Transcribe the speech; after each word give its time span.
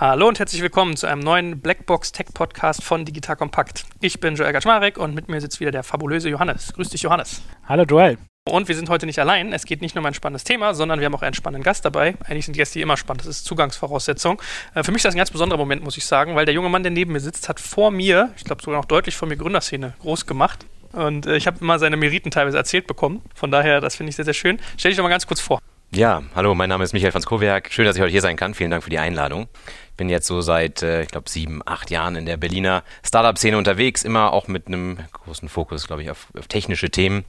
Hallo 0.00 0.28
und 0.28 0.38
herzlich 0.38 0.62
willkommen 0.62 0.96
zu 0.96 1.08
einem 1.08 1.20
neuen 1.22 1.60
Blackbox 1.60 2.12
Tech 2.12 2.28
Podcast 2.32 2.84
von 2.84 3.04
Digital 3.04 3.34
Kompakt. 3.34 3.84
Ich 4.00 4.20
bin 4.20 4.36
Joel 4.36 4.52
Gaczmarek 4.52 4.96
und 4.96 5.12
mit 5.12 5.28
mir 5.28 5.40
sitzt 5.40 5.58
wieder 5.58 5.72
der 5.72 5.82
fabulöse 5.82 6.28
Johannes. 6.28 6.72
Grüß 6.72 6.90
dich, 6.90 7.02
Johannes. 7.02 7.42
Hallo, 7.68 7.82
Joel. 7.82 8.16
Und 8.48 8.68
wir 8.68 8.76
sind 8.76 8.90
heute 8.90 9.06
nicht 9.06 9.18
allein. 9.18 9.52
Es 9.52 9.64
geht 9.64 9.82
nicht 9.82 9.96
nur 9.96 10.02
um 10.02 10.06
ein 10.06 10.14
spannendes 10.14 10.44
Thema, 10.44 10.72
sondern 10.74 11.00
wir 11.00 11.06
haben 11.06 11.16
auch 11.16 11.22
einen 11.22 11.34
spannenden 11.34 11.64
Gast 11.64 11.84
dabei. 11.84 12.14
Eigentlich 12.28 12.44
sind 12.44 12.54
die 12.54 12.58
Gäste 12.58 12.78
immer 12.78 12.96
spannend. 12.96 13.22
Das 13.22 13.26
ist 13.26 13.44
Zugangsvoraussetzung. 13.44 14.40
Äh, 14.72 14.84
für 14.84 14.92
mich 14.92 15.00
ist 15.00 15.06
das 15.06 15.16
ein 15.16 15.18
ganz 15.18 15.32
besonderer 15.32 15.58
Moment, 15.58 15.82
muss 15.82 15.96
ich 15.96 16.06
sagen, 16.06 16.36
weil 16.36 16.44
der 16.44 16.54
junge 16.54 16.68
Mann, 16.68 16.84
der 16.84 16.92
neben 16.92 17.12
mir 17.12 17.20
sitzt, 17.20 17.48
hat 17.48 17.58
vor 17.58 17.90
mir, 17.90 18.32
ich 18.36 18.44
glaube 18.44 18.62
sogar 18.62 18.78
noch 18.78 18.86
deutlich 18.86 19.16
vor 19.16 19.26
mir, 19.26 19.36
Gründerszene 19.36 19.94
groß 19.98 20.26
gemacht. 20.26 20.64
Und 20.92 21.26
äh, 21.26 21.36
ich 21.36 21.48
habe 21.48 21.58
immer 21.60 21.80
seine 21.80 21.96
Meriten 21.96 22.30
teilweise 22.30 22.56
erzählt 22.56 22.86
bekommen. 22.86 23.20
Von 23.34 23.50
daher, 23.50 23.80
das 23.80 23.96
finde 23.96 24.10
ich 24.10 24.16
sehr, 24.16 24.24
sehr 24.24 24.34
schön. 24.34 24.60
Stell 24.76 24.92
dich 24.92 24.96
doch 24.96 25.02
mal 25.02 25.10
ganz 25.10 25.26
kurz 25.26 25.40
vor. 25.40 25.58
Ja, 25.90 26.22
hallo, 26.34 26.54
mein 26.54 26.68
Name 26.68 26.84
ist 26.84 26.92
Michael 26.92 27.12
von 27.12 27.22
Skowiak. 27.22 27.72
Schön, 27.72 27.86
dass 27.86 27.96
ich 27.96 28.02
heute 28.02 28.12
hier 28.12 28.20
sein 28.20 28.36
kann. 28.36 28.52
Vielen 28.52 28.70
Dank 28.70 28.84
für 28.84 28.90
die 28.90 28.98
Einladung. 28.98 29.48
Ich 29.90 29.96
bin 29.96 30.10
jetzt 30.10 30.26
so 30.26 30.42
seit, 30.42 30.82
äh, 30.82 31.02
ich 31.02 31.08
glaube, 31.08 31.30
sieben, 31.30 31.62
acht 31.64 31.90
Jahren 31.90 32.14
in 32.14 32.26
der 32.26 32.36
Berliner 32.36 32.84
Startup-Szene 33.02 33.56
unterwegs, 33.56 34.04
immer 34.04 34.34
auch 34.34 34.48
mit 34.48 34.66
einem 34.66 34.98
großen 35.12 35.48
Fokus, 35.48 35.86
glaube 35.86 36.02
ich, 36.02 36.10
auf, 36.10 36.26
auf, 36.38 36.46
technische 36.46 36.90
Themen. 36.90 37.24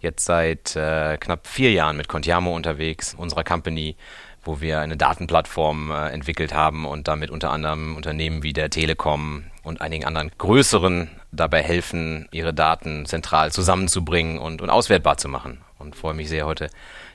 Jetzt 0.00 0.24
seit 0.24 0.74
äh, 0.74 1.16
knapp 1.16 1.46
vier 1.46 1.70
Jahren 1.70 1.96
mit 1.96 2.08
Contiamo 2.08 2.56
unterwegs, 2.56 3.14
unserer 3.14 3.44
Company, 3.44 3.94
wo 4.42 4.60
wir 4.60 4.80
eine 4.80 4.96
Datenplattform 4.96 5.92
äh, 5.92 6.08
entwickelt 6.08 6.52
haben 6.52 6.86
und 6.86 7.06
damit 7.06 7.30
unter 7.30 7.52
anderem 7.52 7.94
Unternehmen 7.94 8.42
wie 8.42 8.52
der 8.52 8.68
Telekom 8.68 9.44
und 9.62 9.80
einigen 9.80 10.06
anderen 10.06 10.32
größeren 10.38 11.08
dabei 11.30 11.62
helfen, 11.62 12.28
ihre 12.32 12.52
Daten 12.52 13.06
zentral 13.06 13.52
zusammenzubringen 13.52 14.38
und, 14.38 14.60
und 14.60 14.70
auswertbar 14.70 15.18
zu 15.18 15.28
machen. 15.28 15.60
Und 15.78 15.94
freue 15.96 16.14
mich 16.14 16.28
sehr, 16.28 16.46
heute 16.46 16.68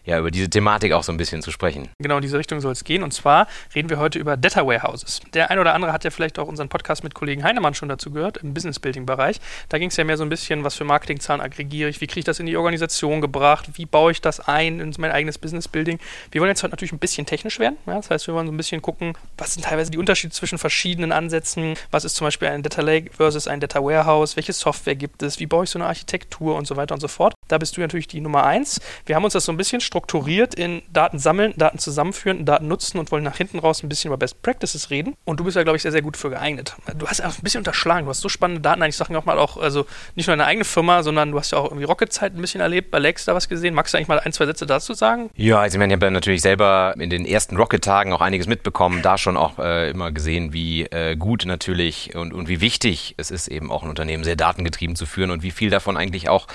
ja, 0.08 0.18
über 0.18 0.32
diese 0.32 0.50
Thematik 0.50 0.94
auch 0.94 1.04
so 1.04 1.12
ein 1.12 1.18
bisschen 1.18 1.42
zu 1.42 1.52
sprechen. 1.52 1.90
Genau, 2.00 2.16
in 2.16 2.22
diese 2.22 2.40
Richtung 2.40 2.62
soll 2.62 2.72
es 2.72 2.86
gehen. 2.86 3.04
Und 3.04 3.14
zwar 3.14 3.48
reden 3.76 3.90
wir 3.90 4.00
heute 4.00 4.18
über 4.18 4.38
Data 4.38 4.66
Warehouses. 4.66 5.20
Der 5.34 5.52
ein 5.52 5.60
oder 5.60 5.74
andere 5.74 5.92
hat 5.92 6.06
ja 6.06 6.12
vielleicht 6.12 6.40
auch 6.40 6.48
unseren 6.48 6.70
Podcast 6.70 7.04
mit 7.04 7.14
Kollegen 7.14 7.44
Heinemann 7.44 7.74
schon 7.74 7.90
dazu 7.90 8.10
gehört, 8.12 8.38
im 8.38 8.54
Business 8.54 8.80
Building 8.80 9.06
Bereich. 9.06 9.42
Da 9.68 9.78
ging 9.78 9.90
es 9.90 9.98
ja 9.98 10.06
mehr 10.06 10.16
so 10.16 10.24
ein 10.24 10.30
bisschen, 10.30 10.64
was 10.64 10.76
für 10.76 10.86
Marketingzahlen 10.86 11.42
aggregiere 11.42 11.90
ich, 11.90 12.00
wie 12.00 12.08
kriege 12.08 12.20
ich 12.20 12.26
das 12.26 12.40
in 12.40 12.46
die 12.46 12.56
Organisation 12.56 13.20
gebracht, 13.20 13.72
wie 13.74 13.86
baue 13.86 14.14
ich 14.14 14.22
das 14.22 14.40
ein 14.40 14.80
in 14.80 14.94
mein 14.98 15.12
eigenes 15.12 15.38
Business 15.38 15.68
Building. 15.68 16.00
Wir 16.32 16.40
wollen 16.40 16.50
jetzt 16.50 16.64
heute 16.64 16.72
natürlich 16.72 16.94
ein 16.94 17.00
bisschen 17.00 17.26
technisch 17.26 17.60
werden. 17.60 17.76
Ja? 17.86 17.96
Das 17.96 18.10
heißt, 18.10 18.28
wir 18.28 18.34
wollen 18.34 18.48
so 18.48 18.54
ein 18.54 18.58
bisschen 18.58 18.82
gucken, 18.82 19.14
was 19.38 19.56
sind 19.56 19.66
teilweise 19.66 19.92
die 19.92 19.98
Unterschiede 19.98 20.34
zwischen 20.34 20.58
verschiedenen 20.58 21.12
Ansätzen, 21.12 21.74
was 21.92 22.06
ist 22.06 22.16
zum 22.16 22.26
Beispiel 22.26 22.48
ein 22.48 22.64
Data 22.64 22.82
Lake 22.82 23.12
versus 23.12 23.50
ein 23.50 23.60
Data 23.60 23.84
Warehouse, 23.84 24.38
welche 24.38 24.54
Software 24.54 24.96
gibt 24.96 25.22
es, 25.22 25.40
wie 25.42 25.48
baue 25.48 25.66
ich 25.66 25.70
so 25.70 25.80
eine 25.80 25.88
Architektur 25.88 26.56
und 26.56 26.66
so 26.66 26.78
weiter 26.78 26.96
und 26.96 27.02
so 27.02 27.10
fort. 27.10 27.34
Da 27.48 27.58
bist 27.58 27.78
du 27.78 27.82
natürlich 27.82 28.08
die 28.08 28.22
Nummer 28.22 28.44
eins. 28.44 28.82
Wir 29.06 29.16
haben 29.16 29.24
uns 29.24 29.34
das 29.34 29.46
so 29.46 29.52
ein 29.52 29.58
bisschen 29.58 29.82
strukturiert 29.82 30.56
in 30.56 30.82
Daten 30.92 31.20
sammeln, 31.20 31.54
Daten 31.58 31.80
zusammenführen, 31.80 32.46
Daten 32.46 32.68
nutzen 32.68 32.98
und 33.00 33.12
wollen 33.12 33.24
nach 33.24 33.38
hinten 33.38 33.60
raus 33.60 33.84
ein 33.84 33.90
bisschen 33.90 34.10
über 34.10 34.18
Best 34.18 34.42
Practices 34.42 34.90
reden. 34.90 35.16
Und 35.26 35.40
du 35.40 35.44
bist 35.44 35.56
ja, 35.56 35.64
glaube 35.64 35.78
ich, 35.78 35.82
sehr, 35.82 35.92
sehr 35.92 36.02
gut 36.02 36.18
für 36.18 36.30
geeignet. 36.30 36.76
Du 36.98 37.08
hast 37.08 37.22
auch 37.22 37.38
ein 37.38 37.44
bisschen 37.44 37.60
unterschlagen. 37.60 38.06
Du 38.06 38.10
hast 38.10 38.22
so 38.22 38.30
spannende 38.30 38.62
Daten. 38.62 38.82
Eigentlich 38.82 38.98
Sachen 38.98 39.16
auch 39.16 39.26
mal 39.26 39.38
auch, 39.40 39.58
also 39.58 39.86
nicht 40.16 40.28
nur 40.28 40.36
deine 40.36 40.48
eigene 40.48 40.66
Firma, 40.66 41.04
sondern 41.04 41.32
du 41.32 41.40
hast 41.40 41.52
ja 41.52 41.58
auch 41.58 41.66
irgendwie 41.66 41.86
Rocket-Zeit 41.86 42.36
ein 42.36 42.42
bisschen 42.42 42.62
erlebt, 42.62 42.92
bei 42.92 43.00
Lex 43.00 43.26
da 43.26 43.36
was 43.36 43.50
gesehen. 43.50 43.74
Magst 43.74 43.94
du 43.94 43.98
eigentlich 43.98 44.08
mal 44.08 44.20
ein, 44.20 44.34
zwei 44.34 44.46
Sätze 44.46 44.66
dazu 44.66 44.94
sagen? 44.94 45.30
Ja, 45.36 45.60
also 45.60 45.76
ich 45.76 45.80
meine, 45.80 45.94
ich 45.94 46.00
habe 46.00 46.12
natürlich 46.12 46.42
selber 46.42 46.94
in 46.98 47.10
den 47.10 47.26
ersten 47.26 47.58
Rocket-Tagen 47.58 48.14
auch 48.14 48.22
einiges 48.22 48.48
mitbekommen, 48.48 49.02
da 49.02 49.18
schon 49.18 49.38
auch 49.38 49.60
äh, 49.60 49.90
immer 49.90 50.12
gesehen, 50.12 50.54
wie 50.54 50.84
äh, 50.84 51.16
gut 51.16 51.46
natürlich 51.46 52.16
und, 52.16 52.34
und 52.34 52.48
wie 52.48 52.62
wichtig 52.62 53.16
es 53.18 53.32
ist, 53.32 53.48
eben 53.48 53.72
auch 53.72 53.84
ein 53.84 53.90
Unternehmen 53.90 54.24
sehr 54.24 54.36
datengetrieben 54.36 54.96
zu 54.96 55.06
führen 55.06 55.32
und 55.32 55.44
wie 55.44 55.52
viel 55.52 55.70
davon 55.70 55.98
eigentlich 55.98 56.30
auch 56.30 56.48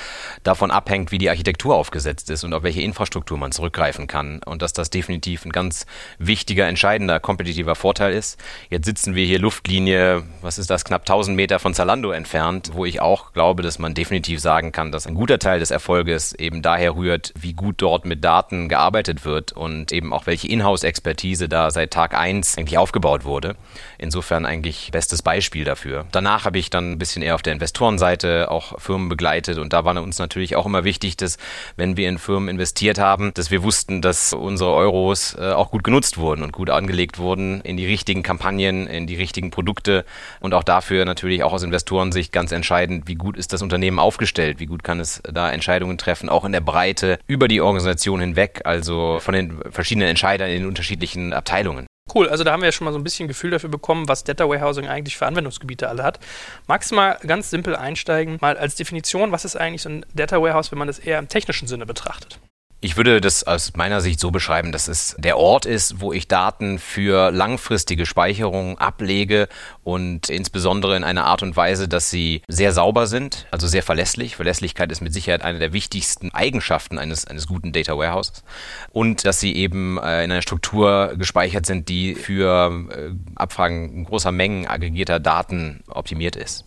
davon 0.43 0.71
abhängt, 0.83 1.13
wie 1.13 1.19
die 1.19 1.31
Architektur 1.31 1.77
aufgesetzt 1.77 2.29
ist 2.29 2.43
und 2.43 2.53
auf 2.53 2.65
welche 2.65 2.81
Infrastruktur 2.81 3.39
man 3.39 3.53
zurückgreifen 3.53 4.09
kann 4.09 4.41
und 4.45 4.63
dass 4.63 4.73
das 4.73 4.91
definitiv 4.91 5.45
ein 5.45 5.53
ganz 5.53 5.87
wichtiger, 6.19 6.67
entscheidender, 6.67 7.21
kompetitiver 7.21 7.77
Vorteil 7.77 8.13
ist. 8.13 8.37
Jetzt 8.69 8.87
sitzen 8.87 9.15
wir 9.15 9.25
hier 9.25 9.39
Luftlinie, 9.39 10.25
was 10.41 10.59
ist 10.59 10.71
das, 10.71 10.85
knapp 10.85 11.03
1000 11.03 11.37
Meter 11.37 11.61
von 11.61 11.73
Zalando 11.73 12.11
entfernt, 12.11 12.73
wo 12.73 12.85
ich 12.85 13.01
auch 13.01 13.33
glaube, 13.33 13.63
dass 13.63 13.79
man 13.79 13.95
definitiv 13.95 14.41
sagen 14.41 14.73
kann, 14.73 14.91
dass 14.91 15.07
ein 15.07 15.15
guter 15.15 15.39
Teil 15.39 15.61
des 15.61 15.71
Erfolges 15.71 16.33
eben 16.33 16.63
daher 16.63 16.97
rührt, 16.97 17.33
wie 17.39 17.53
gut 17.53 17.77
dort 17.79 18.05
mit 18.05 18.25
Daten 18.25 18.69
gearbeitet 18.69 19.25
wird 19.25 19.53
und 19.53 19.93
eben 19.93 20.13
auch 20.13 20.27
welche 20.27 20.49
Inhouse-Expertise 20.49 21.49
da 21.49 21.71
seit 21.71 21.93
Tag 21.93 22.15
1 22.15 22.59
eigentlich 22.59 22.79
aufgebaut 22.79 23.25
wurde. 23.25 23.55
Insofern 23.99 24.47
eigentlich 24.47 24.91
bestes 24.91 25.23
Beispiel 25.23 25.65
dafür. 25.65 26.07
Danach 26.11 26.45
habe 26.45 26.59
ich 26.59 26.71
dann 26.71 26.91
ein 26.91 26.99
bisschen 26.99 27.23
eher 27.23 27.37
auf 27.37 27.43
der 27.43 27.53
Investorenseite 27.53 28.51
auch 28.51 28.81
Firmen 28.81 29.09
begleitet 29.09 29.59
und 29.59 29.73
da 29.73 29.85
war 29.85 29.93
uns 30.03 30.19
natürlich 30.19 30.57
auch 30.57 30.72
immer 30.73 30.85
wichtig, 30.85 31.19
dass 31.19 31.37
wenn 31.77 31.97
wir 31.99 32.09
in 32.09 32.19
Firmen 32.19 32.49
investiert 32.49 32.99
haben, 32.99 33.35
dass 33.35 33.51
wir 33.51 33.63
wussten, 33.63 34.01
dass 34.01 34.33
unsere 34.33 34.73
Euros 34.73 35.37
äh, 35.39 35.53
auch 35.53 35.71
gut 35.71 35.85
genutzt 35.85 36.17
wurden 36.17 36.43
und 36.43 36.53
gut 36.53 36.71
angelegt 36.71 37.19
wurden 37.19 37.61
in 37.61 37.77
die 37.77 37.87
richtigen 37.87 38.23
Kampagnen, 38.23 38.87
in 38.87 39.07
die 39.07 39.17
richtigen 39.17 39.51
Produkte 39.51 40.07
und 40.41 40.55
auch 40.55 40.65
dafür 40.65 41.05
natürlich 41.05 41.45
auch 41.45 41.53
aus 41.53 41.63
Investorensicht 41.63 42.33
ganz 42.33 42.53
entscheidend, 42.53 43.07
wie 43.07 43.17
gut 43.17 43.37
ist 43.37 43.53
das 43.53 43.61
Unternehmen 43.61 43.99
aufgestellt, 43.99 44.61
wie 44.61 44.67
gut 44.67 44.83
kann 44.83 44.99
es 44.99 45.23
da 45.31 45.51
Entscheidungen 45.51 45.99
treffen, 45.99 46.31
auch 46.31 46.47
in 46.47 46.53
der 46.53 46.61
Breite 46.61 47.19
über 47.27 47.49
die 47.49 47.61
Organisation 47.61 48.21
hinweg, 48.21 48.63
also 48.65 49.19
von 49.21 49.35
den 49.35 49.61
verschiedenen 49.71 50.09
Entscheidern 50.09 50.49
in 50.49 50.61
den 50.61 50.67
unterschiedlichen 50.67 51.35
Abteilungen. 51.35 51.87
Cool, 52.13 52.29
also 52.29 52.45
da 52.45 52.53
haben 52.53 52.61
wir 52.61 52.67
ja 52.69 52.73
schon 52.73 52.85
mal 52.85 52.93
so 52.93 52.99
ein 52.99 53.05
bisschen 53.05 53.29
Gefühl 53.29 53.51
dafür 53.51 53.71
bekommen, 53.71 54.09
was 54.09 54.25
Data 54.25 54.49
Warehousing 54.49 54.87
eigentlich 54.87 55.17
für 55.17 55.27
Anwendungsgebiete 55.27 55.89
alle 55.89 56.03
hat. 56.03 56.21
Magst 56.67 56.91
du 56.91 56.95
mal 56.95 57.19
ganz 57.27 57.49
simpel 57.49 57.75
einsteigen, 57.75 58.39
mal 58.41 58.57
als 58.57 58.75
Definition, 58.75 59.33
was 59.33 59.45
ist 59.45 59.57
eigentlich 59.57 59.83
so 59.83 59.89
ein 59.89 60.07
Data 60.13 60.43
Warehouse, 60.43 60.73
wenn 60.73 60.79
man 60.79 60.89
das 60.89 60.99
eher 60.99 61.19
im 61.19 61.29
technischen 61.29 61.69
Sinne 61.69 61.87
betrachtet? 61.87 62.39
Ich 62.85 62.97
würde 62.97 63.21
das 63.21 63.45
aus 63.45 63.75
meiner 63.77 64.01
Sicht 64.01 64.19
so 64.19 64.33
beschreiben, 64.33 64.73
dass 64.73 64.89
es 64.89 65.15
der 65.17 65.39
Ort 65.39 65.67
ist, 65.67 66.01
wo 66.01 66.13
ich 66.13 66.27
Daten 66.27 66.81
für 66.81 67.31
langfristige 67.31 68.07
Speicherung 68.07 68.77
ablege 68.77 69.47
und 69.85 70.29
insbesondere 70.29 70.97
in 70.97 71.05
einer 71.05 71.25
Art 71.27 71.45
und 71.45 71.55
Weise, 71.55 71.87
dass 71.87 72.11
sie 72.11 72.43
sehr 72.49 72.73
sauber 72.73 73.07
sind, 73.07 73.47
also 73.53 73.69
sehr 73.69 73.85
verlässlich. 73.85 74.35
Verlässlichkeit 74.35 74.91
ist 74.91 75.01
mit 75.01 75.13
Sicherheit 75.13 75.43
eine 75.43 75.61
der 75.61 75.73
wichtigsten 75.73 76.35
Eigenschaften 76.35 76.99
eines, 76.99 77.25
eines 77.25 77.47
guten 77.47 77.71
Data 77.71 77.97
Warehouses. 77.97 78.43
Und 78.91 79.25
dass 79.25 79.39
sie 79.39 79.55
eben 79.55 79.99
äh, 79.99 80.25
in 80.25 80.33
einer 80.33 80.43
Struktur 80.43 81.15
gespeichert 81.17 81.67
sind, 81.67 81.89
die 81.89 82.17
für 82.17 82.89
äh, 82.91 83.11
Abfragen 83.37 84.07
großer 84.07 84.33
Mengen 84.33 84.67
aggregierter 84.67 85.21
Daten 85.21 85.85
optimiert 85.87 86.35
ist 86.35 86.65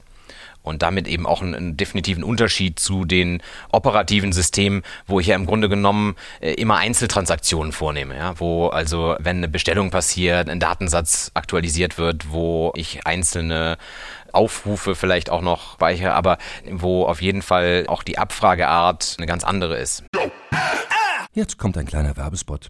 und 0.66 0.82
damit 0.82 1.08
eben 1.08 1.26
auch 1.26 1.42
einen, 1.42 1.56
einen, 1.56 1.78
definitiven 1.78 2.24
Unterschied 2.24 2.80
zu 2.80 3.06
den 3.06 3.42
operativen 3.72 4.34
Systemen, 4.34 4.84
wo 5.08 5.20
ich 5.20 5.28
ja 5.28 5.36
im 5.36 5.46
Grunde 5.46 5.70
genommen 5.70 6.16
äh, 6.42 6.54
immer 6.54 6.78
Einzeltransaktionen 6.78 7.72
vornehme, 7.72 8.16
ja, 8.16 8.40
wo 8.40 8.68
also 8.68 9.16
wenn 9.20 9.38
eine 9.38 9.48
Bestellung 9.48 9.92
passiert, 9.92 10.50
ein 10.50 10.60
Datensatz 10.60 11.32
aktualisiert 11.34 11.98
wird, 11.98 12.32
wo 12.32 12.74
ich 12.76 13.06
einzelne 13.06 13.78
Aufrufe 14.32 14.96
vielleicht 14.96 15.30
auch 15.30 15.42
noch 15.42 15.76
speichere, 15.76 16.14
aber 16.14 16.38
wo 16.70 17.06
auf 17.06 17.22
jeden 17.22 17.42
Fall 17.42 17.86
auch 17.88 18.04
die 18.04 18.18
Abfrageart 18.18 19.16
eine 19.18 19.28
ganz 19.28 19.44
andere 19.44 19.78
ist. 19.78 20.04
Jetzt 21.34 21.58
kommt 21.58 21.78
ein 21.78 21.86
kleiner 21.86 22.16
Werbespot. 22.18 22.70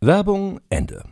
Werbung 0.00 0.60
Ende. 0.68 1.04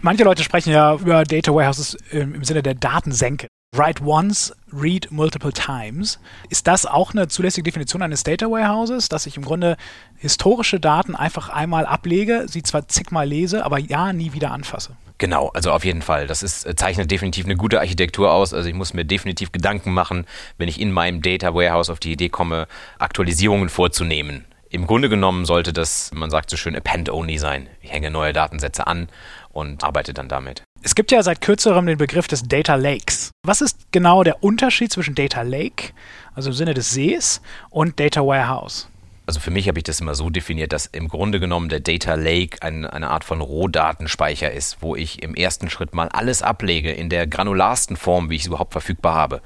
Manche 0.00 0.24
Leute 0.24 0.42
sprechen 0.42 0.72
ja 0.72 0.94
über 0.94 1.24
Data 1.24 1.54
Warehouses 1.54 1.96
im, 2.10 2.42
Sinne 2.42 2.62
der 2.62 2.74
Datensenke. 2.74 3.46
Write 3.76 4.02
once, 4.04 4.54
read 4.72 5.10
multiple 5.10 5.52
times. 5.52 6.18
Ist 6.50 6.66
das 6.66 6.86
auch 6.86 7.12
eine 7.12 7.28
zulässige 7.28 7.62
Definition 7.62 8.02
eines 8.02 8.22
Data 8.22 8.50
Warehouses, 8.50 9.08
dass 9.08 9.26
ich 9.26 9.36
im 9.36 9.44
Grunde 9.44 9.76
historische 10.16 10.80
Daten 10.80 11.14
einfach 11.14 11.50
einmal 11.50 11.86
ablege, 11.86 12.46
sie 12.48 12.62
zwar 12.62 12.88
zigmal 12.88 13.28
lese, 13.28 13.64
aber 13.64 13.78
ja 13.78 14.12
nie 14.12 14.32
wieder 14.32 14.50
anfasse? 14.50 14.96
Genau, 15.18 15.48
also 15.50 15.72
auf 15.72 15.84
jeden 15.84 16.02
Fall. 16.02 16.26
Das 16.26 16.42
ist, 16.42 16.66
äh, 16.66 16.74
zeichnet 16.74 17.10
definitiv 17.10 17.44
eine 17.44 17.56
gute 17.56 17.80
Architektur 17.80 18.32
aus. 18.32 18.52
Also 18.52 18.68
ich 18.68 18.74
muss 18.74 18.92
mir 18.92 19.04
definitiv 19.04 19.52
Gedanken 19.52 19.92
machen, 19.92 20.26
wenn 20.58 20.68
ich 20.68 20.80
in 20.80 20.90
meinem 20.90 21.22
Data 21.22 21.54
Warehouse 21.54 21.90
auf 21.90 22.00
die 22.00 22.12
Idee 22.12 22.28
komme, 22.28 22.66
Aktualisierungen 22.98 23.68
vorzunehmen. 23.68 24.44
Im 24.72 24.86
Grunde 24.86 25.10
genommen 25.10 25.44
sollte 25.44 25.74
das, 25.74 26.10
man 26.14 26.30
sagt 26.30 26.48
so 26.48 26.56
schön, 26.56 26.74
append-only 26.74 27.36
sein. 27.36 27.68
Ich 27.82 27.92
hänge 27.92 28.10
neue 28.10 28.32
Datensätze 28.32 28.86
an 28.86 29.10
und 29.50 29.84
arbeite 29.84 30.14
dann 30.14 30.30
damit. 30.30 30.62
Es 30.82 30.94
gibt 30.94 31.12
ja 31.12 31.22
seit 31.22 31.42
kürzerem 31.42 31.84
den 31.84 31.98
Begriff 31.98 32.26
des 32.26 32.44
Data 32.44 32.74
Lakes. 32.76 33.32
Was 33.44 33.60
ist 33.60 33.92
genau 33.92 34.24
der 34.24 34.42
Unterschied 34.42 34.90
zwischen 34.90 35.14
Data 35.14 35.42
Lake, 35.42 35.92
also 36.34 36.48
im 36.48 36.54
Sinne 36.54 36.72
des 36.72 36.90
Sees, 36.90 37.42
und 37.68 38.00
Data 38.00 38.22
Warehouse? 38.22 38.88
Also 39.26 39.40
für 39.40 39.50
mich 39.50 39.68
habe 39.68 39.78
ich 39.78 39.84
das 39.84 40.00
immer 40.00 40.14
so 40.14 40.30
definiert, 40.30 40.72
dass 40.72 40.86
im 40.86 41.08
Grunde 41.08 41.38
genommen 41.38 41.68
der 41.68 41.80
Data 41.80 42.14
Lake 42.14 42.62
ein, 42.62 42.86
eine 42.86 43.10
Art 43.10 43.24
von 43.24 43.42
Rohdatenspeicher 43.42 44.50
ist, 44.50 44.78
wo 44.80 44.96
ich 44.96 45.22
im 45.22 45.34
ersten 45.34 45.68
Schritt 45.68 45.92
mal 45.92 46.08
alles 46.08 46.40
ablege 46.40 46.92
in 46.92 47.10
der 47.10 47.26
granularsten 47.26 47.96
Form, 47.96 48.30
wie 48.30 48.36
ich 48.36 48.42
es 48.42 48.48
überhaupt 48.48 48.72
verfügbar 48.72 49.14
habe. 49.14 49.42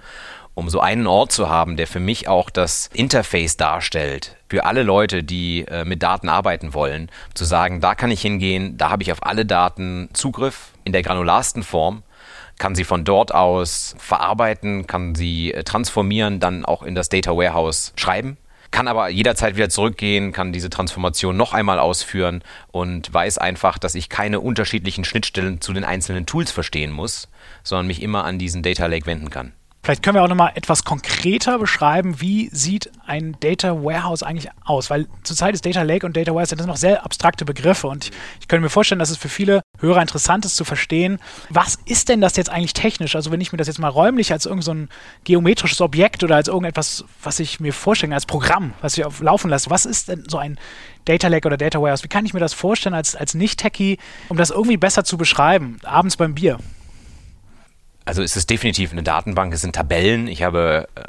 Um 0.56 0.68
so 0.68 0.80
einen 0.80 1.06
Ort 1.06 1.30
zu 1.30 1.48
haben, 1.48 1.76
der 1.76 1.86
für 1.86 2.00
mich 2.00 2.26
auch 2.26 2.50
das 2.50 2.90
Interface 2.92 3.56
darstellt, 3.56 4.36
für 4.48 4.64
alle 4.64 4.82
Leute, 4.82 5.22
die 5.22 5.64
äh, 5.68 5.84
mit 5.84 6.02
Daten 6.02 6.28
arbeiten 6.28 6.74
wollen, 6.74 7.10
zu 7.34 7.44
sagen, 7.44 7.80
da 7.80 7.94
kann 7.94 8.10
ich 8.10 8.22
hingehen, 8.22 8.76
da 8.76 8.90
habe 8.90 9.04
ich 9.04 9.12
auf 9.12 9.24
alle 9.24 9.46
Daten 9.46 10.08
Zugriff 10.12 10.72
in 10.82 10.92
der 10.92 11.02
granularsten 11.02 11.62
Form 11.62 12.02
kann 12.58 12.74
sie 12.74 12.84
von 12.84 13.04
dort 13.04 13.34
aus 13.34 13.94
verarbeiten, 13.98 14.86
kann 14.86 15.14
sie 15.14 15.52
äh, 15.52 15.62
transformieren, 15.62 16.40
dann 16.40 16.64
auch 16.64 16.82
in 16.82 16.94
das 16.94 17.10
Data 17.10 17.36
Warehouse 17.36 17.92
schreiben 17.96 18.38
kann 18.76 18.88
aber 18.88 19.08
jederzeit 19.08 19.56
wieder 19.56 19.70
zurückgehen, 19.70 20.32
kann 20.32 20.52
diese 20.52 20.68
Transformation 20.68 21.34
noch 21.34 21.54
einmal 21.54 21.78
ausführen 21.78 22.42
und 22.72 23.12
weiß 23.12 23.38
einfach, 23.38 23.78
dass 23.78 23.94
ich 23.94 24.10
keine 24.10 24.40
unterschiedlichen 24.40 25.04
Schnittstellen 25.04 25.62
zu 25.62 25.72
den 25.72 25.84
einzelnen 25.84 26.26
Tools 26.26 26.52
verstehen 26.52 26.92
muss, 26.92 27.28
sondern 27.62 27.86
mich 27.86 28.02
immer 28.02 28.24
an 28.24 28.38
diesen 28.38 28.62
Data 28.62 28.84
Lake 28.84 29.06
wenden 29.06 29.30
kann. 29.30 29.52
Vielleicht 29.86 30.02
können 30.02 30.16
wir 30.16 30.24
auch 30.24 30.28
nochmal 30.28 30.50
etwas 30.56 30.82
konkreter 30.82 31.60
beschreiben, 31.60 32.20
wie 32.20 32.48
sieht 32.50 32.90
ein 33.06 33.36
Data 33.38 33.84
Warehouse 33.84 34.24
eigentlich 34.24 34.50
aus? 34.64 34.90
Weil 34.90 35.06
zurzeit 35.22 35.54
ist 35.54 35.64
Data 35.64 35.82
Lake 35.82 36.04
und 36.04 36.16
Data 36.16 36.32
Warehouse 36.32 36.48
sind 36.48 36.66
noch 36.66 36.76
sehr 36.76 37.04
abstrakte 37.04 37.44
Begriffe 37.44 37.86
und 37.86 38.06
ich, 38.06 38.12
ich 38.40 38.48
könnte 38.48 38.64
mir 38.64 38.68
vorstellen, 38.68 38.98
dass 38.98 39.10
es 39.10 39.16
für 39.16 39.28
viele 39.28 39.62
Hörer 39.78 40.02
interessant 40.02 40.44
ist 40.44 40.56
zu 40.56 40.64
verstehen, 40.64 41.20
was 41.50 41.78
ist 41.84 42.08
denn 42.08 42.20
das 42.20 42.34
jetzt 42.34 42.50
eigentlich 42.50 42.72
technisch? 42.72 43.14
Also 43.14 43.30
wenn 43.30 43.40
ich 43.40 43.52
mir 43.52 43.58
das 43.58 43.68
jetzt 43.68 43.78
mal 43.78 43.86
räumlich 43.86 44.32
als 44.32 44.44
irgendein 44.44 44.88
so 44.88 44.94
geometrisches 45.22 45.80
Objekt 45.80 46.24
oder 46.24 46.34
als 46.34 46.48
irgendetwas, 46.48 47.04
was 47.22 47.38
ich 47.38 47.60
mir 47.60 47.72
vorstelle, 47.72 48.12
als 48.12 48.26
Programm, 48.26 48.72
was 48.80 48.98
ich 48.98 49.04
auf 49.04 49.20
laufen 49.20 49.50
lasse, 49.50 49.70
was 49.70 49.86
ist 49.86 50.08
denn 50.08 50.24
so 50.26 50.38
ein 50.38 50.58
Data 51.04 51.28
Lake 51.28 51.46
oder 51.46 51.56
Data 51.56 51.80
Warehouse? 51.80 52.02
Wie 52.02 52.08
kann 52.08 52.26
ich 52.26 52.34
mir 52.34 52.40
das 52.40 52.54
vorstellen 52.54 52.96
als, 52.96 53.14
als 53.14 53.34
Nicht-Techie, 53.34 53.98
um 54.30 54.36
das 54.36 54.50
irgendwie 54.50 54.78
besser 54.78 55.04
zu 55.04 55.16
beschreiben, 55.16 55.78
abends 55.84 56.16
beim 56.16 56.34
Bier? 56.34 56.58
Also 58.06 58.22
es 58.22 58.36
ist 58.36 58.48
definitiv 58.48 58.92
eine 58.92 59.02
Datenbank, 59.02 59.52
es 59.52 59.60
sind 59.60 59.74
Tabellen. 59.74 60.28
Ich 60.28 60.42
habe 60.42 60.88
äh, 60.94 61.02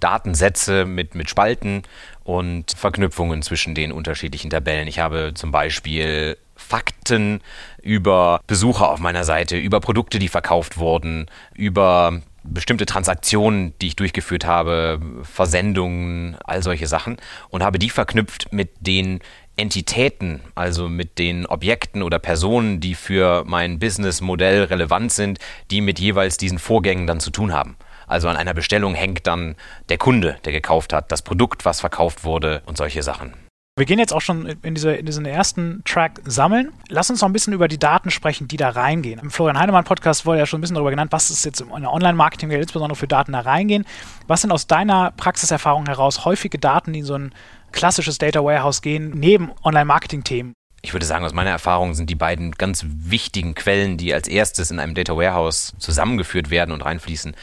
Datensätze 0.00 0.86
mit, 0.86 1.14
mit 1.14 1.30
Spalten 1.30 1.82
und 2.24 2.72
Verknüpfungen 2.72 3.42
zwischen 3.42 3.74
den 3.74 3.92
unterschiedlichen 3.92 4.50
Tabellen. 4.50 4.88
Ich 4.88 4.98
habe 4.98 5.32
zum 5.34 5.52
Beispiel 5.52 6.38
Fakten 6.56 7.40
über 7.82 8.40
Besucher 8.46 8.90
auf 8.90 9.00
meiner 9.00 9.24
Seite, 9.24 9.56
über 9.56 9.80
Produkte, 9.80 10.18
die 10.18 10.28
verkauft 10.28 10.78
wurden, 10.78 11.26
über 11.54 12.20
bestimmte 12.42 12.86
Transaktionen, 12.86 13.74
die 13.80 13.88
ich 13.88 13.96
durchgeführt 13.96 14.46
habe, 14.46 14.98
Versendungen, 15.22 16.36
all 16.44 16.62
solche 16.62 16.86
Sachen 16.86 17.18
und 17.50 17.62
habe 17.62 17.78
die 17.78 17.90
verknüpft 17.90 18.50
mit 18.50 18.70
den 18.80 19.20
Entitäten, 19.60 20.40
also 20.54 20.88
mit 20.88 21.18
den 21.18 21.44
Objekten 21.44 22.02
oder 22.02 22.18
Personen, 22.18 22.80
die 22.80 22.94
für 22.94 23.44
mein 23.46 23.78
Businessmodell 23.78 24.64
relevant 24.64 25.12
sind, 25.12 25.38
die 25.70 25.82
mit 25.82 25.98
jeweils 25.98 26.38
diesen 26.38 26.58
Vorgängen 26.58 27.06
dann 27.06 27.20
zu 27.20 27.30
tun 27.30 27.52
haben. 27.52 27.76
Also 28.06 28.28
an 28.28 28.38
einer 28.38 28.54
Bestellung 28.54 28.94
hängt 28.94 29.26
dann 29.26 29.56
der 29.90 29.98
Kunde, 29.98 30.38
der 30.46 30.52
gekauft 30.52 30.94
hat, 30.94 31.12
das 31.12 31.20
Produkt, 31.20 31.66
was 31.66 31.80
verkauft 31.80 32.24
wurde 32.24 32.62
und 32.64 32.78
solche 32.78 33.02
Sachen. 33.02 33.34
Wir 33.76 33.86
gehen 33.86 33.98
jetzt 33.98 34.12
auch 34.12 34.20
schon 34.20 34.46
in, 34.62 34.74
diese, 34.74 34.92
in 34.92 35.06
diesen 35.06 35.24
ersten 35.24 35.82
Track 35.84 36.20
sammeln. 36.24 36.72
Lass 36.88 37.08
uns 37.08 37.20
noch 37.20 37.28
ein 37.28 37.32
bisschen 37.32 37.52
über 37.52 37.68
die 37.68 37.78
Daten 37.78 38.10
sprechen, 38.10 38.48
die 38.48 38.56
da 38.56 38.70
reingehen. 38.70 39.20
Im 39.20 39.30
Florian 39.30 39.58
Heinemann 39.58 39.84
Podcast 39.84 40.26
wurde 40.26 40.40
ja 40.40 40.46
schon 40.46 40.58
ein 40.58 40.60
bisschen 40.60 40.74
darüber 40.74 40.90
genannt, 40.90 41.12
was 41.12 41.30
ist 41.30 41.44
jetzt 41.44 41.60
in 41.60 41.80
der 41.80 41.92
Online-Marketing, 41.92 42.50
insbesondere 42.50 42.96
für 42.96 43.06
Daten 43.06 43.32
da 43.32 43.40
reingehen. 43.40 43.86
Was 44.26 44.42
sind 44.42 44.52
aus 44.52 44.66
deiner 44.66 45.12
Praxiserfahrung 45.12 45.86
heraus 45.86 46.24
häufige 46.24 46.58
Daten, 46.58 46.92
die 46.92 46.98
in 46.98 47.04
so 47.06 47.14
ein 47.14 47.32
klassisches 47.72 48.18
Data 48.18 48.42
Warehouse 48.44 48.82
gehen, 48.82 49.10
neben 49.14 49.50
Online-Marketing-Themen? 49.64 50.54
Ich 50.82 50.94
würde 50.94 51.06
sagen, 51.06 51.24
aus 51.24 51.34
meiner 51.34 51.50
Erfahrung 51.50 51.94
sind 51.94 52.08
die 52.08 52.14
beiden 52.14 52.52
ganz 52.52 52.86
wichtigen 52.88 53.54
Quellen, 53.54 53.98
die 53.98 54.14
als 54.14 54.28
erstes 54.28 54.70
in 54.70 54.80
einem 54.80 54.94
Data 54.94 55.14
Warehouse 55.16 55.74
zusammengeführt 55.78 56.50
werden 56.50 56.72
und 56.72 56.84
reinfließen. 56.84 57.36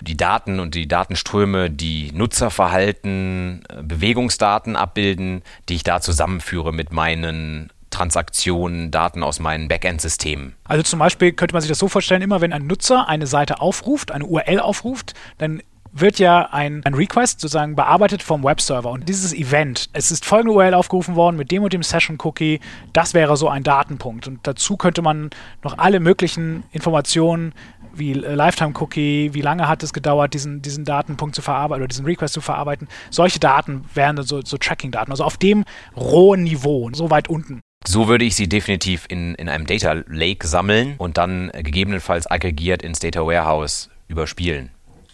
Die 0.00 0.16
Daten 0.16 0.58
und 0.60 0.74
die 0.74 0.88
Datenströme, 0.88 1.70
die 1.70 2.10
Nutzerverhalten, 2.12 3.62
äh, 3.68 3.82
Bewegungsdaten 3.82 4.74
abbilden, 4.74 5.42
die 5.68 5.76
ich 5.76 5.84
da 5.84 6.00
zusammenführe 6.00 6.72
mit 6.72 6.92
meinen 6.92 7.70
Transaktionen, 7.90 8.90
Daten 8.90 9.22
aus 9.22 9.40
meinen 9.40 9.68
Backend-Systemen. 9.68 10.54
Also 10.64 10.82
zum 10.82 10.98
Beispiel 11.00 11.32
könnte 11.32 11.54
man 11.54 11.60
sich 11.60 11.68
das 11.68 11.78
so 11.78 11.88
vorstellen, 11.88 12.22
immer 12.22 12.40
wenn 12.40 12.52
ein 12.52 12.66
Nutzer 12.66 13.08
eine 13.08 13.26
Seite 13.26 13.60
aufruft, 13.60 14.12
eine 14.12 14.24
URL 14.24 14.60
aufruft, 14.60 15.14
dann 15.38 15.60
wird 15.92 16.18
ja 16.18 16.48
ein, 16.52 16.82
ein 16.84 16.94
Request 16.94 17.40
sozusagen 17.40 17.74
bearbeitet 17.74 18.22
vom 18.22 18.44
Webserver. 18.44 18.90
Und 18.90 19.08
dieses 19.08 19.32
Event, 19.32 19.88
es 19.92 20.10
ist 20.10 20.24
folgende 20.24 20.54
URL 20.54 20.74
aufgerufen 20.74 21.16
worden 21.16 21.36
mit 21.36 21.50
dem 21.50 21.62
und 21.62 21.72
dem 21.72 21.82
Session-Cookie, 21.82 22.60
das 22.92 23.14
wäre 23.14 23.36
so 23.36 23.48
ein 23.48 23.62
Datenpunkt. 23.62 24.28
Und 24.28 24.40
dazu 24.44 24.76
könnte 24.76 25.02
man 25.02 25.30
noch 25.62 25.78
alle 25.78 26.00
möglichen 26.00 26.64
Informationen 26.72 27.52
wie 27.92 28.12
Lifetime-Cookie, 28.12 29.30
wie 29.34 29.40
lange 29.40 29.66
hat 29.66 29.82
es 29.82 29.92
gedauert, 29.92 30.32
diesen, 30.34 30.62
diesen 30.62 30.84
Datenpunkt 30.84 31.34
zu 31.34 31.42
verarbeiten 31.42 31.82
oder 31.82 31.88
diesen 31.88 32.04
Request 32.04 32.34
zu 32.34 32.40
verarbeiten. 32.40 32.88
Solche 33.10 33.40
Daten 33.40 33.84
wären 33.94 34.22
so, 34.22 34.42
so 34.42 34.56
Tracking-Daten, 34.56 35.10
also 35.10 35.24
auf 35.24 35.36
dem 35.36 35.64
rohen 35.96 36.44
Niveau, 36.44 36.88
so 36.92 37.10
weit 37.10 37.28
unten. 37.28 37.60
So 37.86 38.08
würde 38.08 38.24
ich 38.26 38.36
sie 38.36 38.48
definitiv 38.48 39.06
in, 39.08 39.34
in 39.36 39.48
einem 39.48 39.66
Data 39.66 40.04
Lake 40.06 40.46
sammeln 40.46 40.94
und 40.98 41.16
dann 41.16 41.50
gegebenenfalls 41.54 42.30
aggregiert 42.30 42.82
ins 42.82 43.00
Data 43.00 43.26
Warehouse 43.26 43.88
überspielen 44.06 44.70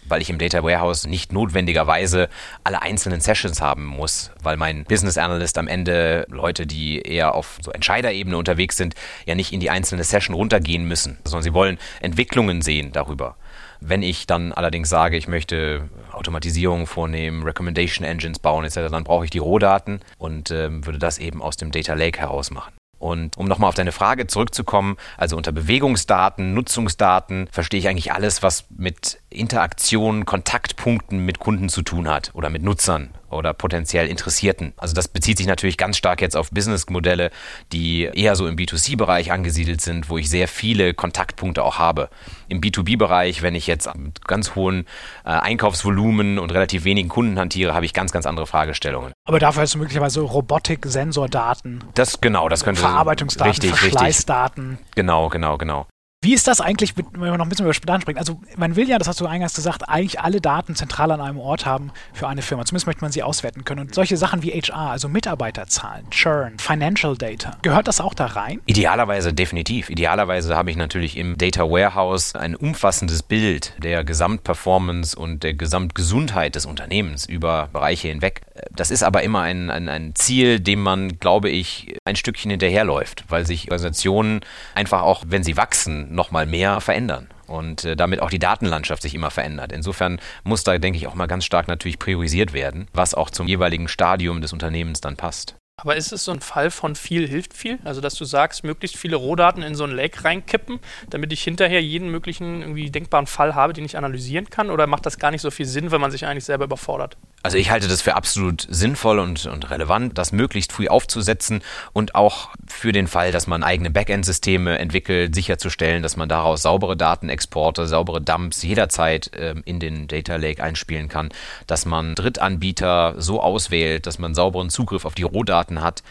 weil 0.09 0.21
ich 0.21 0.29
im 0.29 0.37
Data 0.37 0.63
Warehouse 0.63 1.05
nicht 1.05 1.33
notwendigerweise 1.33 2.29
alle 2.63 2.81
einzelnen 2.81 3.21
Sessions 3.21 3.61
haben 3.61 3.85
muss, 3.85 4.31
weil 4.41 4.57
mein 4.57 4.83
Business 4.85 5.17
Analyst 5.17 5.57
am 5.57 5.67
Ende 5.67 6.25
Leute, 6.29 6.65
die 6.65 7.01
eher 7.01 7.35
auf 7.35 7.59
so 7.61 7.71
Entscheiderebene 7.71 8.37
unterwegs 8.37 8.77
sind, 8.77 8.95
ja 9.25 9.35
nicht 9.35 9.53
in 9.53 9.59
die 9.59 9.69
einzelne 9.69 10.03
Session 10.03 10.35
runtergehen 10.35 10.87
müssen, 10.87 11.17
sondern 11.23 11.43
sie 11.43 11.53
wollen 11.53 11.77
Entwicklungen 12.01 12.61
sehen 12.61 12.91
darüber. 12.91 13.35
Wenn 13.79 14.01
ich 14.01 14.25
dann 14.25 14.53
allerdings 14.53 14.89
sage, 14.89 15.17
ich 15.17 15.27
möchte 15.27 15.89
Automatisierung 16.11 16.87
vornehmen, 16.87 17.43
Recommendation 17.43 18.05
Engines 18.05 18.39
bauen 18.39 18.65
etc., 18.65 18.89
dann 18.89 19.03
brauche 19.03 19.25
ich 19.25 19.31
die 19.31 19.37
Rohdaten 19.37 19.99
und 20.17 20.49
äh, 20.49 20.85
würde 20.85 20.99
das 20.99 21.19
eben 21.19 21.41
aus 21.41 21.57
dem 21.57 21.71
Data 21.71 21.93
Lake 21.93 22.19
heraus 22.19 22.49
machen. 22.49 22.76
Und 22.99 23.37
um 23.37 23.45
nochmal 23.45 23.69
auf 23.69 23.75
deine 23.75 23.91
Frage 23.91 24.27
zurückzukommen, 24.27 24.97
also 25.17 25.37
unter 25.37 25.51
Bewegungsdaten, 25.51 26.53
Nutzungsdaten 26.53 27.47
verstehe 27.51 27.79
ich 27.79 27.87
eigentlich 27.87 28.11
alles, 28.11 28.41
was 28.41 28.65
mit 28.69 29.19
Interaktionen, 29.29 30.25
Kontaktpunkten 30.25 31.19
mit 31.19 31.39
Kunden 31.39 31.69
zu 31.69 31.81
tun 31.81 32.07
hat 32.07 32.31
oder 32.33 32.49
mit 32.49 32.63
Nutzern 32.63 33.09
oder 33.29 33.53
potenziell 33.53 34.07
Interessierten. 34.07 34.73
Also 34.77 34.93
das 34.93 35.07
bezieht 35.07 35.37
sich 35.37 35.47
natürlich 35.47 35.77
ganz 35.77 35.97
stark 35.97 36.21
jetzt 36.21 36.35
auf 36.35 36.51
Businessmodelle, 36.51 37.31
die 37.71 38.03
eher 38.03 38.35
so 38.35 38.47
im 38.47 38.55
B2C-Bereich 38.55 39.31
angesiedelt 39.31 39.81
sind, 39.81 40.09
wo 40.09 40.17
ich 40.17 40.29
sehr 40.29 40.47
viele 40.47 40.93
Kontaktpunkte 40.93 41.63
auch 41.63 41.77
habe. 41.77 42.09
Im 42.47 42.61
B2B-Bereich, 42.61 43.41
wenn 43.41 43.55
ich 43.55 43.67
jetzt 43.67 43.93
mit 43.95 44.25
ganz 44.27 44.55
hohen 44.55 44.85
äh, 45.25 45.29
Einkaufsvolumen 45.29 46.39
und 46.39 46.53
relativ 46.53 46.83
wenigen 46.85 47.09
Kunden 47.09 47.37
hantiere, 47.39 47.73
habe 47.73 47.85
ich 47.85 47.93
ganz, 47.93 48.11
ganz 48.11 48.25
andere 48.25 48.47
Fragestellungen. 48.47 49.13
Aber 49.25 49.39
dafür 49.39 49.63
hast 49.63 49.73
du 49.73 49.79
möglicherweise 49.79 50.21
Robotik, 50.21 50.85
Sensordaten. 50.85 51.83
Das 51.93 52.21
genau, 52.21 52.49
das 52.49 52.63
könnte 52.63 52.81
Verarbeitungsdaten, 52.81 53.51
richtig, 53.51 53.71
Verschleißdaten. 53.75 54.69
Richtig. 54.71 54.95
Genau, 54.95 55.29
genau, 55.29 55.57
genau. 55.57 55.87
Wie 56.23 56.33
ist 56.33 56.47
das 56.47 56.61
eigentlich, 56.61 56.97
wenn 56.97 57.21
wir 57.21 57.37
noch 57.37 57.45
ein 57.45 57.49
bisschen 57.49 57.67
über 57.67 57.75
Daten 57.85 58.01
sprechen? 58.01 58.17
Also 58.17 58.41
man 58.55 58.75
will 58.75 58.89
ja, 58.89 58.97
das 58.97 59.07
hast 59.07 59.21
du 59.21 59.27
eingangs 59.27 59.53
gesagt, 59.53 59.87
eigentlich 59.87 60.19
alle 60.19 60.41
Daten 60.41 60.75
zentral 60.75 61.11
an 61.11 61.21
einem 61.21 61.37
Ort 61.37 61.67
haben 61.67 61.91
für 62.11 62.27
eine 62.27 62.41
Firma. 62.41 62.65
Zumindest 62.65 62.87
möchte 62.87 63.01
man 63.01 63.11
sie 63.11 63.21
auswerten 63.21 63.65
können. 63.65 63.81
Und 63.81 63.93
solche 63.93 64.17
Sachen 64.17 64.41
wie 64.41 64.49
HR, 64.49 64.89
also 64.89 65.09
Mitarbeiterzahlen, 65.09 66.09
Churn, 66.09 66.57
Financial 66.57 67.15
Data, 67.15 67.57
gehört 67.61 67.87
das 67.87 68.01
auch 68.01 68.15
da 68.15 68.25
rein? 68.25 68.61
Idealerweise 68.65 69.31
definitiv. 69.31 69.91
Idealerweise 69.91 70.55
habe 70.55 70.71
ich 70.71 70.75
natürlich 70.75 71.17
im 71.17 71.37
Data 71.37 71.69
Warehouse 71.69 72.33
ein 72.33 72.55
umfassendes 72.55 73.21
Bild 73.21 73.73
der 73.77 74.03
Gesamtperformance 74.03 75.15
und 75.15 75.43
der 75.43 75.53
Gesamtgesundheit 75.53 76.55
des 76.55 76.65
Unternehmens 76.65 77.27
über 77.27 77.69
Bereiche 77.71 78.07
hinweg. 78.07 78.41
Das 78.71 78.89
ist 78.89 79.03
aber 79.03 79.21
immer 79.21 79.41
ein, 79.41 79.69
ein, 79.69 79.87
ein 79.87 80.15
Ziel, 80.15 80.59
dem 80.59 80.81
man, 80.81 81.19
glaube 81.19 81.49
ich, 81.49 81.95
ein 82.05 82.15
Stückchen 82.15 82.49
hinterherläuft, 82.49 83.25
weil 83.29 83.45
sich 83.45 83.65
Organisationen 83.65 84.41
einfach 84.73 85.03
auch, 85.03 85.23
wenn 85.27 85.43
sie 85.43 85.57
wachsen, 85.57 86.06
nochmal 86.09 86.45
mehr 86.45 86.81
verändern 86.81 87.27
und 87.47 87.85
äh, 87.85 87.95
damit 87.95 88.21
auch 88.21 88.29
die 88.29 88.39
Datenlandschaft 88.39 89.01
sich 89.01 89.15
immer 89.15 89.31
verändert. 89.31 89.71
Insofern 89.71 90.19
muss 90.43 90.63
da, 90.63 90.77
denke 90.77 90.97
ich, 90.97 91.07
auch 91.07 91.15
mal 91.15 91.27
ganz 91.27 91.45
stark 91.45 91.67
natürlich 91.67 91.99
priorisiert 91.99 92.53
werden, 92.53 92.87
was 92.93 93.13
auch 93.13 93.29
zum 93.29 93.47
jeweiligen 93.47 93.87
Stadium 93.87 94.41
des 94.41 94.53
Unternehmens 94.53 95.01
dann 95.01 95.17
passt. 95.17 95.55
Aber 95.79 95.95
ist 95.95 96.11
es 96.11 96.23
so 96.23 96.31
ein 96.31 96.39
Fall 96.39 96.71
von 96.71 96.95
viel 96.95 97.27
hilft 97.27 97.53
viel? 97.53 97.77
Also, 97.83 98.01
dass 98.01 98.15
du 98.15 98.25
sagst, 98.25 98.63
möglichst 98.63 98.97
viele 98.97 99.15
Rohdaten 99.15 99.61
in 99.61 99.75
so 99.75 99.83
ein 99.83 99.91
Lake 99.91 100.23
reinkippen, 100.23 100.79
damit 101.11 101.31
ich 101.31 101.43
hinterher 101.43 101.83
jeden 101.83 102.09
möglichen 102.09 102.61
irgendwie 102.61 102.89
denkbaren 102.89 103.27
Fall 103.27 103.53
habe, 103.53 103.73
den 103.73 103.85
ich 103.85 103.95
analysieren 103.95 104.49
kann? 104.49 104.71
Oder 104.71 104.87
macht 104.87 105.05
das 105.05 105.19
gar 105.19 105.29
nicht 105.29 105.41
so 105.41 105.51
viel 105.51 105.67
Sinn, 105.67 105.91
wenn 105.91 106.01
man 106.01 106.09
sich 106.09 106.25
eigentlich 106.25 106.45
selber 106.45 106.65
überfordert? 106.65 107.17
Also 107.43 107.57
ich 107.57 107.69
halte 107.69 107.87
das 107.87 108.01
für 108.01 108.15
absolut 108.15 108.65
sinnvoll 108.69 109.19
und, 109.19 109.45
und 109.45 109.69
relevant, 109.69 110.17
das 110.17 110.31
möglichst 110.31 110.73
früh 110.73 110.87
aufzusetzen 110.87 111.61
und 111.93 112.15
auch 112.15 112.49
für 112.67 112.91
den 112.91 113.07
Fall, 113.07 113.31
dass 113.31 113.47
man 113.47 113.63
eigene 113.63 113.89
Backend-Systeme 113.89 114.77
entwickelt, 114.79 115.33
sicherzustellen, 115.33 116.03
dass 116.03 116.17
man 116.17 116.27
daraus 116.27 116.63
saubere 116.63 116.97
Datenexporte, 116.97 117.87
saubere 117.87 118.19
Dumps 118.19 118.63
jederzeit 118.63 119.33
äh, 119.33 119.55
in 119.63 119.79
den 119.79 120.07
Data 120.07 120.35
Lake 120.35 120.61
einspielen 120.61 121.07
kann, 121.07 121.29
dass 121.67 121.85
man 121.85 122.15
Drittanbieter 122.15 123.15
so 123.17 123.41
auswählt, 123.41 124.07
dass 124.07 124.19
man 124.19 124.35
sauberen 124.35 124.69
Zugriff 124.69 125.05
auf 125.05 125.15
die 125.15 125.23
Rohdaten 125.23 125.57
Daten 125.57 125.81
hat, 125.81 126.03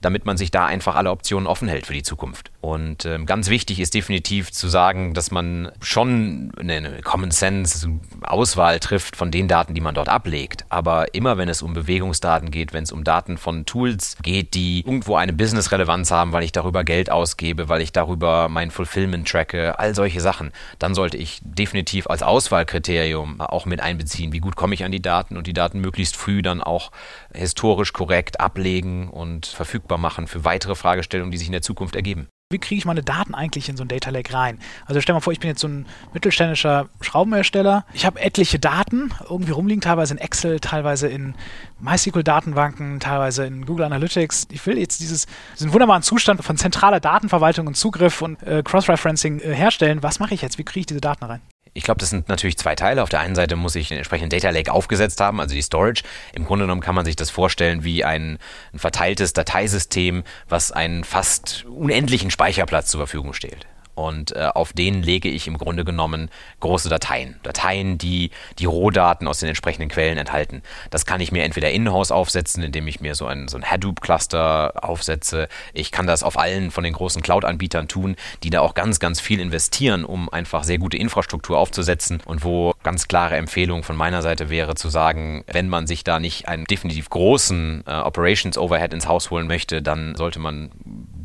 damit 0.00 0.26
man 0.26 0.36
sich 0.36 0.50
da 0.50 0.66
einfach 0.66 0.94
alle 0.94 1.10
Optionen 1.10 1.46
offen 1.46 1.68
hält 1.68 1.86
für 1.86 1.94
die 1.94 2.02
Zukunft. 2.02 2.51
Und 2.62 3.06
ähm, 3.06 3.26
ganz 3.26 3.50
wichtig 3.50 3.80
ist 3.80 3.92
definitiv 3.92 4.52
zu 4.52 4.68
sagen, 4.68 5.14
dass 5.14 5.32
man 5.32 5.72
schon 5.82 6.52
eine 6.56 7.02
Common 7.02 7.32
Sense 7.32 7.90
Auswahl 8.22 8.78
trifft 8.78 9.16
von 9.16 9.32
den 9.32 9.48
Daten, 9.48 9.74
die 9.74 9.80
man 9.80 9.96
dort 9.96 10.08
ablegt. 10.08 10.64
Aber 10.68 11.12
immer 11.12 11.36
wenn 11.38 11.48
es 11.48 11.60
um 11.60 11.74
Bewegungsdaten 11.74 12.52
geht, 12.52 12.72
wenn 12.72 12.84
es 12.84 12.92
um 12.92 13.02
Daten 13.02 13.36
von 13.36 13.66
Tools 13.66 14.16
geht, 14.22 14.54
die 14.54 14.86
irgendwo 14.86 15.16
eine 15.16 15.32
Business-Relevanz 15.32 16.12
haben, 16.12 16.32
weil 16.32 16.44
ich 16.44 16.52
darüber 16.52 16.84
Geld 16.84 17.10
ausgebe, 17.10 17.68
weil 17.68 17.80
ich 17.80 17.90
darüber 17.90 18.48
mein 18.48 18.70
Fulfillment 18.70 19.28
tracke, 19.28 19.76
all 19.80 19.96
solche 19.96 20.20
Sachen, 20.20 20.52
dann 20.78 20.94
sollte 20.94 21.16
ich 21.16 21.40
definitiv 21.42 22.06
als 22.06 22.22
Auswahlkriterium 22.22 23.40
auch 23.40 23.66
mit 23.66 23.80
einbeziehen, 23.80 24.32
wie 24.32 24.38
gut 24.38 24.54
komme 24.54 24.74
ich 24.74 24.84
an 24.84 24.92
die 24.92 25.02
Daten 25.02 25.36
und 25.36 25.48
die 25.48 25.52
Daten 25.52 25.80
möglichst 25.80 26.16
früh 26.16 26.42
dann 26.42 26.60
auch 26.60 26.92
historisch 27.34 27.92
korrekt 27.92 28.38
ablegen 28.38 29.08
und 29.08 29.46
verfügbar 29.46 29.98
machen 29.98 30.28
für 30.28 30.44
weitere 30.44 30.76
Fragestellungen, 30.76 31.32
die 31.32 31.38
sich 31.38 31.48
in 31.48 31.52
der 31.52 31.62
Zukunft 31.62 31.96
ergeben. 31.96 32.28
Wie 32.52 32.58
kriege 32.58 32.78
ich 32.78 32.84
meine 32.84 33.02
Daten 33.02 33.34
eigentlich 33.34 33.68
in 33.68 33.76
so 33.76 33.84
ein 33.84 33.88
Data 33.88 34.10
Lake 34.10 34.32
rein? 34.32 34.58
Also 34.86 35.00
stell 35.00 35.14
mal 35.14 35.20
vor, 35.20 35.32
ich 35.32 35.40
bin 35.40 35.48
jetzt 35.48 35.60
so 35.60 35.68
ein 35.68 35.86
mittelständischer 36.12 36.88
Schraubenhersteller. 37.00 37.84
Ich 37.92 38.06
habe 38.06 38.20
etliche 38.20 38.58
Daten 38.58 39.12
irgendwie 39.28 39.52
rumliegen, 39.52 39.80
teilweise 39.80 40.14
in 40.14 40.18
Excel, 40.18 40.60
teilweise 40.60 41.08
in 41.08 41.34
MySQL-Datenbanken, 41.80 43.00
teilweise 43.00 43.46
in 43.46 43.66
Google 43.66 43.86
Analytics. 43.86 44.48
Ich 44.50 44.64
will 44.66 44.78
jetzt 44.78 45.00
dieses, 45.00 45.26
diesen 45.58 45.72
wunderbaren 45.72 46.02
Zustand 46.02 46.44
von 46.44 46.56
zentraler 46.56 47.00
Datenverwaltung 47.00 47.66
und 47.66 47.76
Zugriff 47.76 48.22
und 48.22 48.42
äh, 48.42 48.62
Cross-Referencing 48.62 49.40
äh, 49.40 49.54
herstellen. 49.54 50.02
Was 50.02 50.20
mache 50.20 50.34
ich 50.34 50.42
jetzt? 50.42 50.58
Wie 50.58 50.64
kriege 50.64 50.80
ich 50.80 50.86
diese 50.86 51.00
Daten 51.00 51.24
rein? 51.24 51.40
Ich 51.74 51.84
glaube, 51.84 52.00
das 52.00 52.10
sind 52.10 52.28
natürlich 52.28 52.58
zwei 52.58 52.74
Teile. 52.74 53.02
Auf 53.02 53.08
der 53.08 53.20
einen 53.20 53.34
Seite 53.34 53.56
muss 53.56 53.76
ich 53.76 53.88
den 53.88 53.96
entsprechenden 53.96 54.28
Data 54.28 54.50
Lake 54.50 54.70
aufgesetzt 54.70 55.20
haben, 55.20 55.40
also 55.40 55.54
die 55.54 55.62
Storage. 55.62 56.02
Im 56.34 56.44
Grunde 56.44 56.64
genommen 56.64 56.82
kann 56.82 56.94
man 56.94 57.06
sich 57.06 57.16
das 57.16 57.30
vorstellen 57.30 57.82
wie 57.82 58.04
ein, 58.04 58.38
ein 58.74 58.78
verteiltes 58.78 59.32
Dateisystem, 59.32 60.22
was 60.48 60.70
einen 60.70 61.02
fast 61.02 61.64
unendlichen 61.64 62.30
Speicherplatz 62.30 62.90
zur 62.90 63.00
Verfügung 63.00 63.32
stellt. 63.32 63.66
Und 63.94 64.34
äh, 64.34 64.48
auf 64.54 64.72
denen 64.72 65.02
lege 65.02 65.28
ich 65.28 65.46
im 65.46 65.58
Grunde 65.58 65.84
genommen 65.84 66.30
große 66.60 66.88
Dateien. 66.88 67.38
Dateien, 67.42 67.98
die 67.98 68.30
die 68.58 68.64
Rohdaten 68.64 69.28
aus 69.28 69.40
den 69.40 69.48
entsprechenden 69.48 69.88
Quellen 69.88 70.18
enthalten. 70.18 70.62
Das 70.90 71.04
kann 71.04 71.20
ich 71.20 71.32
mir 71.32 71.44
entweder 71.44 71.70
in-house 71.70 72.10
aufsetzen, 72.10 72.62
indem 72.62 72.88
ich 72.88 73.00
mir 73.00 73.14
so 73.14 73.26
ein, 73.26 73.48
so 73.48 73.60
Hadoop-Cluster 73.60 74.82
aufsetze. 74.82 75.48
Ich 75.74 75.92
kann 75.92 76.06
das 76.06 76.22
auf 76.22 76.38
allen 76.38 76.70
von 76.70 76.84
den 76.84 76.94
großen 76.94 77.22
Cloud-Anbietern 77.22 77.88
tun, 77.88 78.16
die 78.42 78.50
da 78.50 78.60
auch 78.60 78.74
ganz, 78.74 78.98
ganz 78.98 79.20
viel 79.20 79.40
investieren, 79.40 80.04
um 80.04 80.28
einfach 80.28 80.64
sehr 80.64 80.78
gute 80.78 80.96
Infrastruktur 80.96 81.58
aufzusetzen 81.58 82.20
und 82.24 82.44
wo 82.44 82.72
ganz 82.82 83.08
klare 83.08 83.36
Empfehlung 83.36 83.82
von 83.82 83.96
meiner 83.96 84.22
Seite 84.22 84.50
wäre 84.50 84.74
zu 84.74 84.88
sagen, 84.88 85.44
wenn 85.46 85.68
man 85.68 85.86
sich 85.86 86.04
da 86.04 86.18
nicht 86.18 86.48
einen 86.48 86.64
definitiv 86.64 87.10
großen 87.10 87.84
äh, 87.86 87.92
Operations-Overhead 87.92 88.94
ins 88.94 89.06
Haus 89.06 89.30
holen 89.30 89.46
möchte, 89.46 89.82
dann 89.82 90.14
sollte 90.16 90.38
man 90.38 90.70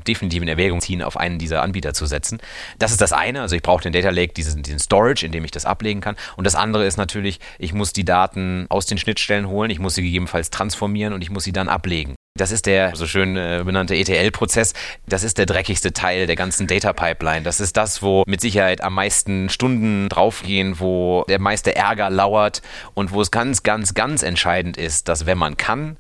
definitiv 0.08 0.42
in 0.42 0.48
Erwägung 0.48 0.82
ziehen, 0.82 1.02
auf 1.02 1.18
einen 1.18 1.40
dieser 1.40 1.62
Anbieter 1.62 1.94
zu 1.94 2.06
setzen. 2.06 2.40
Das 2.80 2.92
ist 2.92 3.02
das 3.02 3.14
eine, 3.14 3.42
also 3.42 3.56
ich 3.56 3.62
brauche 3.62 3.84
den 3.84 3.94
Data 3.94 4.10
Lake, 4.10 4.34
diesen, 4.34 4.64
diesen 4.64 4.80
Storage, 4.80 5.26
in 5.26 5.32
dem 5.32 5.46
ich 5.46 5.52
das 5.52 5.66
ablegen 5.66 6.02
kann. 6.02 6.16
Und 6.36 6.46
das 6.46 6.56
andere 6.56 6.86
ist 6.86 6.98
natürlich, 6.98 7.40
ich 7.60 7.74
muss 7.74 7.94
die 7.94 8.06
Daten 8.06 8.66
aus 8.70 8.86
den 8.86 8.98
Schnittstellen 8.98 9.48
holen, 9.48 9.70
ich 9.70 9.80
muss 9.80 9.96
sie 9.96 10.04
gegebenenfalls 10.04 10.50
transformieren 10.50 11.14
und 11.14 11.22
ich 11.22 11.30
muss 11.30 11.44
sie 11.44 11.54
dann 11.54 11.70
ablegen. 11.70 12.16
Das 12.38 12.52
ist 12.52 12.68
der 12.68 12.96
so 12.96 13.08
schön 13.08 13.36
äh, 13.36 13.64
benannte 13.66 13.96
ETL-Prozess. 13.96 14.74
Das 15.08 15.24
ist 15.24 15.38
der 15.38 15.48
dreckigste 15.48 15.92
Teil 15.92 16.28
der 16.28 16.36
ganzen 16.36 16.68
Data 16.68 16.94
Pipeline. 16.94 17.42
Das 17.42 17.60
ist 17.60 17.76
das, 17.76 18.02
wo 18.04 18.24
mit 18.28 18.42
Sicherheit 18.42 18.84
am 18.84 18.94
meisten 18.94 19.50
Stunden 19.50 20.08
draufgehen, 20.08 20.80
wo 20.80 21.26
der 21.28 21.40
meiste 21.40 21.76
Ärger 21.76 22.10
lauert 22.10 22.62
und 22.94 23.12
wo 23.12 23.22
es 23.22 23.32
ganz, 23.32 23.64
ganz, 23.64 23.96
ganz 23.96 24.22
entscheidend 24.22 24.78
ist, 24.78 25.10
dass 25.10 25.26
wenn 25.26 25.38
man 25.38 25.58
kann, 25.58 25.98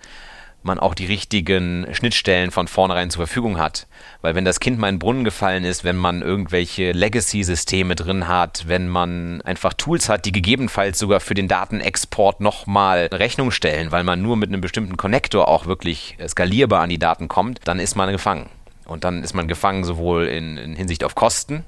man 0.67 0.79
auch 0.79 0.93
die 0.93 1.07
richtigen 1.07 1.87
Schnittstellen 1.93 2.51
von 2.51 2.67
vornherein 2.67 3.09
zur 3.09 3.25
Verfügung 3.25 3.57
hat. 3.57 3.87
Weil 4.21 4.35
wenn 4.35 4.45
das 4.45 4.59
Kind 4.59 4.77
mal 4.77 4.89
in 4.89 4.95
den 4.95 4.99
Brunnen 4.99 5.23
gefallen 5.23 5.63
ist, 5.63 5.83
wenn 5.83 5.95
man 5.95 6.21
irgendwelche 6.21 6.91
Legacy-Systeme 6.91 7.95
drin 7.95 8.27
hat, 8.27 8.65
wenn 8.67 8.87
man 8.87 9.41
einfach 9.41 9.73
Tools 9.73 10.09
hat, 10.09 10.25
die 10.25 10.31
gegebenenfalls 10.31 10.99
sogar 10.99 11.19
für 11.19 11.33
den 11.33 11.47
Datenexport 11.47 12.41
nochmal 12.41 13.09
Rechnung 13.11 13.49
stellen, 13.49 13.91
weil 13.91 14.03
man 14.03 14.21
nur 14.21 14.37
mit 14.37 14.49
einem 14.49 14.61
bestimmten 14.61 14.97
Connector 14.97 15.47
auch 15.47 15.65
wirklich 15.65 16.17
skalierbar 16.27 16.81
an 16.81 16.89
die 16.89 16.99
Daten 16.99 17.27
kommt, 17.27 17.61
dann 17.63 17.79
ist 17.79 17.95
man 17.95 18.11
gefangen. 18.11 18.49
Und 18.85 19.03
dann 19.03 19.23
ist 19.23 19.33
man 19.33 19.47
gefangen 19.47 19.83
sowohl 19.83 20.27
in, 20.27 20.57
in 20.57 20.75
Hinsicht 20.75 21.03
auf 21.03 21.15
Kosten, 21.15 21.65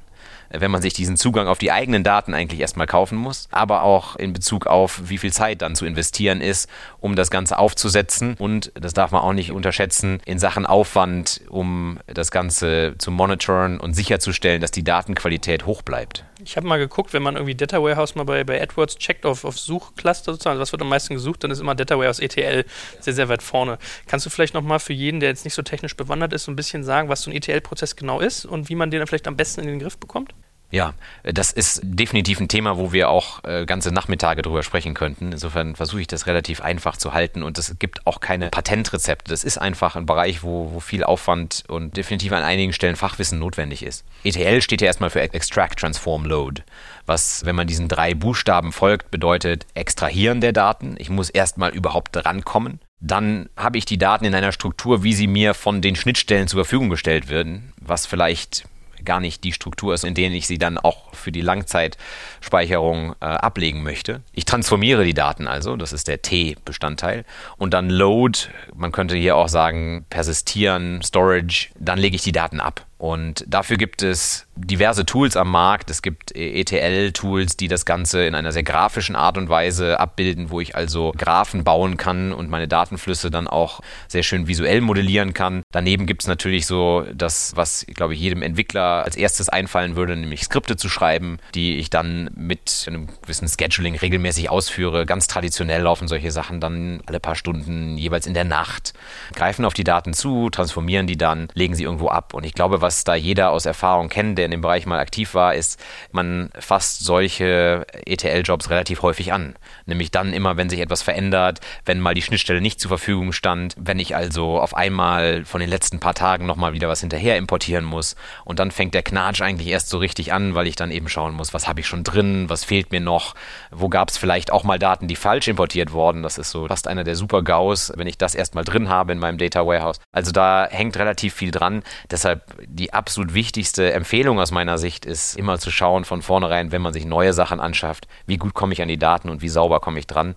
wenn 0.51 0.71
man 0.71 0.81
sich 0.81 0.93
diesen 0.93 1.17
Zugang 1.17 1.47
auf 1.47 1.57
die 1.57 1.71
eigenen 1.71 2.03
Daten 2.03 2.33
eigentlich 2.33 2.59
erstmal 2.59 2.87
kaufen 2.87 3.17
muss, 3.17 3.47
aber 3.51 3.83
auch 3.83 4.15
in 4.15 4.33
Bezug 4.33 4.67
auf, 4.67 5.01
wie 5.09 5.17
viel 5.17 5.33
Zeit 5.33 5.61
dann 5.61 5.75
zu 5.75 5.85
investieren 5.85 6.41
ist, 6.41 6.69
um 6.99 7.15
das 7.15 7.31
Ganze 7.31 7.57
aufzusetzen. 7.57 8.35
Und 8.39 8.71
das 8.75 8.93
darf 8.93 9.11
man 9.11 9.21
auch 9.21 9.33
nicht 9.33 9.51
unterschätzen, 9.51 10.19
in 10.25 10.39
Sachen 10.39 10.65
Aufwand, 10.65 11.41
um 11.49 11.99
das 12.07 12.31
Ganze 12.31 12.95
zu 12.97 13.11
monitoren 13.11 13.79
und 13.79 13.93
sicherzustellen, 13.93 14.61
dass 14.61 14.71
die 14.71 14.83
Datenqualität 14.83 15.65
hoch 15.65 15.81
bleibt. 15.81 16.25
Ich 16.41 16.55
habe 16.55 16.67
mal 16.67 16.77
geguckt, 16.77 17.11
wenn 17.11 17.21
man 17.21 17.35
irgendwie 17.35 17.55
Data 17.55 17.83
Warehouse 17.83 18.15
mal 18.15 18.23
bei, 18.23 18.45
bei 18.45 18.61
AdWords 18.61 18.97
checkt 18.97 19.25
auf, 19.25 19.43
auf 19.43 19.59
Suchcluster 19.59 20.31
sozusagen, 20.31 20.53
also 20.53 20.61
was 20.61 20.71
wird 20.71 20.81
am 20.81 20.87
meisten 20.87 21.13
gesucht, 21.13 21.43
dann 21.43 21.51
ist 21.51 21.59
immer 21.59 21.75
Data 21.75 21.97
Warehouse 21.97 22.19
ETL 22.19 22.63
sehr, 23.01 23.13
sehr 23.13 23.27
weit 23.27 23.43
vorne. 23.43 23.77
Kannst 24.07 24.25
du 24.25 24.29
vielleicht 24.29 24.53
nochmal 24.53 24.79
für 24.79 24.93
jeden, 24.93 25.19
der 25.19 25.29
jetzt 25.29 25.43
nicht 25.43 25.53
so 25.53 25.63
technisch 25.63 25.97
bewandert 25.97 26.31
ist, 26.31 26.45
so 26.45 26.51
ein 26.51 26.55
bisschen 26.55 26.85
sagen, 26.85 27.09
was 27.09 27.23
so 27.23 27.29
ein 27.29 27.35
ETL-Prozess 27.35 27.97
genau 27.97 28.21
ist 28.21 28.45
und 28.45 28.69
wie 28.69 28.75
man 28.75 28.89
den 28.89 28.99
dann 28.99 29.07
vielleicht 29.07 29.27
am 29.27 29.35
besten 29.35 29.61
in 29.61 29.67
den 29.67 29.79
Griff 29.79 29.97
bekommt? 29.97 30.33
Ja, 30.71 30.93
das 31.23 31.51
ist 31.51 31.81
definitiv 31.83 32.39
ein 32.39 32.47
Thema, 32.47 32.77
wo 32.77 32.93
wir 32.93 33.09
auch 33.09 33.43
äh, 33.43 33.65
ganze 33.65 33.91
Nachmittage 33.91 34.43
drüber 34.43 34.61
sprechen 34.61 34.93
könnten. 34.93 35.31
Insofern 35.31 35.75
versuche 35.75 36.01
ich 36.01 36.07
das 36.07 36.27
relativ 36.27 36.61
einfach 36.61 36.95
zu 36.95 37.13
halten 37.13 37.41
und 37.41 37.57
es 37.57 37.79
gibt 37.79 38.05
auch 38.05 38.19
keine 38.19 38.49
Patentrezepte. 38.49 39.31
Das 39.31 39.43
ist 39.43 39.57
einfach 39.57 39.95
ein 39.95 40.05
Bereich, 40.05 40.43
wo, 40.43 40.71
wo 40.71 40.79
viel 40.79 41.03
Aufwand 41.03 41.63
und 41.67 41.97
definitiv 41.97 42.33
an 42.33 42.43
einigen 42.43 42.71
Stellen 42.71 42.95
Fachwissen 42.95 43.39
notwendig 43.39 43.81
ist. 43.81 44.05
ETL 44.23 44.61
steht 44.61 44.81
ja 44.81 44.87
erstmal 44.87 45.09
für 45.09 45.21
Extract, 45.21 45.79
Transform, 45.79 46.25
Load, 46.25 46.61
was, 47.07 47.45
wenn 47.45 47.55
man 47.55 47.65
diesen 47.65 47.87
drei 47.87 48.13
Buchstaben 48.13 48.71
folgt, 48.71 49.09
bedeutet 49.09 49.65
Extrahieren 49.73 50.39
der 50.39 50.53
Daten. 50.53 50.95
Ich 50.99 51.09
muss 51.09 51.31
erstmal 51.31 51.71
überhaupt 51.71 52.15
drankommen. 52.15 52.79
Dann 52.99 53.49
habe 53.55 53.77
ich 53.77 53.85
die 53.85 53.97
Daten 53.97 54.25
in 54.25 54.35
einer 54.35 54.51
Struktur, 54.51 55.03
wie 55.03 55.13
sie 55.13 55.27
mir 55.27 55.55
von 55.55 55.81
den 55.81 55.95
Schnittstellen 55.95 56.47
zur 56.47 56.63
Verfügung 56.63 56.89
gestellt 56.89 57.29
werden, 57.29 57.73
was 57.79 58.05
vielleicht 58.05 58.65
gar 59.03 59.19
nicht 59.19 59.43
die 59.43 59.53
Struktur 59.53 59.93
ist, 59.93 60.03
in 60.03 60.13
der 60.13 60.31
ich 60.31 60.47
sie 60.47 60.57
dann 60.57 60.77
auch 60.77 61.13
für 61.13 61.31
die 61.31 61.41
Langzeitspeicherung 61.41 63.15
äh, 63.19 63.25
ablegen 63.25 63.83
möchte. 63.83 64.21
Ich 64.33 64.45
transformiere 64.45 65.03
die 65.03 65.13
Daten 65.13 65.47
also, 65.47 65.75
das 65.75 65.93
ist 65.93 66.07
der 66.07 66.21
T-Bestandteil. 66.21 67.25
Und 67.57 67.73
dann 67.73 67.89
Load, 67.89 68.39
man 68.75 68.91
könnte 68.91 69.15
hier 69.15 69.35
auch 69.35 69.49
sagen, 69.49 70.05
persistieren, 70.09 71.01
Storage, 71.03 71.69
dann 71.79 71.99
lege 71.99 72.15
ich 72.15 72.23
die 72.23 72.31
Daten 72.31 72.59
ab. 72.59 72.85
Und 72.99 73.45
dafür 73.47 73.77
gibt 73.77 74.03
es 74.03 74.45
diverse 74.57 75.05
Tools 75.05 75.37
am 75.37 75.49
Markt. 75.49 75.89
Es 75.89 76.01
gibt 76.01 76.35
ETL-Tools, 76.35 77.55
die 77.55 77.69
das 77.69 77.85
Ganze 77.85 78.25
in 78.25 78.35
einer 78.35 78.51
sehr 78.51 78.63
grafischen 78.63 79.15
Art 79.15 79.37
und 79.37 79.47
Weise 79.47 80.01
abbilden, 80.01 80.49
wo 80.49 80.59
ich 80.59 80.75
also 80.75 81.13
Graphen 81.17 81.63
bauen 81.63 81.95
kann 81.95 82.33
und 82.33 82.49
meine 82.49 82.67
Datenflüsse 82.67 83.31
dann 83.31 83.47
auch 83.47 83.79
sehr 84.09 84.21
schön 84.21 84.47
visuell 84.47 84.81
modellieren 84.81 85.33
kann. 85.33 85.63
Daneben 85.71 86.07
gibt 86.07 86.23
es 86.23 86.27
natürlich 86.27 86.65
so 86.65 87.05
das, 87.13 87.55
was, 87.55 87.85
glaube 87.87 88.15
ich, 88.15 88.19
jedem 88.19 88.41
Entwickler 88.41 89.05
als 89.05 89.15
erstes 89.15 89.47
einfallen 89.47 89.95
würde, 89.95 90.17
nämlich 90.17 90.43
Skripte 90.43 90.75
zu 90.75 90.89
schreiben, 90.89 91.37
die 91.55 91.77
ich 91.77 91.89
dann 91.89 92.29
mit 92.35 92.83
einem 92.85 93.07
gewissen 93.21 93.47
Scheduling 93.47 93.95
regelmäßig 93.95 94.49
ausführe. 94.49 95.05
Ganz 95.05 95.27
traditionell 95.27 95.83
laufen 95.83 96.09
solche 96.09 96.31
Sachen 96.31 96.59
dann 96.59 97.01
alle 97.05 97.21
paar 97.21 97.35
Stunden, 97.35 97.97
jeweils 97.97 98.27
in 98.27 98.33
der 98.33 98.43
Nacht, 98.43 98.93
greifen 99.35 99.63
auf 99.63 99.73
die 99.73 99.85
Daten 99.85 100.13
zu, 100.13 100.49
transformieren 100.49 101.07
die 101.07 101.17
dann, 101.17 101.47
legen 101.53 101.75
sie 101.75 101.83
irgendwo 101.83 102.09
ab. 102.09 102.33
Und 102.33 102.43
ich 102.45 102.53
glaube, 102.53 102.81
was 102.81 102.88
was 102.89 103.03
da 103.03 103.13
jeder 103.13 103.51
aus 103.51 103.67
Erfahrung 103.67 104.09
kennt, 104.09 104.39
der 104.39 104.45
in 104.45 104.51
dem 104.51 104.61
Bereich 104.61 104.87
mal 104.87 104.97
aktiv 104.97 105.35
war, 105.35 105.53
ist, 105.53 105.79
man 106.11 106.49
fasst 106.57 107.05
solche 107.05 107.85
ETL-Jobs 108.07 108.71
relativ 108.71 109.03
häufig 109.03 109.31
an. 109.31 109.53
Nämlich 109.85 110.09
dann 110.09 110.33
immer, 110.33 110.57
wenn 110.57 110.71
sich 110.71 110.79
etwas 110.79 111.03
verändert, 111.03 111.59
wenn 111.85 111.99
mal 111.99 112.15
die 112.15 112.23
Schnittstelle 112.23 112.61
nicht 112.61 112.79
zur 112.79 112.89
Verfügung 112.89 113.31
stand, 113.31 113.75
wenn 113.77 113.99
ich 113.99 114.15
also 114.15 114.59
auf 114.59 114.75
einmal 114.75 115.45
von 115.45 115.61
den 115.61 115.69
letzten 115.69 115.99
paar 115.99 116.15
Tagen 116.15 116.47
nochmal 116.47 116.73
wieder 116.73 116.89
was 116.89 117.01
hinterher 117.01 117.37
importieren 117.37 117.85
muss. 117.85 118.15
Und 118.43 118.57
dann 118.57 118.71
fängt 118.71 118.95
der 118.95 119.03
Knatsch 119.03 119.43
eigentlich 119.43 119.67
erst 119.67 119.89
so 119.89 119.99
richtig 119.99 120.33
an, 120.33 120.55
weil 120.55 120.65
ich 120.65 120.75
dann 120.75 120.89
eben 120.89 121.09
schauen 121.09 121.35
muss, 121.35 121.53
was 121.53 121.67
habe 121.67 121.81
ich 121.81 121.85
schon 121.85 122.03
drin, 122.03 122.49
was 122.49 122.63
fehlt 122.63 122.91
mir 122.91 123.01
noch, 123.01 123.35
wo 123.69 123.87
gab 123.87 124.09
es 124.09 124.17
vielleicht 124.17 124.51
auch 124.51 124.63
mal 124.63 124.79
Daten, 124.79 125.07
die 125.07 125.15
falsch 125.15 125.47
importiert 125.47 125.91
wurden. 125.91 126.23
Das 126.23 126.39
ist 126.39 126.49
so 126.49 126.67
fast 126.67 126.87
einer 126.87 127.03
der 127.03 127.15
Super-GAUs, 127.15 127.93
wenn 127.97 128.07
ich 128.07 128.17
das 128.17 128.33
erstmal 128.33 128.63
drin 128.63 128.89
habe 128.89 129.11
in 129.11 129.19
meinem 129.19 129.37
Data 129.37 129.63
Warehouse. 129.63 129.99
Also 130.11 130.31
da 130.31 130.67
hängt 130.71 130.97
relativ 130.97 131.35
viel 131.35 131.51
dran. 131.51 131.83
Deshalb 132.09 132.41
die 132.79 132.93
absolut 132.93 133.33
wichtigste 133.33 133.91
Empfehlung 133.91 134.39
aus 134.39 134.51
meiner 134.51 134.77
Sicht 134.77 135.05
ist 135.05 135.35
immer 135.35 135.59
zu 135.59 135.69
schauen 135.69 136.05
von 136.05 136.21
vornherein, 136.21 136.71
wenn 136.71 136.81
man 136.81 136.93
sich 136.93 137.05
neue 137.05 137.33
Sachen 137.33 137.59
anschafft, 137.59 138.07
wie 138.25 138.37
gut 138.37 138.53
komme 138.53 138.73
ich 138.73 138.81
an 138.81 138.87
die 138.87 138.97
Daten 138.97 139.29
und 139.29 139.41
wie 139.41 139.49
sauber 139.49 139.81
komme 139.81 139.99
ich 139.99 140.07
dran. 140.07 140.35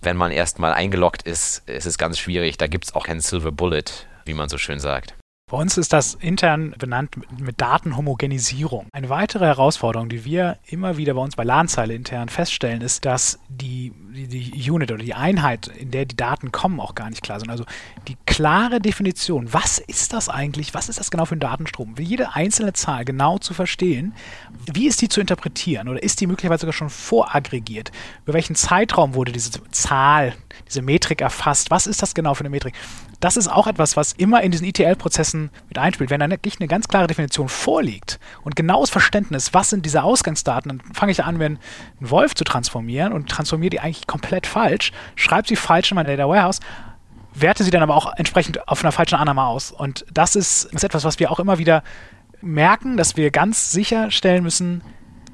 Wenn 0.00 0.16
man 0.16 0.30
erstmal 0.30 0.72
eingeloggt 0.72 1.22
ist, 1.22 1.68
ist 1.68 1.86
es 1.86 1.98
ganz 1.98 2.18
schwierig. 2.18 2.56
Da 2.56 2.68
gibt 2.68 2.84
es 2.84 2.94
auch 2.94 3.06
kein 3.06 3.20
Silver 3.20 3.50
Bullet, 3.50 3.84
wie 4.24 4.34
man 4.34 4.48
so 4.48 4.58
schön 4.58 4.78
sagt. 4.78 5.14
Bei 5.48 5.58
uns 5.58 5.78
ist 5.78 5.92
das 5.92 6.14
intern 6.14 6.74
benannt 6.76 7.18
mit 7.38 7.60
Datenhomogenisierung. 7.60 8.88
Eine 8.90 9.10
weitere 9.10 9.44
Herausforderung, 9.44 10.08
die 10.08 10.24
wir 10.24 10.58
immer 10.66 10.96
wieder 10.96 11.14
bei 11.14 11.20
uns 11.20 11.36
bei 11.36 11.44
LAN-Zeile 11.44 11.94
intern 11.94 12.28
feststellen, 12.28 12.80
ist, 12.80 13.04
dass 13.04 13.38
die, 13.48 13.92
die, 14.12 14.26
die, 14.26 14.68
Unit 14.68 14.90
oder 14.90 15.04
die 15.04 15.14
Einheit, 15.14 15.68
in 15.68 15.92
der 15.92 16.04
die 16.04 16.16
Daten 16.16 16.50
kommen, 16.50 16.80
auch 16.80 16.96
gar 16.96 17.10
nicht 17.10 17.22
klar 17.22 17.38
sind. 17.38 17.48
Also 17.48 17.64
die 18.08 18.16
klare 18.26 18.80
Definition, 18.80 19.52
was 19.52 19.78
ist 19.78 20.12
das 20.14 20.28
eigentlich, 20.28 20.74
was 20.74 20.88
ist 20.88 20.98
das 20.98 21.12
genau 21.12 21.26
für 21.26 21.36
ein 21.36 21.40
Datenstrom? 21.40 21.94
Jede 21.96 22.34
einzelne 22.34 22.72
Zahl 22.72 23.04
genau 23.04 23.38
zu 23.38 23.54
verstehen, 23.54 24.14
wie 24.72 24.88
ist 24.88 25.00
die 25.00 25.08
zu 25.08 25.20
interpretieren 25.20 25.86
oder 25.86 26.02
ist 26.02 26.20
die 26.20 26.26
möglicherweise 26.26 26.62
sogar 26.62 26.72
schon 26.72 26.90
voraggregiert? 26.90 27.92
Über 28.24 28.32
welchen 28.34 28.56
Zeitraum 28.56 29.14
wurde 29.14 29.30
diese 29.30 29.52
Zahl, 29.70 30.34
diese 30.66 30.82
Metrik 30.82 31.20
erfasst? 31.20 31.70
Was 31.70 31.86
ist 31.86 32.02
das 32.02 32.16
genau 32.16 32.34
für 32.34 32.40
eine 32.40 32.50
Metrik? 32.50 32.74
das 33.20 33.36
ist 33.36 33.48
auch 33.48 33.66
etwas, 33.66 33.96
was 33.96 34.12
immer 34.12 34.42
in 34.42 34.50
diesen 34.50 34.66
ETL-Prozessen 34.66 35.35
mit 35.68 35.78
einspielt. 35.78 36.10
Wenn 36.10 36.20
da 36.20 36.30
wirklich 36.30 36.58
eine 36.60 36.68
ganz 36.68 36.88
klare 36.88 37.06
Definition 37.06 37.48
vorliegt 37.48 38.18
und 38.42 38.56
genaues 38.56 38.90
Verständnis, 38.90 39.54
was 39.54 39.70
sind 39.70 39.86
diese 39.86 40.02
Ausgangsdaten, 40.02 40.68
dann 40.68 40.94
fange 40.94 41.12
ich 41.12 41.24
an, 41.24 41.38
wenn 41.38 41.58
einen 42.00 42.10
Wolf 42.10 42.34
zu 42.34 42.44
transformieren 42.44 43.12
und 43.12 43.28
transformiere 43.28 43.70
die 43.70 43.80
eigentlich 43.80 44.06
komplett 44.06 44.46
falsch, 44.46 44.92
schreibe 45.14 45.48
sie 45.48 45.56
falsch 45.56 45.90
in 45.90 45.96
mein 45.96 46.06
Data 46.06 46.28
Warehouse, 46.28 46.60
werte 47.34 47.64
sie 47.64 47.70
dann 47.70 47.82
aber 47.82 47.96
auch 47.96 48.12
entsprechend 48.16 48.66
auf 48.68 48.82
einer 48.82 48.92
falschen 48.92 49.16
Annahme 49.16 49.44
aus. 49.44 49.70
Und 49.70 50.06
das 50.12 50.36
ist, 50.36 50.64
ist 50.72 50.84
etwas, 50.84 51.04
was 51.04 51.18
wir 51.18 51.30
auch 51.30 51.38
immer 51.38 51.58
wieder 51.58 51.82
merken, 52.40 52.96
dass 52.96 53.16
wir 53.16 53.30
ganz 53.30 53.70
sicherstellen 53.72 54.42
müssen, 54.42 54.82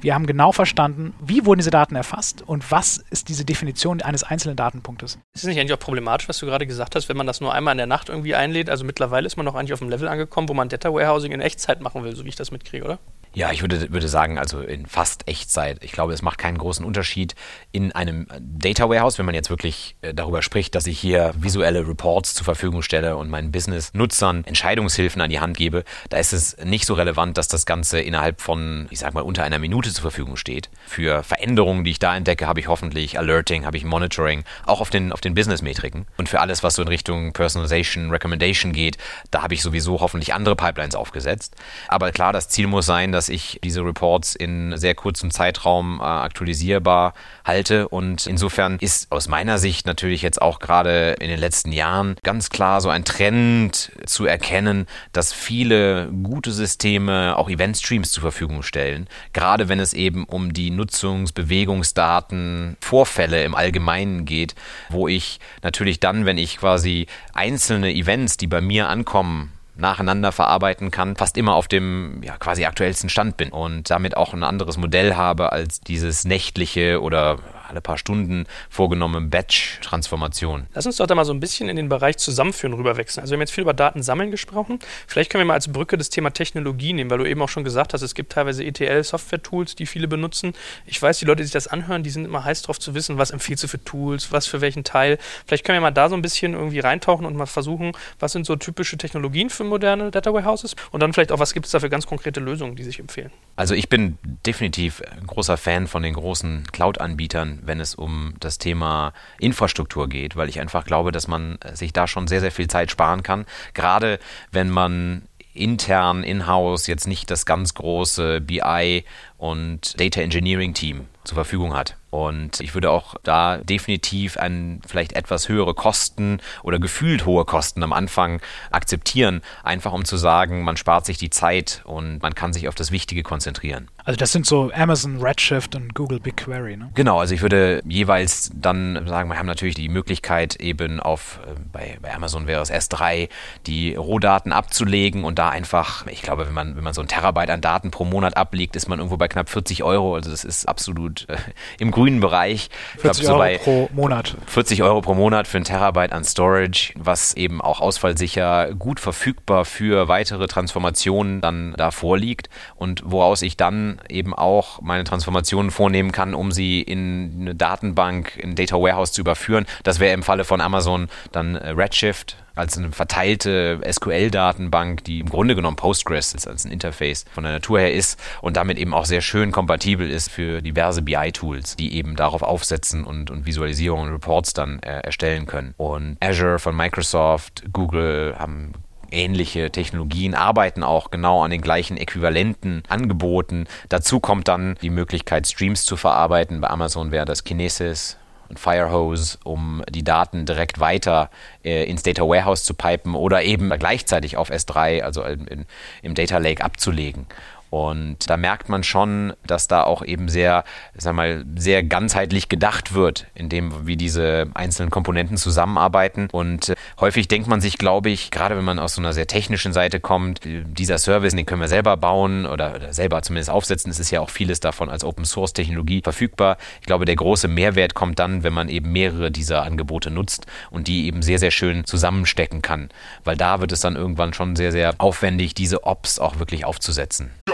wir 0.02 0.14
haben 0.14 0.26
genau 0.26 0.52
verstanden, 0.52 1.14
wie 1.20 1.46
wurden 1.46 1.60
diese 1.60 1.70
Daten 1.70 1.94
erfasst 1.94 2.42
und 2.42 2.70
was 2.70 2.98
ist 3.10 3.28
diese 3.28 3.44
Definition 3.44 4.02
eines 4.02 4.24
einzelnen 4.24 4.56
Datenpunktes. 4.56 5.18
Ist 5.32 5.42
es 5.42 5.44
nicht 5.44 5.58
eigentlich 5.58 5.72
auch 5.72 5.78
problematisch, 5.78 6.28
was 6.28 6.38
du 6.38 6.46
gerade 6.46 6.66
gesagt 6.66 6.96
hast, 6.96 7.08
wenn 7.08 7.16
man 7.16 7.26
das 7.26 7.40
nur 7.40 7.54
einmal 7.54 7.72
in 7.72 7.78
der 7.78 7.86
Nacht 7.86 8.08
irgendwie 8.08 8.34
einlädt? 8.34 8.68
Also 8.68 8.84
mittlerweile 8.84 9.26
ist 9.26 9.36
man 9.36 9.46
doch 9.46 9.54
eigentlich 9.54 9.72
auf 9.72 9.78
dem 9.78 9.88
Level 9.88 10.08
angekommen, 10.08 10.48
wo 10.48 10.54
man 10.54 10.68
Data 10.68 10.92
Warehousing 10.92 11.32
in 11.32 11.40
Echtzeit 11.40 11.80
machen 11.80 12.02
will, 12.02 12.16
so 12.16 12.24
wie 12.24 12.28
ich 12.28 12.36
das 12.36 12.50
mitkriege, 12.50 12.84
oder? 12.84 12.98
Ja, 13.34 13.50
ich 13.50 13.62
würde, 13.62 13.90
würde 13.90 14.08
sagen, 14.08 14.38
also 14.38 14.60
in 14.60 14.86
fast 14.86 15.26
Echtzeit. 15.26 15.82
Ich 15.82 15.92
glaube, 15.92 16.12
es 16.12 16.20
macht 16.20 16.38
keinen 16.38 16.58
großen 16.58 16.84
Unterschied 16.84 17.34
in 17.70 17.92
einem 17.92 18.26
Data 18.38 18.90
Warehouse, 18.90 19.18
wenn 19.18 19.24
man 19.24 19.34
jetzt 19.34 19.48
wirklich 19.48 19.96
äh, 20.02 20.12
darüber 20.12 20.42
spricht, 20.42 20.74
dass 20.74 20.86
ich 20.86 20.98
hier 20.98 21.32
visuelle 21.36 21.88
Reports 21.88 22.34
zur 22.34 22.44
Verfügung 22.44 22.82
stelle 22.82 23.16
und 23.16 23.30
meinen 23.30 23.50
Business-Nutzern 23.50 24.44
Entscheidungshilfen 24.44 25.22
an 25.22 25.30
die 25.30 25.40
Hand 25.40 25.56
gebe. 25.56 25.84
Da 26.10 26.18
ist 26.18 26.34
es 26.34 26.58
nicht 26.62 26.84
so 26.84 26.92
relevant, 26.92 27.38
dass 27.38 27.48
das 27.48 27.64
Ganze 27.64 28.00
innerhalb 28.00 28.42
von, 28.42 28.86
ich 28.90 28.98
sag 28.98 29.14
mal, 29.14 29.22
unter 29.22 29.44
einer 29.44 29.58
Minute 29.58 29.90
zur 29.92 30.02
Verfügung 30.02 30.36
steht. 30.36 30.68
Für 30.86 31.22
Veränderungen, 31.22 31.84
die 31.84 31.92
ich 31.92 31.98
da 31.98 32.14
entdecke, 32.14 32.46
habe 32.46 32.60
ich 32.60 32.68
hoffentlich 32.68 33.18
Alerting, 33.18 33.64
habe 33.64 33.78
ich 33.78 33.84
Monitoring, 33.84 34.44
auch 34.66 34.80
auf 34.82 34.90
den, 34.90 35.10
auf 35.10 35.22
den 35.22 35.34
Business-Metriken. 35.34 36.06
Und 36.18 36.28
für 36.28 36.40
alles, 36.40 36.62
was 36.62 36.74
so 36.74 36.82
in 36.82 36.88
Richtung 36.88 37.32
Personalization, 37.32 38.10
Recommendation 38.10 38.72
geht, 38.72 38.98
da 39.30 39.42
habe 39.42 39.54
ich 39.54 39.62
sowieso 39.62 40.00
hoffentlich 40.00 40.34
andere 40.34 40.54
Pipelines 40.54 40.94
aufgesetzt. 40.94 41.56
Aber 41.88 42.12
klar, 42.12 42.34
das 42.34 42.48
Ziel 42.48 42.66
muss 42.66 42.84
sein, 42.84 43.10
dass 43.10 43.21
dass 43.22 43.28
ich 43.28 43.60
diese 43.62 43.84
Reports 43.84 44.34
in 44.34 44.76
sehr 44.76 44.96
kurzem 44.96 45.30
Zeitraum 45.30 46.00
äh, 46.00 46.02
aktualisierbar 46.02 47.14
halte. 47.44 47.86
Und 47.86 48.26
insofern 48.26 48.78
ist 48.80 49.12
aus 49.12 49.28
meiner 49.28 49.58
Sicht 49.58 49.86
natürlich 49.86 50.22
jetzt 50.22 50.42
auch 50.42 50.58
gerade 50.58 51.12
in 51.20 51.28
den 51.28 51.38
letzten 51.38 51.70
Jahren 51.70 52.16
ganz 52.24 52.50
klar 52.50 52.80
so 52.80 52.88
ein 52.88 53.04
Trend 53.04 53.92
zu 54.06 54.26
erkennen, 54.26 54.86
dass 55.12 55.32
viele 55.32 56.08
gute 56.24 56.50
Systeme 56.50 57.36
auch 57.36 57.48
Event-Streams 57.48 58.10
zur 58.10 58.22
Verfügung 58.22 58.64
stellen. 58.64 59.06
Gerade 59.32 59.68
wenn 59.68 59.78
es 59.78 59.94
eben 59.94 60.24
um 60.24 60.52
die 60.52 60.72
Nutzungs-, 60.72 61.32
Bewegungsdaten, 61.32 62.76
Vorfälle 62.80 63.44
im 63.44 63.54
Allgemeinen 63.54 64.24
geht, 64.24 64.56
wo 64.88 65.06
ich 65.06 65.38
natürlich 65.62 66.00
dann, 66.00 66.26
wenn 66.26 66.38
ich 66.38 66.58
quasi 66.58 67.06
einzelne 67.34 67.94
Events, 67.94 68.36
die 68.36 68.48
bei 68.48 68.60
mir 68.60 68.88
ankommen, 68.88 69.52
nacheinander 69.82 70.32
verarbeiten 70.32 70.90
kann, 70.90 71.16
fast 71.16 71.36
immer 71.36 71.54
auf 71.54 71.68
dem 71.68 72.22
ja, 72.22 72.38
quasi 72.38 72.64
aktuellsten 72.64 73.10
Stand 73.10 73.36
bin 73.36 73.50
und 73.50 73.90
damit 73.90 74.16
auch 74.16 74.32
ein 74.32 74.44
anderes 74.44 74.78
Modell 74.78 75.14
habe 75.14 75.52
als 75.52 75.80
dieses 75.80 76.24
nächtliche 76.24 77.02
oder 77.02 77.38
alle 77.72 77.80
paar 77.80 77.98
Stunden 77.98 78.46
vorgenommene 78.70 79.26
Batch-Transformation. 79.26 80.66
Lass 80.74 80.86
uns 80.86 80.96
doch 80.96 81.06
da 81.06 81.14
mal 81.14 81.24
so 81.24 81.32
ein 81.32 81.40
bisschen 81.40 81.68
in 81.68 81.76
den 81.76 81.88
Bereich 81.88 82.18
Zusammenführen 82.18 82.74
rüberwechseln. 82.74 83.22
Also 83.22 83.32
wir 83.32 83.36
haben 83.36 83.42
jetzt 83.42 83.52
viel 83.52 83.62
über 83.62 83.74
Daten 83.74 84.02
sammeln 84.02 84.30
gesprochen. 84.30 84.78
Vielleicht 85.06 85.30
können 85.30 85.40
wir 85.40 85.46
mal 85.46 85.54
als 85.54 85.72
Brücke 85.72 85.98
das 85.98 86.10
Thema 86.10 86.30
Technologie 86.30 86.92
nehmen, 86.92 87.10
weil 87.10 87.18
du 87.18 87.28
eben 87.28 87.42
auch 87.42 87.48
schon 87.48 87.64
gesagt 87.64 87.94
hast, 87.94 88.02
es 88.02 88.14
gibt 88.14 88.32
teilweise 88.32 88.64
ETL-Software-Tools, 88.64 89.74
die 89.74 89.86
viele 89.86 90.06
benutzen. 90.06 90.52
Ich 90.86 91.00
weiß, 91.00 91.18
die 91.18 91.24
Leute, 91.24 91.38
die 91.38 91.44
sich 91.44 91.52
das 91.52 91.66
anhören, 91.66 92.02
die 92.02 92.10
sind 92.10 92.24
immer 92.24 92.44
heiß 92.44 92.62
darauf 92.62 92.78
zu 92.78 92.94
wissen, 92.94 93.18
was 93.18 93.30
empfiehlst 93.30 93.64
du 93.64 93.68
für 93.68 93.82
Tools, 93.82 94.30
was 94.30 94.46
für 94.46 94.60
welchen 94.60 94.84
Teil. 94.84 95.18
Vielleicht 95.46 95.64
können 95.64 95.76
wir 95.76 95.80
mal 95.80 95.90
da 95.90 96.08
so 96.08 96.14
ein 96.14 96.22
bisschen 96.22 96.52
irgendwie 96.52 96.80
reintauchen 96.80 97.26
und 97.26 97.34
mal 97.36 97.46
versuchen, 97.46 97.92
was 98.20 98.32
sind 98.32 98.46
so 98.46 98.56
typische 98.56 98.98
Technologien 98.98 99.50
für 99.50 99.64
moderne 99.64 100.10
Data 100.10 100.32
Warehouses 100.32 100.76
und 100.90 101.00
dann 101.00 101.12
vielleicht 101.12 101.32
auch, 101.32 101.38
was 101.38 101.54
gibt 101.54 101.66
es 101.66 101.72
da 101.72 101.80
für 101.80 101.88
ganz 101.88 102.06
konkrete 102.06 102.40
Lösungen, 102.40 102.76
die 102.76 102.84
sich 102.84 102.98
empfehlen. 102.98 103.30
Also 103.56 103.74
ich 103.74 103.88
bin 103.88 104.18
definitiv 104.46 105.02
ein 105.02 105.26
großer 105.26 105.56
Fan 105.56 105.86
von 105.86 106.02
den 106.02 106.14
großen 106.14 106.64
Cloud-Anbietern, 106.72 107.61
wenn 107.62 107.80
es 107.80 107.94
um 107.94 108.34
das 108.40 108.58
Thema 108.58 109.12
Infrastruktur 109.38 110.08
geht, 110.08 110.36
weil 110.36 110.48
ich 110.48 110.60
einfach 110.60 110.84
glaube, 110.84 111.12
dass 111.12 111.28
man 111.28 111.58
sich 111.72 111.92
da 111.92 112.06
schon 112.06 112.26
sehr, 112.26 112.40
sehr 112.40 112.52
viel 112.52 112.68
Zeit 112.68 112.90
sparen 112.90 113.22
kann. 113.22 113.46
Gerade 113.74 114.18
wenn 114.50 114.68
man 114.70 115.22
intern, 115.54 116.22
in-house 116.22 116.86
jetzt 116.86 117.06
nicht 117.06 117.30
das 117.30 117.44
ganz 117.44 117.74
große 117.74 118.40
BI 118.40 119.04
und 119.42 119.98
Data 119.98 120.20
Engineering 120.20 120.72
Team 120.72 121.08
zur 121.24 121.34
Verfügung 121.34 121.74
hat. 121.74 121.96
Und 122.10 122.60
ich 122.60 122.74
würde 122.74 122.90
auch 122.90 123.14
da 123.22 123.56
definitiv 123.56 124.36
ein 124.36 124.82
vielleicht 124.86 125.14
etwas 125.14 125.48
höhere 125.48 125.72
Kosten 125.72 126.40
oder 126.62 126.78
gefühlt 126.78 127.24
hohe 127.24 127.46
Kosten 127.46 127.82
am 127.82 127.94
Anfang 127.94 128.42
akzeptieren, 128.70 129.40
einfach 129.64 129.92
um 129.92 130.04
zu 130.04 130.18
sagen, 130.18 130.62
man 130.62 130.76
spart 130.76 131.06
sich 131.06 131.16
die 131.16 131.30
Zeit 131.30 131.80
und 131.84 132.20
man 132.20 132.34
kann 132.34 132.52
sich 132.52 132.68
auf 132.68 132.74
das 132.74 132.90
Wichtige 132.90 133.22
konzentrieren. 133.22 133.88
Also 134.04 134.18
das 134.18 134.32
sind 134.32 134.44
so 134.44 134.70
Amazon 134.74 135.22
Redshift 135.22 135.74
und 135.74 135.94
Google 135.94 136.20
BigQuery, 136.20 136.76
ne? 136.76 136.90
Genau, 136.94 137.18
also 137.18 137.34
ich 137.34 137.40
würde 137.40 137.80
jeweils 137.86 138.50
dann 138.54 139.06
sagen, 139.06 139.30
wir 139.30 139.38
haben 139.38 139.46
natürlich 139.46 139.76
die 139.76 139.88
Möglichkeit 139.88 140.56
eben 140.56 141.00
auf, 141.00 141.40
äh, 141.46 141.54
bei, 141.72 141.98
bei 142.02 142.12
Amazon 142.14 142.46
wäre 142.46 142.60
es 142.60 142.70
S3, 142.70 143.30
die 143.66 143.94
Rohdaten 143.94 144.52
abzulegen 144.52 145.24
und 145.24 145.38
da 145.38 145.48
einfach, 145.48 146.06
ich 146.08 146.20
glaube, 146.20 146.46
wenn 146.46 146.54
man, 146.54 146.76
wenn 146.76 146.84
man 146.84 146.92
so 146.92 147.00
ein 147.00 147.08
Terabyte 147.08 147.48
an 147.48 147.62
Daten 147.62 147.90
pro 147.90 148.04
Monat 148.04 148.36
ablegt, 148.36 148.76
ist 148.76 148.88
man 148.88 148.98
irgendwo 148.98 149.16
bei 149.16 149.28
knapp 149.32 149.48
40 149.48 149.82
Euro. 149.82 150.14
Also 150.14 150.30
das 150.30 150.44
ist 150.44 150.68
absolut 150.68 151.28
äh, 151.28 151.36
im 151.78 151.90
grünen 151.90 152.20
Bereich. 152.20 152.70
40 152.98 153.24
glaub, 153.24 153.40
Euro 153.40 153.58
pro 153.58 153.88
Monat. 153.92 154.36
40 154.46 154.82
Euro 154.82 155.00
pro 155.00 155.14
Monat 155.14 155.48
für 155.48 155.58
ein 155.58 155.64
Terabyte 155.64 156.12
an 156.12 156.24
Storage, 156.24 156.92
was 156.96 157.34
eben 157.34 157.60
auch 157.60 157.80
ausfallsicher 157.80 158.74
gut 158.74 159.00
verfügbar 159.00 159.64
für 159.64 160.08
weitere 160.08 160.46
Transformationen 160.46 161.40
dann 161.40 161.74
da 161.76 161.90
vorliegt 161.90 162.48
und 162.76 163.02
woraus 163.04 163.42
ich 163.42 163.56
dann 163.56 164.00
eben 164.08 164.34
auch 164.34 164.80
meine 164.80 165.04
Transformationen 165.04 165.70
vornehmen 165.70 166.12
kann, 166.12 166.34
um 166.34 166.52
sie 166.52 166.82
in 166.82 167.38
eine 167.40 167.54
Datenbank, 167.54 168.36
in 168.36 168.50
ein 168.50 168.54
Data 168.54 168.76
Warehouse 168.76 169.12
zu 169.12 169.20
überführen. 169.20 169.66
Das 169.82 170.00
wäre 170.00 170.14
im 170.14 170.22
Falle 170.22 170.44
von 170.44 170.60
Amazon 170.60 171.08
dann 171.32 171.56
äh, 171.56 171.70
Redshift 171.70 172.36
als 172.54 172.76
eine 172.76 172.92
verteilte 172.92 173.80
SQL-Datenbank, 173.90 175.04
die 175.04 175.20
im 175.20 175.28
Grunde 175.28 175.54
genommen 175.54 175.76
Postgres 175.76 176.34
ist, 176.34 176.46
als 176.46 176.64
ein 176.64 176.72
Interface 176.72 177.24
von 177.32 177.44
der 177.44 177.54
Natur 177.54 177.80
her 177.80 177.92
ist 177.92 178.18
und 178.40 178.56
damit 178.56 178.78
eben 178.78 178.94
auch 178.94 179.04
sehr 179.04 179.20
schön 179.20 179.52
kompatibel 179.52 180.10
ist 180.10 180.30
für 180.30 180.62
diverse 180.62 181.02
BI-Tools, 181.02 181.76
die 181.76 181.94
eben 181.94 182.16
darauf 182.16 182.42
aufsetzen 182.42 183.04
und, 183.04 183.30
und 183.30 183.46
Visualisierungen 183.46 184.08
und 184.08 184.12
Reports 184.12 184.52
dann 184.52 184.80
äh, 184.80 185.00
erstellen 185.00 185.46
können. 185.46 185.74
Und 185.76 186.16
Azure 186.20 186.58
von 186.58 186.76
Microsoft, 186.76 187.64
Google 187.72 188.34
haben 188.38 188.72
ähnliche 189.12 189.70
Technologien, 189.70 190.34
arbeiten 190.34 190.82
auch 190.82 191.10
genau 191.10 191.42
an 191.42 191.50
den 191.50 191.60
gleichen 191.60 191.96
äquivalenten 191.96 192.82
Angeboten. 192.88 193.66
Dazu 193.88 194.20
kommt 194.20 194.48
dann 194.48 194.76
die 194.82 194.90
Möglichkeit, 194.90 195.46
Streams 195.46 195.84
zu 195.84 195.96
verarbeiten. 195.96 196.60
Bei 196.60 196.70
Amazon 196.70 197.10
wäre 197.10 197.26
das 197.26 197.44
Kinesis 197.44 198.16
und 198.52 198.58
Firehose, 198.58 199.38
um 199.44 199.82
die 199.88 200.04
Daten 200.04 200.44
direkt 200.44 200.78
weiter 200.78 201.30
äh, 201.64 201.84
ins 201.84 202.02
Data 202.02 202.22
Warehouse 202.22 202.64
zu 202.64 202.74
pipen 202.74 203.14
oder 203.14 203.42
eben 203.42 203.70
gleichzeitig 203.78 204.36
auf 204.36 204.50
S3, 204.50 205.00
also 205.00 205.22
in, 205.24 205.46
in, 205.46 205.66
im 206.02 206.14
Data 206.14 206.36
Lake 206.36 206.62
abzulegen. 206.62 207.26
Und 207.72 208.28
da 208.28 208.36
merkt 208.36 208.68
man 208.68 208.84
schon, 208.84 209.32
dass 209.46 209.66
da 209.66 209.82
auch 209.82 210.04
eben 210.04 210.28
sehr, 210.28 210.62
sag 210.94 211.14
mal, 211.14 211.42
sehr 211.56 211.82
ganzheitlich 211.82 212.50
gedacht 212.50 212.92
wird, 212.92 213.28
in 213.34 213.48
dem, 213.48 213.86
wie 213.86 213.96
diese 213.96 214.50
einzelnen 214.52 214.90
Komponenten 214.90 215.38
zusammenarbeiten. 215.38 216.28
Und 216.30 216.68
äh, 216.68 216.74
häufig 217.00 217.28
denkt 217.28 217.48
man 217.48 217.62
sich, 217.62 217.78
glaube 217.78 218.10
ich, 218.10 218.30
gerade 218.30 218.58
wenn 218.58 218.64
man 218.64 218.78
aus 218.78 218.96
so 218.96 219.00
einer 219.00 219.14
sehr 219.14 219.26
technischen 219.26 219.72
Seite 219.72 220.00
kommt, 220.00 220.44
äh, 220.44 220.64
dieser 220.66 220.98
Service, 220.98 221.34
den 221.34 221.46
können 221.46 221.62
wir 221.62 221.68
selber 221.68 221.96
bauen 221.96 222.44
oder, 222.44 222.74
oder 222.74 222.92
selber 222.92 223.22
zumindest 223.22 223.48
aufsetzen. 223.48 223.90
Es 223.90 223.98
ist 223.98 224.10
ja 224.10 224.20
auch 224.20 224.28
vieles 224.28 224.60
davon 224.60 224.90
als 224.90 225.02
Open 225.02 225.24
Source 225.24 225.54
Technologie 225.54 226.02
verfügbar. 226.02 226.58
Ich 226.82 226.86
glaube, 226.86 227.06
der 227.06 227.16
große 227.16 227.48
Mehrwert 227.48 227.94
kommt 227.94 228.18
dann, 228.18 228.42
wenn 228.42 228.52
man 228.52 228.68
eben 228.68 228.92
mehrere 228.92 229.30
dieser 229.30 229.62
Angebote 229.62 230.10
nutzt 230.10 230.44
und 230.70 230.88
die 230.88 231.06
eben 231.06 231.22
sehr, 231.22 231.38
sehr 231.38 231.50
schön 231.50 231.86
zusammenstecken 231.86 232.60
kann. 232.60 232.90
Weil 233.24 233.38
da 233.38 233.60
wird 233.60 233.72
es 233.72 233.80
dann 233.80 233.96
irgendwann 233.96 234.34
schon 234.34 234.56
sehr, 234.56 234.72
sehr 234.72 234.92
aufwendig, 234.98 235.54
diese 235.54 235.84
Ops 235.84 236.18
auch 236.18 236.38
wirklich 236.38 236.66
aufzusetzen. 236.66 237.30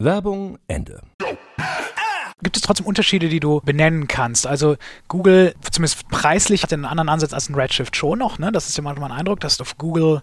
Werbung 0.00 0.58
Ende. 0.66 1.02
Gibt 2.42 2.56
es 2.56 2.62
trotzdem 2.62 2.86
Unterschiede, 2.86 3.28
die 3.28 3.38
du 3.38 3.60
benennen 3.60 4.08
kannst? 4.08 4.46
Also 4.46 4.76
Google, 5.08 5.54
zumindest 5.70 6.08
preislich, 6.08 6.62
hat 6.62 6.72
einen 6.72 6.86
anderen 6.86 7.10
Ansatz 7.10 7.34
als 7.34 7.50
ein 7.50 7.54
Redshift 7.54 7.94
schon 7.94 8.18
noch. 8.18 8.38
Ne? 8.38 8.50
Das 8.50 8.66
ist 8.66 8.78
ja 8.78 8.82
manchmal 8.82 9.12
ein 9.12 9.18
Eindruck, 9.18 9.40
dass 9.40 9.60
auf 9.60 9.76
Google 9.76 10.22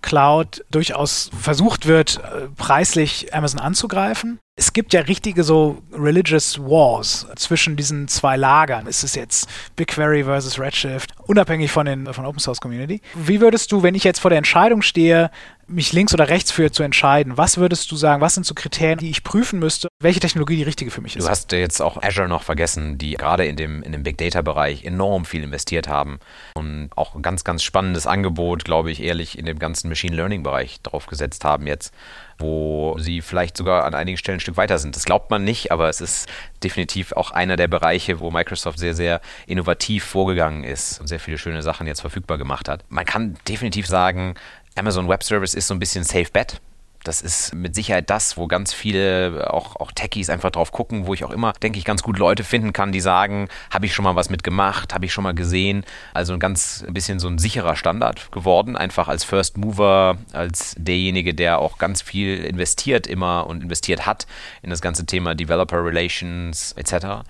Cloud 0.00 0.64
durchaus 0.70 1.30
versucht 1.36 1.86
wird, 1.86 2.18
äh, 2.18 2.48
preislich 2.56 3.34
Amazon 3.34 3.58
anzugreifen. 3.58 4.38
Es 4.58 4.72
gibt 4.72 4.94
ja 4.94 5.02
richtige 5.02 5.44
so 5.44 5.82
Religious 5.92 6.58
Wars 6.58 7.26
zwischen 7.36 7.76
diesen 7.76 8.08
zwei 8.08 8.38
Lagern. 8.38 8.86
Ist 8.86 9.04
es 9.04 9.14
jetzt 9.14 9.50
BigQuery 9.76 10.24
versus 10.24 10.58
Redshift, 10.58 11.12
unabhängig 11.26 11.70
von, 11.70 11.84
den, 11.84 12.10
von 12.14 12.24
Open 12.24 12.38
Source 12.38 12.62
Community? 12.62 13.02
Wie 13.14 13.42
würdest 13.42 13.70
du, 13.70 13.82
wenn 13.82 13.94
ich 13.94 14.02
jetzt 14.02 14.18
vor 14.18 14.30
der 14.30 14.38
Entscheidung 14.38 14.80
stehe, 14.80 15.30
mich 15.66 15.92
links 15.92 16.14
oder 16.14 16.30
rechts 16.30 16.52
für 16.52 16.70
zu 16.70 16.82
entscheiden, 16.82 17.36
was 17.36 17.58
würdest 17.58 17.90
du 17.90 17.96
sagen, 17.96 18.22
was 18.22 18.34
sind 18.34 18.46
so 18.46 18.54
Kriterien, 18.54 18.98
die 18.98 19.10
ich 19.10 19.24
prüfen 19.24 19.58
müsste, 19.58 19.88
welche 20.00 20.20
Technologie 20.20 20.56
die 20.56 20.62
richtige 20.62 20.90
für 20.90 21.02
mich 21.02 21.16
ist? 21.16 21.24
Du 21.24 21.28
hast 21.28 21.52
jetzt 21.52 21.82
auch 21.82 22.02
Azure 22.02 22.28
noch 22.28 22.42
vergessen, 22.42 22.96
die 22.96 23.14
gerade 23.14 23.44
in 23.44 23.56
dem, 23.56 23.82
in 23.82 23.92
dem 23.92 24.04
Big 24.04 24.16
Data 24.16 24.40
Bereich 24.40 24.84
enorm 24.84 25.26
viel 25.26 25.42
investiert 25.42 25.86
haben 25.86 26.18
und 26.54 26.88
auch 26.96 27.14
ein 27.14 27.20
ganz, 27.20 27.44
ganz 27.44 27.62
spannendes 27.62 28.06
Angebot, 28.06 28.64
glaube 28.64 28.90
ich, 28.90 29.02
ehrlich 29.02 29.38
in 29.38 29.44
dem 29.44 29.58
ganzen 29.58 29.90
Machine 29.90 30.16
Learning 30.16 30.42
Bereich 30.42 30.80
drauf 30.82 31.06
gesetzt 31.06 31.44
haben 31.44 31.66
jetzt 31.66 31.92
wo 32.38 32.96
sie 32.98 33.20
vielleicht 33.22 33.56
sogar 33.56 33.84
an 33.84 33.94
einigen 33.94 34.18
Stellen 34.18 34.36
ein 34.36 34.40
Stück 34.40 34.56
weiter 34.56 34.78
sind. 34.78 34.96
Das 34.96 35.04
glaubt 35.04 35.30
man 35.30 35.44
nicht, 35.44 35.72
aber 35.72 35.88
es 35.88 36.00
ist 36.00 36.28
definitiv 36.62 37.12
auch 37.12 37.30
einer 37.30 37.56
der 37.56 37.68
Bereiche, 37.68 38.20
wo 38.20 38.30
Microsoft 38.30 38.78
sehr, 38.78 38.94
sehr 38.94 39.20
innovativ 39.46 40.04
vorgegangen 40.04 40.64
ist 40.64 41.00
und 41.00 41.06
sehr 41.06 41.20
viele 41.20 41.38
schöne 41.38 41.62
Sachen 41.62 41.86
jetzt 41.86 42.00
verfügbar 42.00 42.38
gemacht 42.38 42.68
hat. 42.68 42.84
Man 42.88 43.04
kann 43.04 43.36
definitiv 43.48 43.86
sagen, 43.86 44.34
Amazon 44.74 45.08
Web 45.08 45.22
Service 45.22 45.54
ist 45.54 45.66
so 45.66 45.74
ein 45.74 45.80
bisschen 45.80 46.04
Safe 46.04 46.28
Bet. 46.32 46.60
Das 47.06 47.22
ist 47.22 47.54
mit 47.54 47.74
Sicherheit 47.76 48.10
das, 48.10 48.36
wo 48.36 48.48
ganz 48.48 48.72
viele, 48.72 49.52
auch, 49.52 49.76
auch 49.76 49.92
Techies 49.92 50.28
einfach 50.28 50.50
drauf 50.50 50.72
gucken, 50.72 51.06
wo 51.06 51.14
ich 51.14 51.24
auch 51.24 51.30
immer, 51.30 51.52
denke 51.52 51.78
ich, 51.78 51.84
ganz 51.84 52.02
gut 52.02 52.18
Leute 52.18 52.42
finden 52.42 52.72
kann, 52.72 52.90
die 52.90 53.00
sagen, 53.00 53.48
habe 53.70 53.86
ich 53.86 53.94
schon 53.94 54.04
mal 54.04 54.16
was 54.16 54.28
mitgemacht, 54.28 54.92
habe 54.92 55.04
ich 55.04 55.12
schon 55.12 55.22
mal 55.22 55.34
gesehen. 55.34 55.84
Also 56.14 56.32
ein 56.32 56.40
ganz 56.40 56.84
ein 56.86 56.94
bisschen 56.94 57.20
so 57.20 57.28
ein 57.28 57.38
sicherer 57.38 57.76
Standard 57.76 58.32
geworden, 58.32 58.76
einfach 58.76 59.06
als 59.06 59.22
First 59.22 59.56
Mover, 59.56 60.16
als 60.32 60.74
derjenige, 60.78 61.32
der 61.32 61.60
auch 61.60 61.78
ganz 61.78 62.02
viel 62.02 62.44
investiert 62.44 63.06
immer 63.06 63.46
und 63.46 63.62
investiert 63.62 64.04
hat 64.04 64.26
in 64.62 64.70
das 64.70 64.80
ganze 64.80 65.06
Thema 65.06 65.36
Developer 65.36 65.84
Relations 65.84 66.72
etc. 66.72 67.24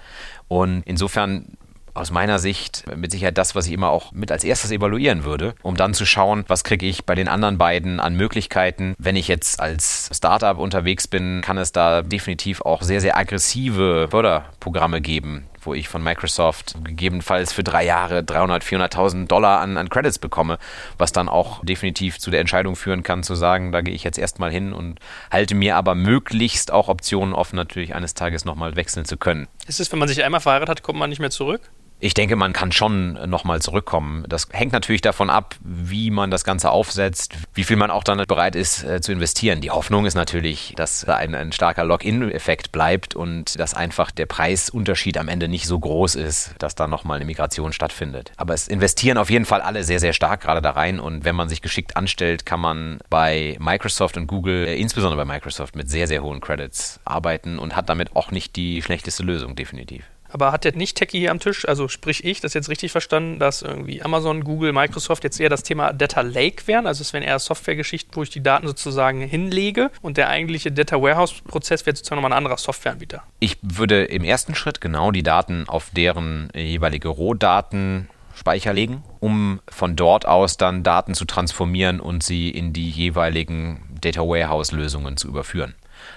Und 0.49 0.85
insofern 0.87 1.59
aus 1.97 2.11
meiner 2.11 2.39
Sicht 2.39 2.85
mit 2.97 3.11
Sicherheit 3.11 3.39
das, 3.39 3.55
was 3.55 3.67
ich 3.67 3.73
immer 3.73 3.91
auch 3.91 4.13
mit 4.13 4.31
als 4.33 4.45
erstes 4.45 4.71
evaluieren 4.71 5.25
würde, 5.25 5.55
um 5.63 5.77
dann 5.77 5.95
zu 5.95 6.07
schauen, 6.07 6.45
was 6.49 6.65
kriege 6.65 6.87
ich 6.87 7.05
bei 7.05 7.15
den 7.15 7.29
anderen 7.29 7.59
beiden 7.59 8.01
an 8.01 8.15
Möglichkeiten. 8.15 8.95
Wenn 8.99 9.17
ich 9.17 9.29
jetzt 9.29 9.61
als 9.61 10.11
Startup 10.13 10.59
unterwegs 10.59 11.09
bin, 11.09 11.41
kann 11.43 11.59
es 11.59 11.73
da 11.73 12.03
definitiv 12.03 12.61
auch 12.63 12.83
sehr, 12.83 13.01
sehr 13.01 13.17
aggressive 13.17 14.09
Förderprogramme 14.11 15.01
geben, 15.01 15.47
wo 15.63 15.75
ich 15.75 15.89
von 15.89 16.03
Microsoft 16.03 16.77
gegebenenfalls 16.85 17.53
für 17.53 17.65
drei 17.65 17.85
Jahre 17.85 18.23
300, 18.23 18.63
400.000 18.63 19.27
Dollar 19.27 19.61
an, 19.61 19.77
an 19.77 19.89
Credits 19.89 20.19
bekomme, 20.19 20.59
was 20.99 21.13
dann 21.13 21.29
auch 21.29 21.65
definitiv 21.65 22.19
zu 22.19 22.31
der 22.31 22.41
Entscheidung 22.41 22.77
führen 22.77 23.03
kann, 23.03 23.23
zu 23.23 23.35
sagen, 23.35 23.73
da 23.73 23.81
gehe 23.81 23.95
ich 23.95 24.05
jetzt 24.05 24.19
erstmal 24.19 24.51
hin 24.51 24.73
und 24.73 25.01
halte 25.31 25.55
mir 25.55 25.77
aber 25.77 25.95
möglichst 25.95 26.73
auch 26.73 26.89
Optionen 26.89 27.35
offen, 27.35 27.57
natürlich 27.57 27.95
eines 27.95 28.15
Tages 28.15 28.45
nochmal 28.45 28.77
wechseln 28.77 29.05
zu 29.05 29.17
können. 29.17 29.49
Ist 29.67 29.81
es, 29.81 29.91
wenn 29.93 29.99
man 29.99 30.09
sich 30.09 30.25
einmal 30.25 30.41
verheiratet 30.41 30.69
hat, 30.69 30.83
kommt 30.83 30.99
man 30.99 31.11
nicht 31.11 31.21
mehr 31.21 31.31
zurück? 31.31 31.61
Ich 31.99 32.13
denke, 32.13 32.37
man 32.37 32.53
kann 32.53 32.73
schon 32.73 33.15
nochmal 33.29 33.63
zurückkommen. 33.63 34.25
Das 34.29 34.49
hängt 34.53 34.73
natürlich 34.73 35.01
davon 35.01 35.31
ab, 35.31 35.55
wie 35.61 36.11
man 36.11 36.31
das 36.31 36.45
Ganze 36.45 36.71
aufsetzt, 36.71 37.35
wie 37.55 37.65
viel 37.65 37.77
man 37.77 37.91
auch 37.91 38.05
dann 38.05 38.23
bereit 38.27 38.55
ist 38.55 38.85
äh, 38.85 39.01
zu 39.01 39.13
investieren. 39.13 39.63
Die 39.63 39.71
Hoffnung 39.71 40.05
ist 40.05 40.15
natürlich, 40.15 40.75
dass 40.77 41.09
ein, 41.09 41.35
ein 41.35 41.53
starker 41.53 41.85
Login-Effekt 41.85 42.71
bleibt 42.71 43.17
und 43.17 43.59
dass 43.59 43.73
einfach 43.73 44.11
der 44.11 44.27
Preisunterschied 44.27 45.17
am 45.17 45.29
Ende 45.29 45.49
nicht 45.49 45.67
so 45.67 45.79
groß 45.79 46.17
ist, 46.17 46.55
dass 46.59 46.75
da 46.75 46.87
nochmal 46.87 47.17
eine 47.17 47.25
Migration 47.25 47.73
stattfindet. 47.73 48.33
Aber 48.37 48.53
es 48.53 48.69
investieren 48.69 49.17
auf 49.17 49.31
jeden 49.31 49.47
Fall 49.47 49.63
alle 49.63 49.83
sehr, 49.83 49.99
sehr 49.99 50.13
stark 50.13 50.43
gerade 50.43 50.61
da 50.61 50.73
rein 50.73 51.01
und 51.01 51.25
wenn 51.25 51.35
man 51.35 51.49
sich 51.49 51.63
geschickt 51.63 51.97
anstellt, 51.97 52.45
kann 52.45 52.61
man 52.61 52.99
bei 53.09 53.57
Microsoft 53.59 54.19
und 54.19 54.27
Google, 54.27 54.67
äh, 54.67 54.77
insbesondere 54.77 55.25
bei 55.25 55.35
Microsoft, 55.35 55.75
mit 55.75 55.89
sehr, 55.89 56.07
sehr 56.07 56.23
hohen 56.23 56.43
Credits 56.43 57.01
arbeiten 57.07 57.59
und 57.59 57.75
hat 57.75 57.89
damit 57.89 58.15
auch 58.15 58.31
nicht 58.31 58.57
die 58.57 58.83
schlechteste 58.83 59.23
Lösung, 59.23 59.57
definitiv. 59.57 60.05
Aber 60.29 60.53
hat 60.53 60.65
der 60.65 60.75
Nicht-Techie 60.75 61.21
hier 61.21 61.31
am 61.31 61.41
Tisch, 61.41 61.67
also 61.67 61.89
sprich 61.89 62.25
ich, 62.25 62.41
das 62.41 62.55
jetzt 62.55 62.69
richtig 62.69 62.93
verstanden, 62.93 63.39
dass 63.39 63.63
irgendwie 63.63 64.03
Amazon, 64.03 64.45
Google, 64.45 64.73
Microsoft 64.73 65.25
jetzt 65.25 65.41
eher 65.41 65.49
das 65.49 65.63
Thema 65.63 65.93
Data 65.93 66.21
Lake 66.21 66.67
wären? 66.67 66.87
Also 66.87 67.03
es 67.03 67.13
wären 67.13 67.23
eher 67.23 67.39
Softwaregeschichten, 67.39 68.15
wo 68.15 68.23
ich 68.23 68.31
die 68.31 68.43
Daten 68.43 68.67
sozusagen 68.67 69.21
hinlege 69.21 69.91
und 70.03 70.17
der 70.17 70.29
eigentliche 70.29 70.73
Data 70.73 71.01
Warehouse-Prozess 71.01 71.87
wäre 71.87 71.97
sozusagen 71.97 72.21
nochmal 72.21 72.33
ein 72.33 72.39
anderer 72.39 72.59
Softwareanbieter. 72.59 73.23
Ich 73.41 73.59
würde 73.63 74.05
im 74.05 74.25
ersten 74.25 74.55
Schritt 74.55 74.81
genau 74.81 75.11
die 75.11 75.23
Daten 75.23 75.69
auf 75.69 75.91
deren 75.95 76.51
jeweilige 76.55 77.09
Rohdaten 77.09 78.09
Speicher 78.37 78.73
legen, 78.73 79.03
um 79.21 79.61
von 79.69 79.97
dort 79.97 80.27
aus 80.27 80.57
dann 80.59 80.83
Daten 80.83 81.15
zu 81.15 81.25
transformieren 81.25 82.01
und 82.01 82.23
sie 82.23 82.51
in 82.51 82.73
die 82.73 82.91
jeweiligen 82.91 83.83
Data 84.01 84.21
Warehouse 84.21 84.73
Lösungen 84.73 85.17
zu 85.17 85.29
überführen. 85.29 85.75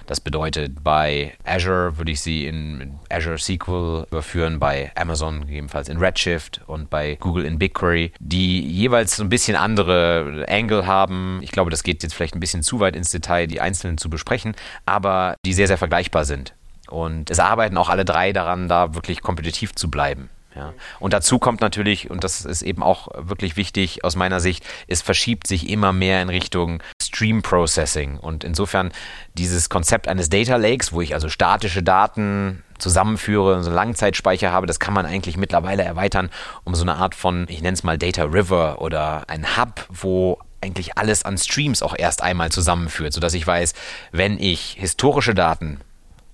Das 0.09 0.19
bedeutet, 0.19 0.83
bei 0.83 1.33
Azure 1.45 1.99
würde 1.99 2.11
ich 2.11 2.21
sie 2.21 2.47
in 2.47 2.97
Azure 3.11 3.37
SQL 3.37 4.07
überführen, 4.09 4.57
bei 4.57 4.91
Amazon 4.95 5.41
gegebenenfalls 5.41 5.87
in 5.87 5.99
Redshift 5.99 6.61
und 6.65 6.89
bei 6.89 7.13
Google 7.19 7.45
in 7.45 7.59
BigQuery, 7.59 8.13
die 8.19 8.59
jeweils 8.59 9.17
so 9.17 9.23
ein 9.23 9.29
bisschen 9.29 9.55
andere 9.55 10.47
Angle 10.49 10.87
haben. 10.87 11.41
Ich 11.43 11.51
glaube, 11.51 11.69
das 11.69 11.83
geht 11.83 12.01
jetzt 12.01 12.15
vielleicht 12.15 12.33
ein 12.33 12.39
bisschen 12.39 12.63
zu 12.63 12.79
weit 12.79 12.95
ins 12.95 13.11
Detail, 13.11 13.45
die 13.45 13.61
einzelnen 13.61 13.99
zu 13.99 14.09
besprechen, 14.09 14.55
aber 14.87 15.35
die 15.45 15.53
sehr, 15.53 15.67
sehr 15.67 15.77
vergleichbar 15.77 16.25
sind. 16.25 16.55
Und 16.89 17.29
es 17.29 17.39
arbeiten 17.39 17.77
auch 17.77 17.89
alle 17.89 18.03
drei 18.03 18.33
daran, 18.33 18.67
da 18.67 18.95
wirklich 18.95 19.21
kompetitiv 19.21 19.75
zu 19.75 19.91
bleiben. 19.91 20.31
Ja. 20.55 20.73
Und 20.99 21.13
dazu 21.13 21.37
kommt 21.39 21.61
natürlich, 21.61 22.09
und 22.09 22.23
das 22.23 22.43
ist 22.43 22.63
eben 22.63 22.81
auch 22.81 23.09
wirklich 23.15 23.55
wichtig 23.55 24.03
aus 24.03 24.15
meiner 24.15 24.39
Sicht, 24.39 24.65
es 24.87 25.01
verschiebt 25.01 25.47
sich 25.47 25.69
immer 25.69 25.93
mehr 25.93 26.21
in 26.21 26.29
Richtung 26.29 26.81
Stream 27.01 27.41
Processing. 27.41 28.17
Und 28.17 28.43
insofern 28.43 28.91
dieses 29.35 29.69
Konzept 29.69 30.07
eines 30.07 30.29
Data 30.29 30.55
Lakes, 30.55 30.91
wo 30.91 31.01
ich 31.01 31.13
also 31.13 31.29
statische 31.29 31.83
Daten 31.83 32.63
zusammenführe, 32.79 33.61
so 33.61 33.69
Langzeitspeicher 33.69 34.51
habe, 34.51 34.65
das 34.65 34.79
kann 34.79 34.93
man 34.93 35.05
eigentlich 35.05 35.37
mittlerweile 35.37 35.83
erweitern 35.83 36.29
um 36.63 36.73
so 36.75 36.83
eine 36.83 36.95
Art 36.95 37.13
von, 37.13 37.45
ich 37.49 37.61
nenne 37.61 37.73
es 37.73 37.83
mal 37.83 37.97
Data 37.97 38.23
River 38.23 38.81
oder 38.81 39.23
ein 39.27 39.57
Hub, 39.57 39.85
wo 39.89 40.39
eigentlich 40.61 40.97
alles 40.97 41.23
an 41.23 41.37
Streams 41.37 41.83
auch 41.83 41.95
erst 41.97 42.21
einmal 42.21 42.51
zusammenführt, 42.51 43.13
sodass 43.13 43.33
ich 43.33 43.45
weiß, 43.45 43.73
wenn 44.11 44.39
ich 44.39 44.75
historische 44.79 45.33
Daten 45.33 45.79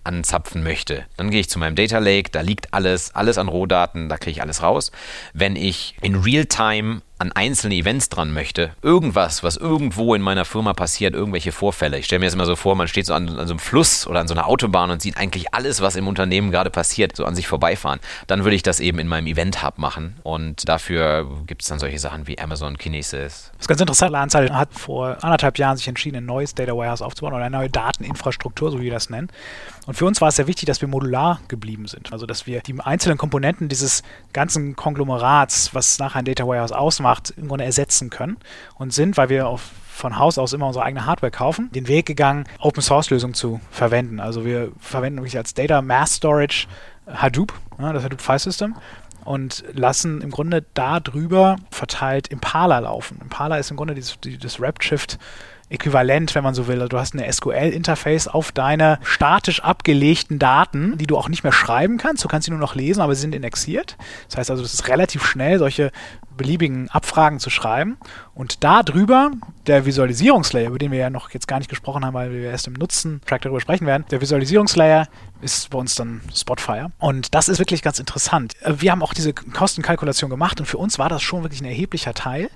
anzapfen 0.06 0.64
möchte, 0.64 1.06
dann 1.18 1.32
gehe 1.32 1.40
ich 1.40 1.50
zu 1.50 1.60
meinem 1.60 1.76
Data 1.76 2.00
Lake, 2.00 2.32
da 2.32 2.42
liegt 2.42 2.74
alles, 2.74 3.14
alles 3.16 3.38
an 3.38 3.48
Rohdaten, 3.48 4.10
da 4.10 4.18
kriege 4.18 4.32
ich 4.32 4.42
alles 4.42 4.62
raus. 4.62 4.92
Wenn 5.34 5.56
ich 5.56 5.96
in 6.02 6.16
Realtime 6.16 7.02
an 7.18 7.32
einzelne 7.32 7.76
Events 7.76 8.10
dran 8.10 8.34
möchte, 8.34 8.72
irgendwas, 8.82 9.42
was 9.44 9.56
irgendwo 9.56 10.16
in 10.16 10.22
meiner 10.22 10.44
Firma 10.44 10.74
passiert, 10.74 11.14
irgendwelche 11.14 11.52
Vorfälle. 11.52 11.98
Ich 11.98 12.06
stelle 12.06 12.20
mir 12.20 12.26
das 12.26 12.34
immer 12.34 12.46
so 12.46 12.56
vor, 12.56 12.76
man 12.76 12.88
steht 12.88 13.06
so 13.06 13.14
an, 13.14 13.30
an, 13.30 13.48
so 13.48 13.54
einem 13.54 13.60
Fluss 13.60 14.06
oder 14.06 14.20
an 14.20 14.28
so 14.28 14.34
einer 14.34 14.48
Autobahn 14.48 14.92
und 14.92 15.02
sieht 15.02 15.18
eigentlich 15.18 15.54
alles, 15.54 15.82
was 15.82 15.96
im 15.96 16.08
Unternehmen 16.08 16.52
gerade 16.52 16.70
passiert, 16.70 17.16
so 17.16 17.26
an 17.26 17.36
sich 17.36 17.48
vorbeifahren. 17.48 18.00
Dann 18.28 18.44
würde 18.44 18.56
ich 18.56 18.64
das 18.64 18.82
eben 18.82 19.00
in 19.00 19.08
meinem 19.08 19.28
Event-Hub 19.28 19.78
machen 19.78 20.18
und 20.24 20.68
dafür 20.68 21.26
gibt 21.48 21.62
es 21.62 21.70
dann 21.70 21.80
solche 21.80 22.00
Sachen 22.00 22.28
wie 22.28 22.38
Amazon 22.38 22.78
Kinesis. 22.78 23.52
Das 23.54 23.62
ist 23.62 23.68
ganz 23.68 23.80
interessant. 23.80 24.12
Lanzahl 24.12 24.54
hat 24.54 24.74
vor 24.74 25.18
anderthalb 25.22 25.58
Jahren 25.58 25.78
sich 25.78 25.88
entschieden, 25.88 26.18
ein 26.18 26.26
neues 26.26 26.54
Data 26.54 26.76
Warehouse 26.76 27.02
aufzubauen 27.02 27.34
oder 27.34 27.46
eine 27.46 27.58
neue 27.58 27.70
Dateninfrastruktur, 27.70 28.72
so 28.72 28.80
wie 28.80 28.86
wir 28.86 28.92
das 28.92 29.10
nennen. 29.10 29.30
Und 29.86 29.94
für 29.94 30.06
uns 30.06 30.20
war 30.20 30.30
es 30.30 30.36
sehr 30.36 30.48
wichtig, 30.48 30.66
dass 30.66 30.82
wir 30.82 30.88
modular 30.88 31.40
geblieben 31.48 31.88
sind. 31.88 32.12
Also, 32.12 32.26
dass 32.26 32.48
wir 32.48 32.62
die 32.62 32.76
einzelnen 32.80 33.18
Komponenten 33.18 33.70
dieses 33.70 34.04
ganzen 34.34 34.76
Konglomerats, 34.76 35.74
was 35.74 36.00
nachher 36.00 36.20
ein 36.20 36.26
Data 36.26 36.48
Warehouse 36.48 36.72
ausmacht, 36.72 37.05
im 37.38 37.48
Grunde 37.48 37.66
ersetzen 37.66 38.10
können 38.10 38.38
und 38.76 38.94
sind, 38.94 39.18
weil 39.18 39.30
wir 39.30 39.48
auf 39.48 39.72
von 39.96 40.20
Haus 40.20 40.38
aus 40.38 40.52
immer 40.52 40.68
unsere 40.68 40.84
eigene 40.84 41.06
Hardware 41.06 41.32
kaufen, 41.32 41.72
den 41.72 41.88
Weg 41.88 42.06
gegangen, 42.06 42.44
Open 42.60 42.82
Source 42.82 43.10
Lösungen 43.10 43.34
zu 43.34 43.62
verwenden. 43.72 44.20
Also 44.20 44.44
wir 44.44 44.74
verwenden 44.78 45.20
wirklich 45.20 45.38
als 45.38 45.54
Data 45.54 45.82
Mass 45.82 46.16
Storage 46.16 46.68
Hadoop, 47.08 47.54
ja, 47.80 47.94
das 47.94 48.04
Hadoop 48.04 48.20
File 48.20 48.40
System 48.40 48.76
und 49.24 49.64
lassen 49.74 50.22
im 50.22 50.32
Grunde 50.32 50.66
da 50.74 51.00
drüber 51.00 51.56
verteilt 51.72 52.28
Impala 52.28 52.80
laufen. 52.80 53.20
Impala 53.22 53.58
ist 53.58 53.72
im 53.72 53.78
Grunde 53.78 53.96
dieses, 53.96 54.18
das 54.42 54.60
Redshift 54.60 55.18
Äquivalent, 55.70 56.36
wenn 56.36 56.44
man 56.44 56.54
so 56.54 56.68
will. 56.68 56.88
Du 56.88 57.00
hast 57.00 57.14
eine 57.14 57.32
SQL-Interface 57.32 58.28
auf 58.28 58.52
deine 58.52 59.00
statisch 59.04 59.62
abgelegten 59.62 60.38
Daten, 60.38 60.98
die 60.98 61.08
du 61.08 61.18
auch 61.18 61.30
nicht 61.30 61.44
mehr 61.44 61.52
schreiben 61.52 61.98
kannst. 61.98 62.24
Du 62.24 62.28
kannst 62.28 62.46
sie 62.46 62.52
nur 62.52 62.60
noch 62.60 62.76
lesen, 62.76 63.02
aber 63.02 63.16
sie 63.16 63.22
sind 63.22 63.34
indexiert. 63.34 63.98
Das 64.28 64.38
heißt 64.38 64.52
also, 64.52 64.64
es 64.64 64.74
ist 64.74 64.88
relativ 64.88 65.26
schnell, 65.26 65.58
solche 65.58 65.92
beliebigen 66.38 66.90
Abfragen 66.90 67.40
zu 67.40 67.50
schreiben. 67.50 67.98
Und 68.34 68.64
da 68.64 68.84
drüber 68.84 69.32
der 69.68 69.86
Visualisierungslayer, 69.86 70.68
über 70.68 70.78
den 70.78 70.92
wir 70.92 71.00
ja 71.00 71.10
noch 71.10 71.32
jetzt 71.32 71.48
gar 71.48 71.60
nicht 71.60 71.70
gesprochen 71.70 72.06
haben, 72.06 72.14
weil 72.14 72.32
wir 72.32 72.52
erst 72.52 72.68
im 72.68 72.74
Nutzen-Track 72.74 73.42
darüber 73.42 73.62
sprechen 73.62 73.88
werden, 73.88 74.06
der 74.12 74.22
Visualisierungslayer 74.22 75.08
ist 75.42 75.70
bei 75.70 75.78
uns 75.78 75.96
dann 75.96 76.22
Spotfire. 76.34 76.92
Und 77.00 77.34
das 77.34 77.50
ist 77.50 77.60
wirklich 77.60 77.82
ganz 77.82 78.00
interessant. 78.00 78.54
Wir 78.66 78.92
haben 78.92 79.02
auch 79.02 79.14
diese 79.14 79.34
Kostenkalkulation 79.34 80.30
gemacht 80.30 80.60
und 80.60 80.66
für 80.66 80.78
uns 80.78 81.00
war 81.00 81.10
das 81.10 81.22
schon 81.22 81.44
wirklich 81.44 81.62
ein 81.62 81.66
erheblicher 81.66 82.14
Teil. 82.14 82.50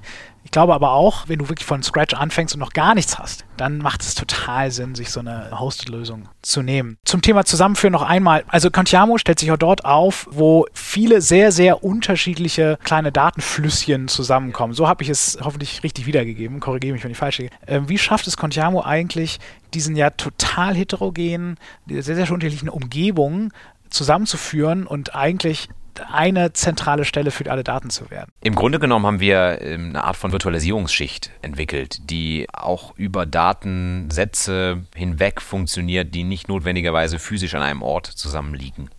Ich 0.43 0.51
glaube 0.51 0.73
aber 0.73 0.93
auch, 0.93 1.27
wenn 1.27 1.39
du 1.39 1.49
wirklich 1.49 1.65
von 1.65 1.83
Scratch 1.83 2.15
anfängst 2.15 2.55
und 2.55 2.59
noch 2.59 2.73
gar 2.73 2.95
nichts 2.95 3.19
hast, 3.19 3.45
dann 3.57 3.77
macht 3.77 4.01
es 4.01 4.15
total 4.15 4.71
Sinn, 4.71 4.95
sich 4.95 5.11
so 5.11 5.19
eine 5.19 5.51
Hosted-Lösung 5.59 6.29
zu 6.41 6.61
nehmen. 6.61 6.97
Zum 7.05 7.21
Thema 7.21 7.45
Zusammenführen 7.45 7.91
noch 7.91 8.01
einmal. 8.01 8.43
Also 8.47 8.71
Contiamo 8.71 9.17
stellt 9.17 9.39
sich 9.39 9.51
auch 9.51 9.57
dort 9.57 9.85
auf, 9.85 10.27
wo 10.31 10.65
viele 10.73 11.21
sehr, 11.21 11.51
sehr 11.51 11.83
unterschiedliche 11.83 12.79
kleine 12.83 13.11
Datenflüsschen 13.11 14.07
zusammenkommen. 14.07 14.73
So 14.73 14.87
habe 14.87 15.03
ich 15.03 15.09
es 15.09 15.37
hoffentlich 15.43 15.83
richtig 15.83 16.05
wiedergegeben. 16.05 16.59
Korrigiere 16.59 16.93
mich, 16.93 17.03
wenn 17.03 17.11
ich 17.11 17.17
falsch 17.17 17.39
liege. 17.39 17.51
Ähm, 17.67 17.89
wie 17.89 17.97
schafft 17.97 18.25
es 18.27 18.37
Contiamo 18.37 18.81
eigentlich, 18.81 19.39
diesen 19.73 19.95
ja 19.95 20.09
total 20.09 20.75
heterogenen, 20.75 21.57
sehr, 21.87 22.01
sehr 22.01 22.31
unterschiedlichen 22.31 22.69
Umgebungen 22.69 23.51
zusammenzuführen 23.89 24.87
und 24.87 25.15
eigentlich 25.15 25.69
eine 26.11 26.53
zentrale 26.53 27.05
Stelle 27.05 27.31
für 27.31 27.49
alle 27.49 27.63
Daten 27.63 27.89
zu 27.89 28.09
werden. 28.09 28.31
Im 28.41 28.55
Grunde 28.55 28.79
genommen 28.79 29.05
haben 29.05 29.19
wir 29.19 29.61
ähm, 29.61 29.89
eine 29.89 30.03
Art 30.03 30.17
von 30.17 30.31
Virtualisierungsschicht 30.31 31.31
entwickelt, 31.41 32.09
die 32.09 32.47
auch 32.53 32.95
über 32.95 33.25
Datensätze 33.25 34.83
hinweg 34.95 35.41
funktioniert, 35.41 36.13
die 36.13 36.23
nicht 36.23 36.47
notwendigerweise 36.47 37.19
physisch 37.19 37.55
an 37.55 37.61
einem 37.61 37.81
Ort 37.81 38.07
zusammenliegen. 38.07 38.89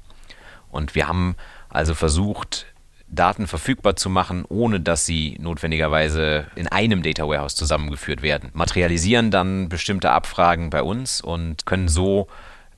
Und 0.71 0.95
wir 0.95 1.09
haben 1.09 1.37
also 1.69 1.95
versucht, 1.95 2.67
Daten 3.09 3.47
verfügbar 3.47 3.97
zu 3.97 4.09
machen, 4.09 4.45
ohne 4.49 4.81
dass 4.81 5.05
sie 5.05 5.37
notwendigerweise 5.41 6.47
in 6.55 6.69
einem 6.69 7.03
Data 7.03 7.27
Warehouse 7.27 7.57
zusammengeführt 7.57 8.23
werden. 8.23 8.51
Materialisieren 8.53 9.31
dann 9.31 9.69
bestimmte 9.69 10.11
Abfragen 10.11 10.71
bei 10.71 10.83
uns 10.83 11.21
und 11.21 11.67
können 11.67 11.89
so 11.89 12.29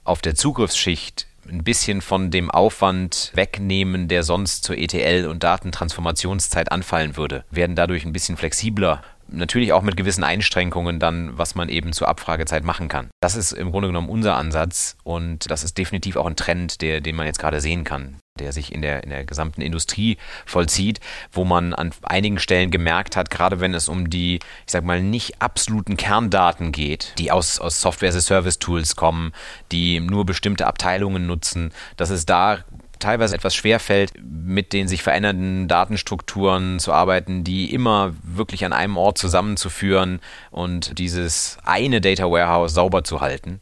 auf 0.04 0.22
der 0.22 0.34
Zugriffsschicht 0.34 1.26
ein 1.48 1.64
bisschen 1.64 2.00
von 2.00 2.30
dem 2.30 2.50
Aufwand 2.50 3.32
wegnehmen, 3.34 4.08
der 4.08 4.22
sonst 4.22 4.64
zur 4.64 4.76
ETL- 4.76 5.26
und 5.26 5.42
Datentransformationszeit 5.42 6.70
anfallen 6.70 7.16
würde, 7.16 7.44
werden 7.50 7.76
dadurch 7.76 8.04
ein 8.04 8.12
bisschen 8.12 8.36
flexibler. 8.36 9.02
Natürlich 9.32 9.72
auch 9.72 9.82
mit 9.82 9.96
gewissen 9.96 10.24
Einschränkungen 10.24 10.98
dann, 10.98 11.36
was 11.36 11.54
man 11.54 11.68
eben 11.68 11.92
zur 11.92 12.08
Abfragezeit 12.08 12.64
machen 12.64 12.88
kann. 12.88 13.10
Das 13.20 13.34
ist 13.34 13.52
im 13.52 13.70
Grunde 13.70 13.88
genommen 13.88 14.08
unser 14.08 14.36
Ansatz 14.36 14.96
und 15.04 15.50
das 15.50 15.64
ist 15.64 15.78
definitiv 15.78 16.16
auch 16.16 16.26
ein 16.26 16.36
Trend, 16.36 16.80
der, 16.82 17.00
den 17.00 17.16
man 17.16 17.26
jetzt 17.26 17.38
gerade 17.38 17.60
sehen 17.60 17.84
kann 17.84 18.18
der 18.38 18.52
sich 18.52 18.72
in 18.72 18.80
der, 18.80 19.04
in 19.04 19.10
der 19.10 19.24
gesamten 19.24 19.60
Industrie 19.60 20.16
vollzieht, 20.46 21.00
wo 21.32 21.44
man 21.44 21.74
an 21.74 21.90
einigen 22.02 22.38
Stellen 22.38 22.70
gemerkt 22.70 23.14
hat, 23.14 23.30
gerade 23.30 23.60
wenn 23.60 23.74
es 23.74 23.88
um 23.88 24.08
die, 24.08 24.36
ich 24.36 24.72
sag 24.72 24.84
mal, 24.84 25.02
nicht 25.02 25.42
absoluten 25.42 25.96
Kerndaten 25.96 26.72
geht, 26.72 27.14
die 27.18 27.30
aus, 27.30 27.58
aus 27.58 27.80
Software-as-a-Service-Tools 27.80 28.96
kommen, 28.96 29.32
die 29.70 30.00
nur 30.00 30.24
bestimmte 30.24 30.66
Abteilungen 30.66 31.26
nutzen, 31.26 31.72
dass 31.96 32.08
es 32.08 32.24
da 32.24 32.64
teilweise 33.02 33.34
etwas 33.34 33.54
schwerfällt, 33.54 34.12
mit 34.22 34.72
den 34.72 34.88
sich 34.88 35.02
verändernden 35.02 35.68
Datenstrukturen 35.68 36.78
zu 36.78 36.92
arbeiten, 36.92 37.44
die 37.44 37.72
immer 37.72 38.14
wirklich 38.22 38.64
an 38.64 38.72
einem 38.72 38.96
Ort 38.96 39.18
zusammenzuführen 39.18 40.20
und 40.50 40.98
dieses 40.98 41.58
eine 41.64 42.00
Data 42.00 42.30
Warehouse 42.30 42.74
sauber 42.74 43.04
zu 43.04 43.20
halten. 43.20 43.60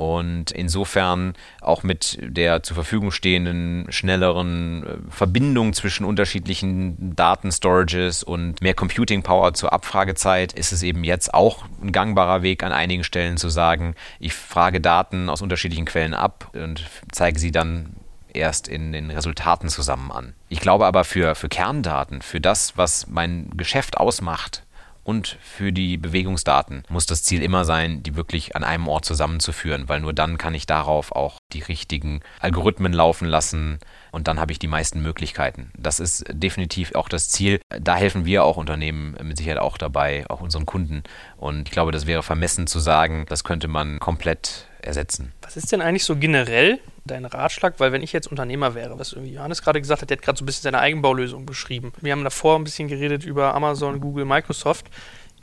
Und 0.00 0.50
insofern 0.52 1.34
auch 1.60 1.82
mit 1.82 2.16
der 2.22 2.62
zur 2.62 2.74
Verfügung 2.74 3.10
stehenden 3.10 3.84
schnelleren 3.90 4.86
äh, 4.86 4.96
Verbindung 5.10 5.74
zwischen 5.74 6.06
unterschiedlichen 6.06 7.14
Datenstorages 7.16 8.22
und 8.22 8.62
mehr 8.62 8.72
Computing 8.72 9.22
Power 9.22 9.52
zur 9.52 9.74
Abfragezeit 9.74 10.54
ist 10.54 10.72
es 10.72 10.82
eben 10.82 11.04
jetzt 11.04 11.34
auch 11.34 11.66
ein 11.82 11.92
gangbarer 11.92 12.40
Weg 12.40 12.62
an 12.62 12.72
einigen 12.72 13.04
Stellen 13.04 13.36
zu 13.36 13.50
sagen, 13.50 13.94
ich 14.18 14.32
frage 14.32 14.80
Daten 14.80 15.28
aus 15.28 15.42
unterschiedlichen 15.42 15.84
Quellen 15.84 16.14
ab 16.14 16.50
und 16.54 16.82
zeige 17.12 17.38
sie 17.38 17.52
dann 17.52 17.99
erst 18.34 18.68
in 18.68 18.92
den 18.92 19.10
Resultaten 19.10 19.68
zusammen 19.68 20.10
an. 20.10 20.34
Ich 20.48 20.60
glaube 20.60 20.86
aber 20.86 21.04
für, 21.04 21.34
für 21.34 21.48
Kerndaten, 21.48 22.22
für 22.22 22.40
das, 22.40 22.76
was 22.76 23.06
mein 23.06 23.50
Geschäft 23.56 23.96
ausmacht, 23.96 24.64
und 25.02 25.38
für 25.42 25.72
die 25.72 25.96
Bewegungsdaten 25.96 26.84
muss 26.88 27.06
das 27.06 27.22
Ziel 27.22 27.42
immer 27.42 27.64
sein, 27.64 28.02
die 28.02 28.16
wirklich 28.16 28.54
an 28.54 28.64
einem 28.64 28.86
Ort 28.86 29.04
zusammenzuführen, 29.04 29.88
weil 29.88 30.00
nur 30.00 30.12
dann 30.12 30.38
kann 30.38 30.54
ich 30.54 30.66
darauf 30.66 31.12
auch 31.12 31.38
die 31.52 31.62
richtigen 31.62 32.20
Algorithmen 32.38 32.92
laufen 32.92 33.26
lassen 33.26 33.78
und 34.12 34.28
dann 34.28 34.38
habe 34.38 34.52
ich 34.52 34.58
die 34.58 34.68
meisten 34.68 35.02
Möglichkeiten. 35.02 35.72
Das 35.76 36.00
ist 36.00 36.24
definitiv 36.28 36.94
auch 36.94 37.08
das 37.08 37.28
Ziel. 37.28 37.60
Da 37.70 37.96
helfen 37.96 38.24
wir 38.24 38.44
auch 38.44 38.56
Unternehmen 38.56 39.16
mit 39.22 39.38
Sicherheit 39.38 39.58
auch 39.58 39.78
dabei, 39.78 40.28
auch 40.28 40.40
unseren 40.40 40.66
Kunden. 40.66 41.02
Und 41.36 41.68
ich 41.68 41.72
glaube, 41.72 41.92
das 41.92 42.06
wäre 42.06 42.22
vermessen 42.22 42.66
zu 42.66 42.78
sagen, 42.78 43.24
das 43.28 43.42
könnte 43.42 43.68
man 43.68 43.98
komplett 43.98 44.68
ersetzen. 44.82 45.32
Was 45.42 45.56
ist 45.56 45.72
denn 45.72 45.80
eigentlich 45.80 46.04
so 46.04 46.16
generell 46.16 46.78
dein 47.10 47.24
Ratschlag? 47.24 47.74
Weil 47.78 47.92
wenn 47.92 48.02
ich 48.02 48.12
jetzt 48.12 48.28
Unternehmer 48.28 48.74
wäre, 48.74 48.98
was 48.98 49.12
Johannes 49.12 49.62
gerade 49.62 49.80
gesagt 49.80 50.02
hat, 50.02 50.10
der 50.10 50.16
hat 50.16 50.24
gerade 50.24 50.38
so 50.38 50.44
ein 50.44 50.46
bisschen 50.46 50.62
seine 50.62 50.78
Eigenbaulösung 50.78 51.46
beschrieben. 51.46 51.92
Wir 52.00 52.12
haben 52.12 52.24
davor 52.24 52.56
ein 52.56 52.64
bisschen 52.64 52.88
geredet 52.88 53.24
über 53.24 53.54
Amazon, 53.54 54.00
Google, 54.00 54.24
Microsoft. 54.24 54.86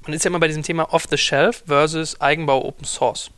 Man 0.03 0.13
ist 0.13 0.23
ja 0.23 0.29
immer 0.29 0.39
bei 0.39 0.47
diesem 0.47 0.63
Thema 0.63 0.93
Off-the-Shelf 0.93 1.63
versus 1.65 2.19
Eigenbau 2.21 2.63
Open 2.65 2.85
Source. 2.85 3.29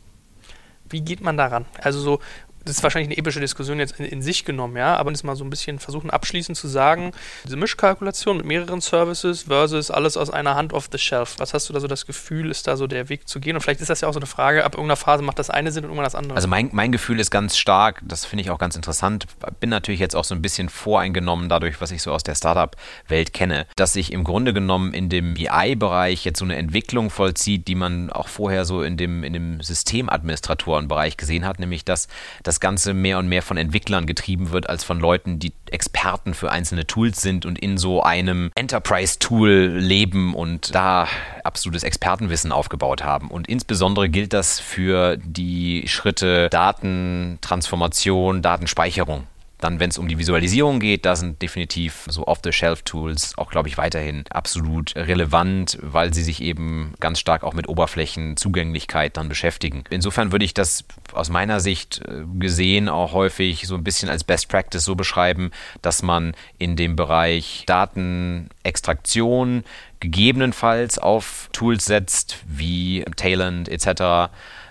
Wie 0.88 1.00
geht 1.00 1.20
man 1.20 1.36
daran? 1.36 1.66
Also 1.80 2.00
so, 2.00 2.20
das 2.64 2.76
ist 2.76 2.82
wahrscheinlich 2.82 3.08
eine 3.08 3.18
epische 3.18 3.40
Diskussion 3.40 3.78
jetzt 3.78 3.98
in, 3.98 4.04
in, 4.04 4.22
sich 4.22 4.44
genommen, 4.44 4.76
ja, 4.76 4.96
aber 4.96 5.10
das 5.10 5.22
mal 5.22 5.36
so 5.36 5.44
ein 5.44 5.50
bisschen 5.50 5.78
versuchen 5.78 6.10
abschließend 6.10 6.56
zu 6.56 6.68
sagen, 6.68 7.12
diese 7.44 7.56
Mischkalkulation 7.56 8.36
mit 8.36 8.46
mehreren 8.46 8.80
Services 8.80 9.44
versus 9.44 9.90
alles 9.90 10.16
aus 10.16 10.30
einer 10.30 10.54
Hand 10.54 10.72
off 10.72 10.88
the 10.92 10.98
shelf. 10.98 11.36
Was 11.38 11.54
hast 11.54 11.68
du 11.68 11.72
da 11.72 11.80
so 11.80 11.86
das 11.86 12.06
Gefühl, 12.06 12.50
ist 12.50 12.66
da 12.66 12.76
so 12.76 12.86
der 12.86 13.08
Weg 13.08 13.28
zu 13.28 13.40
gehen? 13.40 13.56
Und 13.56 13.62
vielleicht 13.62 13.80
ist 13.80 13.90
das 13.90 14.02
ja 14.02 14.08
auch 14.08 14.12
so 14.12 14.18
eine 14.18 14.26
Frage, 14.26 14.64
ab 14.64 14.74
irgendeiner 14.74 14.96
Phase 14.96 15.22
macht 15.22 15.38
das 15.38 15.50
eine 15.50 15.72
Sinn 15.72 15.84
und 15.84 15.90
irgendwann 15.90 16.04
das 16.04 16.14
andere. 16.14 16.36
Also 16.36 16.48
mein, 16.48 16.70
mein 16.72 16.92
Gefühl 16.92 17.18
ist 17.20 17.30
ganz 17.30 17.56
stark, 17.56 18.00
das 18.04 18.24
finde 18.24 18.42
ich 18.42 18.50
auch 18.50 18.58
ganz 18.58 18.76
interessant, 18.76 19.26
bin 19.58 19.70
natürlich 19.70 20.00
jetzt 20.00 20.14
auch 20.14 20.24
so 20.24 20.34
ein 20.34 20.42
bisschen 20.42 20.68
voreingenommen 20.68 21.48
dadurch, 21.48 21.80
was 21.80 21.90
ich 21.90 22.02
so 22.02 22.12
aus 22.12 22.22
der 22.22 22.34
Startup-Welt 22.34 23.32
kenne, 23.32 23.66
dass 23.76 23.92
sich 23.92 24.12
im 24.12 24.24
Grunde 24.24 24.52
genommen 24.52 24.92
in 24.92 25.08
dem 25.08 25.34
BI-Bereich 25.34 26.24
jetzt 26.24 26.38
so 26.38 26.44
eine 26.44 26.56
Entwicklung 26.56 27.10
vollzieht, 27.10 27.68
die 27.68 27.74
man 27.74 28.10
auch 28.10 28.28
vorher 28.28 28.64
so 28.64 28.82
in 28.82 28.96
dem, 28.96 29.24
in 29.24 29.32
dem 29.32 29.60
Systemadministratorenbereich 29.60 31.16
gesehen 31.16 31.46
hat, 31.46 31.58
nämlich 31.58 31.84
dass, 31.84 32.08
dass 32.42 32.49
das 32.50 32.58
Ganze 32.58 32.94
mehr 32.94 33.18
und 33.18 33.28
mehr 33.28 33.42
von 33.42 33.56
Entwicklern 33.56 34.06
getrieben 34.06 34.50
wird, 34.50 34.68
als 34.68 34.82
von 34.82 34.98
Leuten, 34.98 35.38
die 35.38 35.52
Experten 35.70 36.34
für 36.34 36.50
einzelne 36.50 36.84
Tools 36.84 37.22
sind 37.22 37.46
und 37.46 37.60
in 37.60 37.78
so 37.78 38.02
einem 38.02 38.50
Enterprise-Tool 38.56 39.78
leben 39.78 40.34
und 40.34 40.74
da 40.74 41.06
absolutes 41.44 41.84
Expertenwissen 41.84 42.50
aufgebaut 42.50 43.04
haben. 43.04 43.30
Und 43.30 43.48
insbesondere 43.48 44.08
gilt 44.08 44.32
das 44.32 44.58
für 44.58 45.16
die 45.16 45.86
Schritte 45.86 46.48
Datentransformation, 46.50 48.42
Datenspeicherung. 48.42 49.28
Dann, 49.60 49.78
wenn 49.78 49.90
es 49.90 49.98
um 49.98 50.08
die 50.08 50.18
Visualisierung 50.18 50.80
geht, 50.80 51.04
da 51.04 51.14
sind 51.16 51.40
definitiv 51.42 52.06
so 52.08 52.26
Off-the-Shelf-Tools 52.26 53.36
auch, 53.36 53.50
glaube 53.50 53.68
ich, 53.68 53.78
weiterhin 53.78 54.24
absolut 54.30 54.96
relevant, 54.96 55.78
weil 55.82 56.12
sie 56.14 56.22
sich 56.22 56.42
eben 56.42 56.94
ganz 56.98 57.20
stark 57.20 57.44
auch 57.44 57.52
mit 57.52 57.68
Oberflächenzugänglichkeit 57.68 59.16
dann 59.16 59.28
beschäftigen. 59.28 59.84
Insofern 59.90 60.32
würde 60.32 60.44
ich 60.44 60.54
das 60.54 60.84
aus 61.12 61.28
meiner 61.28 61.60
Sicht 61.60 62.00
äh, 62.06 62.24
gesehen 62.38 62.88
auch 62.88 63.12
häufig 63.12 63.66
so 63.66 63.74
ein 63.74 63.84
bisschen 63.84 64.08
als 64.08 64.24
Best 64.24 64.48
Practice 64.48 64.84
so 64.84 64.94
beschreiben, 64.94 65.50
dass 65.82 66.02
man 66.02 66.34
in 66.58 66.76
dem 66.76 66.96
Bereich 66.96 67.64
Datenextraktion 67.66 69.64
gegebenenfalls 70.00 70.98
auf 70.98 71.50
Tools 71.52 71.84
setzt 71.84 72.38
wie 72.46 73.04
Talent 73.16 73.68
etc 73.68 74.30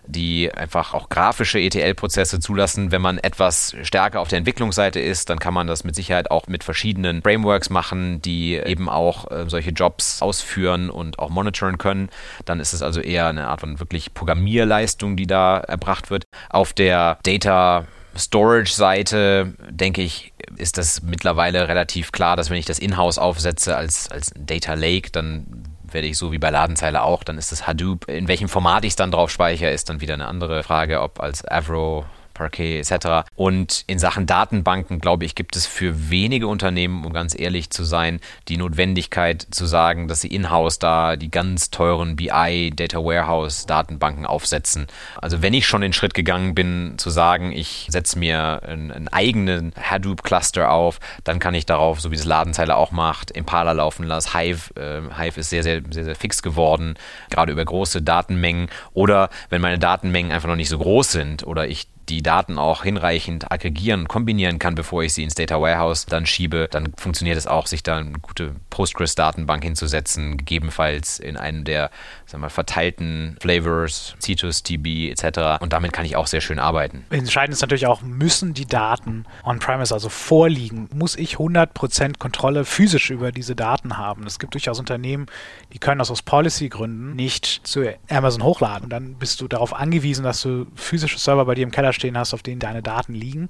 die 0.09 0.51
einfach 0.51 0.93
auch 0.93 1.09
grafische 1.09 1.59
ETL-Prozesse 1.59 2.39
zulassen. 2.39 2.91
Wenn 2.91 3.01
man 3.01 3.19
etwas 3.19 3.75
stärker 3.83 4.19
auf 4.19 4.27
der 4.27 4.39
Entwicklungsseite 4.39 4.99
ist, 4.99 5.29
dann 5.29 5.39
kann 5.39 5.53
man 5.53 5.67
das 5.67 5.83
mit 5.83 5.95
Sicherheit 5.95 6.31
auch 6.31 6.47
mit 6.47 6.63
verschiedenen 6.63 7.21
Frameworks 7.21 7.69
machen, 7.69 8.21
die 8.21 8.55
eben 8.55 8.89
auch 8.89 9.29
äh, 9.29 9.45
solche 9.47 9.69
Jobs 9.69 10.21
ausführen 10.21 10.89
und 10.89 11.19
auch 11.19 11.29
monitoren 11.29 11.77
können. 11.77 12.09
Dann 12.45 12.59
ist 12.59 12.73
es 12.73 12.81
also 12.81 13.01
eher 13.01 13.27
eine 13.27 13.47
Art 13.47 13.61
von 13.61 13.79
wirklich 13.79 14.13
Programmierleistung, 14.13 15.15
die 15.15 15.27
da 15.27 15.59
erbracht 15.59 16.09
wird. 16.09 16.25
Auf 16.49 16.73
der 16.73 17.19
Data 17.23 17.85
Storage-Seite, 18.17 19.53
denke 19.69 20.01
ich, 20.01 20.33
ist 20.57 20.77
das 20.79 21.03
mittlerweile 21.03 21.67
relativ 21.67 22.11
klar, 22.11 22.35
dass 22.35 22.49
wenn 22.49 22.57
ich 22.57 22.65
das 22.65 22.79
In-house 22.79 23.19
aufsetze 23.19 23.77
als, 23.77 24.09
als 24.09 24.31
Data 24.35 24.73
Lake, 24.73 25.11
dann 25.11 25.45
werde 25.93 26.07
ich 26.07 26.17
so 26.17 26.31
wie 26.31 26.37
bei 26.37 26.49
Ladenzeile 26.49 27.03
auch, 27.03 27.23
dann 27.23 27.37
ist 27.37 27.51
es 27.51 27.67
Hadoop. 27.67 28.07
In 28.07 28.27
welchem 28.27 28.49
Format 28.49 28.85
ich 28.85 28.91
es 28.91 28.95
dann 28.95 29.11
drauf 29.11 29.29
speichere, 29.29 29.71
ist 29.71 29.89
dann 29.89 30.01
wieder 30.01 30.13
eine 30.13 30.27
andere 30.27 30.63
Frage, 30.63 31.01
ob 31.01 31.19
als 31.19 31.45
Avro 31.45 32.05
Parquet 32.39 32.79
etc. 32.79 33.29
Und 33.35 33.83
in 33.87 33.99
Sachen 33.99 34.25
Datenbanken, 34.25 34.99
glaube 34.99 35.25
ich, 35.25 35.35
gibt 35.35 35.55
es 35.55 35.67
für 35.67 36.09
wenige 36.09 36.47
Unternehmen, 36.47 37.05
um 37.05 37.13
ganz 37.13 37.37
ehrlich 37.37 37.69
zu 37.69 37.83
sein, 37.83 38.19
die 38.47 38.57
Notwendigkeit 38.57 39.45
zu 39.51 39.65
sagen, 39.65 40.07
dass 40.07 40.21
sie 40.21 40.29
in-house 40.29 40.79
da 40.79 41.17
die 41.17 41.29
ganz 41.29 41.69
teuren 41.69 42.15
BI, 42.15 42.71
Data 42.73 42.99
Warehouse 42.99 43.65
Datenbanken 43.65 44.25
aufsetzen. 44.25 44.87
Also 45.21 45.41
wenn 45.41 45.53
ich 45.53 45.67
schon 45.67 45.81
den 45.81 45.93
Schritt 45.93 46.13
gegangen 46.13 46.55
bin, 46.55 46.93
zu 46.97 47.09
sagen, 47.09 47.51
ich 47.51 47.87
setze 47.89 48.17
mir 48.17 48.63
einen, 48.63 49.09
eigenen 49.09 49.73
Hadoop-Cluster 49.75 50.71
auf, 50.71 50.99
dann 51.23 51.39
kann 51.39 51.53
ich 51.53 51.65
darauf, 51.65 51.99
so 51.99 52.11
wie 52.11 52.15
es 52.15 52.25
Ladenzeile 52.25 52.77
auch 52.77 52.91
macht, 52.91 53.31
Impala 53.31 53.73
laufen 53.73 54.05
lassen. 54.05 54.33
Hive, 54.33 54.73
äh, 54.75 55.01
Hive 55.21 55.39
ist 55.41 55.49
sehr, 55.49 55.63
sehr, 55.63 55.81
sehr, 55.89 56.05
sehr 56.05 56.15
fix 56.15 56.41
geworden, 56.41 56.95
gerade 57.29 57.51
über 57.51 57.65
große 57.65 58.01
Datenmengen. 58.01 58.69
Oder 58.93 59.29
wenn 59.49 59.61
meine 59.61 59.79
Datenmengen 59.79 60.31
einfach 60.31 60.47
noch 60.47 60.55
nicht 60.55 60.69
so 60.69 60.77
groß 60.77 61.11
sind 61.11 61.45
oder 61.45 61.67
ich 61.67 61.87
die 62.09 62.21
Daten 62.23 62.57
auch 62.57 62.83
hinreichend 62.83 63.51
aggregieren 63.51 64.07
kombinieren 64.07 64.59
kann, 64.59 64.75
bevor 64.75 65.03
ich 65.03 65.13
sie 65.13 65.23
ins 65.23 65.35
Data 65.35 65.61
Warehouse 65.61 66.05
dann 66.05 66.25
schiebe, 66.25 66.67
dann 66.69 66.93
funktioniert 66.97 67.37
es 67.37 67.47
auch, 67.47 67.67
sich 67.67 67.83
da 67.83 67.97
eine 67.97 68.11
gute 68.13 68.55
Postgres-Datenbank 68.69 69.63
hinzusetzen, 69.63 70.37
gegebenenfalls 70.37 71.19
in 71.19 71.37
einem 71.37 71.63
der 71.63 71.91
sagen 72.25 72.43
wir, 72.43 72.49
verteilten 72.49 73.37
Flavors, 73.41 74.15
Citus, 74.19 74.63
TB 74.63 75.09
etc. 75.11 75.61
Und 75.61 75.73
damit 75.73 75.93
kann 75.93 76.05
ich 76.05 76.15
auch 76.15 76.27
sehr 76.27 76.41
schön 76.41 76.59
arbeiten. 76.59 77.05
Entscheidend 77.09 77.53
ist 77.53 77.61
natürlich 77.61 77.87
auch, 77.87 78.01
müssen 78.01 78.53
die 78.53 78.65
Daten 78.65 79.25
on-premise, 79.43 79.93
also 79.93 80.09
vorliegen? 80.09 80.89
Muss 80.93 81.15
ich 81.15 81.35
100% 81.35 82.17
Kontrolle 82.17 82.65
physisch 82.65 83.09
über 83.09 83.31
diese 83.31 83.55
Daten 83.55 83.97
haben? 83.97 84.25
Es 84.25 84.39
gibt 84.39 84.53
durchaus 84.53 84.79
Unternehmen, 84.79 85.25
die 85.73 85.79
können 85.79 85.99
das 85.99 86.11
aus 86.11 86.21
Policy-Gründen 86.21 87.15
nicht 87.15 87.61
zu 87.63 87.83
Amazon 88.09 88.43
hochladen. 88.43 88.85
Und 88.85 88.89
dann 88.91 89.15
bist 89.15 89.41
du 89.41 89.47
darauf 89.47 89.73
angewiesen, 89.73 90.23
dass 90.23 90.41
du 90.41 90.67
physische 90.75 91.17
Server 91.17 91.45
bei 91.45 91.55
dir 91.55 91.63
im 91.63 91.71
Keller 91.71 91.93
stehen 91.99 92.17
hast, 92.17 92.33
auf 92.33 92.41
denen 92.41 92.59
deine 92.59 92.81
Daten 92.81 93.13
liegen. 93.13 93.47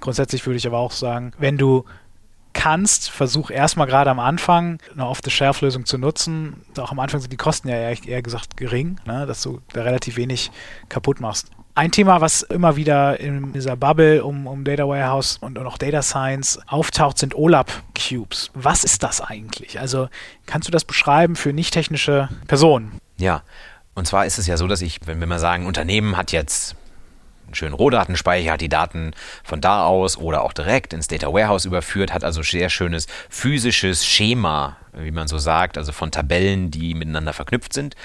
Grundsätzlich 0.00 0.46
würde 0.46 0.56
ich 0.56 0.66
aber 0.66 0.78
auch 0.78 0.92
sagen, 0.92 1.32
wenn 1.38 1.58
du 1.58 1.84
kannst, 2.58 3.10
versuch 3.10 3.50
erstmal 3.50 3.86
gerade 3.86 4.10
am 4.10 4.18
Anfang 4.18 4.78
eine 4.92 5.06
Off-the-Shelf-Lösung 5.06 5.86
zu 5.86 5.96
nutzen. 5.96 6.64
Auch 6.76 6.90
am 6.90 6.98
Anfang 6.98 7.20
sind 7.20 7.32
die 7.32 7.36
Kosten 7.36 7.68
ja 7.68 7.76
eher, 7.76 8.04
eher 8.04 8.22
gesagt 8.22 8.56
gering, 8.56 8.98
ne, 9.06 9.26
dass 9.26 9.42
du 9.42 9.60
da 9.72 9.82
relativ 9.82 10.16
wenig 10.16 10.50
kaputt 10.88 11.20
machst. 11.20 11.50
Ein 11.76 11.92
Thema, 11.92 12.20
was 12.20 12.42
immer 12.42 12.74
wieder 12.74 13.20
in 13.20 13.52
dieser 13.52 13.76
Bubble 13.76 14.24
um, 14.24 14.48
um 14.48 14.64
Data 14.64 14.88
Warehouse 14.88 15.38
und, 15.40 15.56
und 15.56 15.66
auch 15.68 15.78
Data 15.78 16.02
Science 16.02 16.58
auftaucht, 16.66 17.18
sind 17.18 17.36
OLAP 17.36 17.70
Cubes. 17.94 18.50
Was 18.54 18.82
ist 18.82 19.04
das 19.04 19.20
eigentlich? 19.20 19.78
Also 19.78 20.08
kannst 20.46 20.66
du 20.66 20.72
das 20.72 20.84
beschreiben 20.84 21.36
für 21.36 21.52
nicht 21.52 21.72
technische 21.72 22.28
Personen? 22.48 23.00
Ja, 23.18 23.44
und 23.94 24.08
zwar 24.08 24.26
ist 24.26 24.38
es 24.38 24.48
ja 24.48 24.56
so, 24.56 24.66
dass 24.66 24.82
ich, 24.82 24.98
wenn 25.06 25.20
wir 25.20 25.28
mal 25.28 25.38
sagen, 25.38 25.66
Unternehmen 25.66 26.16
hat 26.16 26.32
jetzt 26.32 26.74
einen 27.48 27.54
schönen 27.54 27.74
Rohdatenspeicher, 27.74 28.52
hat 28.52 28.60
die 28.60 28.68
Daten 28.68 29.12
von 29.42 29.60
da 29.60 29.84
aus 29.84 30.16
oder 30.16 30.42
auch 30.42 30.52
direkt 30.52 30.92
ins 30.92 31.08
Data 31.08 31.32
Warehouse 31.32 31.64
überführt, 31.64 32.12
hat 32.12 32.24
also 32.24 32.42
sehr 32.42 32.70
schönes 32.70 33.06
physisches 33.28 34.06
Schema, 34.06 34.76
wie 34.92 35.10
man 35.10 35.28
so 35.28 35.38
sagt, 35.38 35.78
also 35.78 35.92
von 35.92 36.10
Tabellen, 36.10 36.70
die 36.70 36.94
miteinander 36.94 37.32
verknüpft 37.32 37.72
sind. 37.72 37.96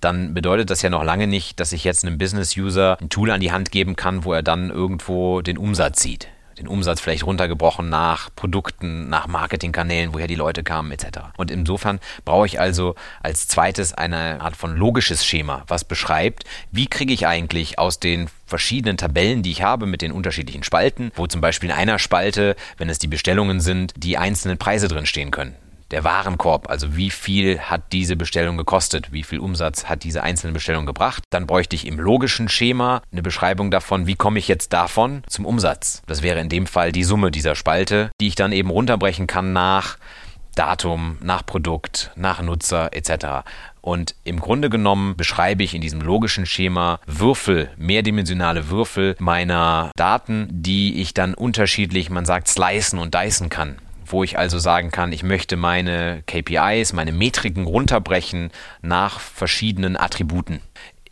Dann 0.00 0.34
bedeutet 0.34 0.70
das 0.70 0.82
ja 0.82 0.90
noch 0.90 1.04
lange 1.04 1.26
nicht, 1.26 1.60
dass 1.60 1.72
ich 1.72 1.84
jetzt 1.84 2.04
einem 2.04 2.18
Business-User 2.18 2.98
ein 3.00 3.10
Tool 3.10 3.30
an 3.30 3.40
die 3.40 3.52
Hand 3.52 3.70
geben 3.70 3.96
kann, 3.96 4.24
wo 4.24 4.32
er 4.32 4.42
dann 4.42 4.70
irgendwo 4.70 5.42
den 5.42 5.58
Umsatz 5.58 6.02
sieht 6.02 6.28
den 6.60 6.68
Umsatz 6.68 7.00
vielleicht 7.00 7.24
runtergebrochen 7.24 7.88
nach 7.88 8.28
Produkten, 8.36 9.08
nach 9.08 9.26
Marketingkanälen, 9.26 10.12
woher 10.12 10.26
die 10.26 10.34
Leute 10.34 10.62
kamen 10.62 10.92
etc. 10.92 11.06
Und 11.38 11.50
insofern 11.50 12.00
brauche 12.24 12.46
ich 12.46 12.60
also 12.60 12.94
als 13.22 13.48
zweites 13.48 13.94
eine 13.94 14.40
Art 14.40 14.56
von 14.56 14.76
logisches 14.76 15.24
Schema, 15.24 15.64
was 15.68 15.84
beschreibt, 15.84 16.44
wie 16.70 16.86
kriege 16.86 17.14
ich 17.14 17.26
eigentlich 17.26 17.78
aus 17.78 17.98
den 17.98 18.28
verschiedenen 18.46 18.98
Tabellen, 18.98 19.42
die 19.42 19.52
ich 19.52 19.62
habe 19.62 19.86
mit 19.86 20.02
den 20.02 20.12
unterschiedlichen 20.12 20.62
Spalten, 20.62 21.12
wo 21.14 21.26
zum 21.26 21.40
Beispiel 21.40 21.70
in 21.70 21.74
einer 21.76 21.98
Spalte, 21.98 22.56
wenn 22.76 22.90
es 22.90 22.98
die 22.98 23.08
Bestellungen 23.08 23.60
sind, 23.60 23.94
die 23.96 24.18
einzelnen 24.18 24.58
Preise 24.58 24.88
drin 24.88 25.06
stehen 25.06 25.30
können 25.30 25.54
der 25.90 26.04
Warenkorb, 26.04 26.70
also 26.70 26.96
wie 26.96 27.10
viel 27.10 27.60
hat 27.60 27.92
diese 27.92 28.16
Bestellung 28.16 28.56
gekostet, 28.56 29.12
wie 29.12 29.22
viel 29.22 29.40
Umsatz 29.40 29.86
hat 29.86 30.04
diese 30.04 30.22
einzelne 30.22 30.52
Bestellung 30.52 30.86
gebracht. 30.86 31.24
Dann 31.30 31.46
bräuchte 31.46 31.76
ich 31.76 31.86
im 31.86 31.98
logischen 31.98 32.48
Schema 32.48 33.02
eine 33.12 33.22
Beschreibung 33.22 33.70
davon, 33.70 34.06
wie 34.06 34.14
komme 34.14 34.38
ich 34.38 34.48
jetzt 34.48 34.72
davon 34.72 35.22
zum 35.28 35.46
Umsatz. 35.46 36.02
Das 36.06 36.22
wäre 36.22 36.40
in 36.40 36.48
dem 36.48 36.66
Fall 36.66 36.92
die 36.92 37.04
Summe 37.04 37.30
dieser 37.30 37.54
Spalte, 37.54 38.10
die 38.20 38.28
ich 38.28 38.34
dann 38.34 38.52
eben 38.52 38.70
runterbrechen 38.70 39.26
kann 39.26 39.52
nach 39.52 39.98
Datum, 40.54 41.16
nach 41.22 41.46
Produkt, 41.46 42.10
nach 42.16 42.42
Nutzer 42.42 42.92
etc. 42.92 43.48
Und 43.80 44.14
im 44.24 44.40
Grunde 44.40 44.68
genommen 44.68 45.16
beschreibe 45.16 45.62
ich 45.62 45.74
in 45.74 45.80
diesem 45.80 46.00
logischen 46.00 46.44
Schema 46.44 47.00
Würfel, 47.06 47.70
mehrdimensionale 47.76 48.68
Würfel 48.68 49.16
meiner 49.18 49.90
Daten, 49.96 50.48
die 50.50 51.00
ich 51.00 51.14
dann 51.14 51.34
unterschiedlich, 51.34 52.10
man 52.10 52.26
sagt, 52.26 52.48
slicen 52.48 52.98
und 52.98 53.14
dicen 53.14 53.48
kann 53.48 53.76
wo 54.12 54.24
ich 54.24 54.38
also 54.38 54.58
sagen 54.58 54.90
kann, 54.90 55.12
ich 55.12 55.22
möchte 55.22 55.56
meine 55.56 56.22
KPIs, 56.26 56.92
meine 56.92 57.12
Metriken 57.12 57.64
runterbrechen 57.64 58.50
nach 58.82 59.20
verschiedenen 59.20 59.96
Attributen. 59.96 60.60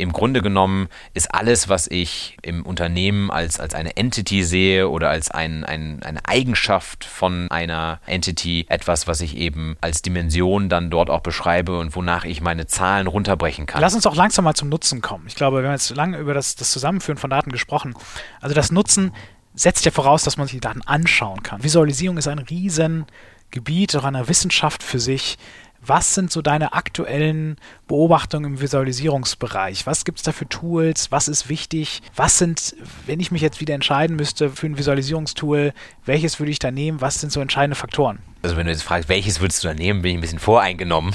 Im 0.01 0.13
Grunde 0.13 0.43
genommen 0.43 0.89
ist 1.13 1.35
alles, 1.35 1.69
was 1.69 1.89
ich 1.89 2.37
im 2.43 2.65
Unternehmen 2.65 3.33
als, 3.33 3.59
als 3.59 3.75
eine 3.75 3.97
Entity 3.97 4.45
sehe 4.45 4.89
oder 4.89 5.11
als 5.11 5.29
ein, 5.29 5.65
ein, 5.65 6.05
eine 6.05 6.21
Eigenschaft 6.25 7.05
von 7.05 7.51
einer 7.51 7.99
Entity, 8.07 8.65
etwas, 8.69 9.09
was 9.09 9.21
ich 9.21 9.37
eben 9.37 9.77
als 9.81 10.01
Dimension 10.01 10.69
dann 10.69 10.91
dort 10.91 11.11
auch 11.11 11.19
beschreibe 11.19 11.81
und 11.81 11.97
wonach 11.97 12.25
ich 12.25 12.41
meine 12.41 12.69
Zahlen 12.69 13.09
runterbrechen 13.09 13.67
kann. 13.67 13.81
Lass 13.81 13.97
uns 13.97 14.07
auch 14.07 14.15
langsam 14.15 14.45
mal 14.45 14.55
zum 14.55 14.69
Nutzen 14.69 15.01
kommen. 15.01 15.25
Ich 15.27 15.35
glaube, 15.35 15.63
wir 15.63 15.67
haben 15.67 15.75
jetzt 15.75 15.91
lange 15.91 16.19
über 16.19 16.33
das, 16.33 16.55
das 16.55 16.71
Zusammenführen 16.71 17.19
von 17.19 17.31
Daten 17.31 17.51
gesprochen. 17.51 17.95
Also 18.41 18.55
das 18.55 18.71
Nutzen 18.71 19.13
setzt 19.59 19.85
ja 19.85 19.91
voraus, 19.91 20.23
dass 20.23 20.37
man 20.37 20.47
sich 20.47 20.57
die 20.57 20.61
Daten 20.61 20.83
anschauen 20.83 21.43
kann. 21.43 21.63
Visualisierung 21.63 22.17
ist 22.17 22.29
ein 22.29 22.39
Riesengebiet, 22.39 23.97
auch 23.97 24.05
eine 24.05 24.29
Wissenschaft 24.29 24.83
für 24.83 25.01
sich. 25.01 25.37
Was 25.81 26.15
sind 26.15 26.33
so 26.33 26.43
deine 26.43 26.73
aktuellen 26.73 27.57
Beobachtungen 27.87 28.53
im 28.53 28.61
Visualisierungsbereich? 28.61 29.87
Was 29.87 30.05
gibt 30.05 30.19
es 30.19 30.25
da 30.25 30.33
für 30.33 30.49
Tools? 30.49 31.13
Was 31.13 31.29
ist 31.29 31.49
wichtig? 31.49 32.03
Was 32.17 32.39
sind, 32.39 32.75
wenn 33.07 33.21
ich 33.21 33.31
mich 33.31 33.43
jetzt 33.43 33.61
wieder 33.61 33.75
entscheiden 33.75 34.17
müsste 34.17 34.51
für 34.51 34.67
ein 34.67 34.79
Visualisierungstool, 34.79 35.73
welches 36.05 36.41
würde 36.41 36.51
ich 36.51 36.59
da 36.59 36.71
nehmen? 36.71 37.01
Was 37.01 37.21
sind 37.21 37.33
so 37.33 37.41
entscheidende 37.41 37.77
Faktoren? 37.77 38.19
Also 38.41 38.57
wenn 38.57 38.67
du 38.67 38.73
jetzt 38.73 38.85
fragst, 38.85 39.09
welches 39.09 39.41
würdest 39.41 39.65
du 39.65 39.69
da 39.69 39.75
nehmen, 39.75 40.03
bin 40.03 40.13
ich 40.13 40.19
ein 40.19 40.21
bisschen 40.21 40.39
voreingenommen. 40.39 41.13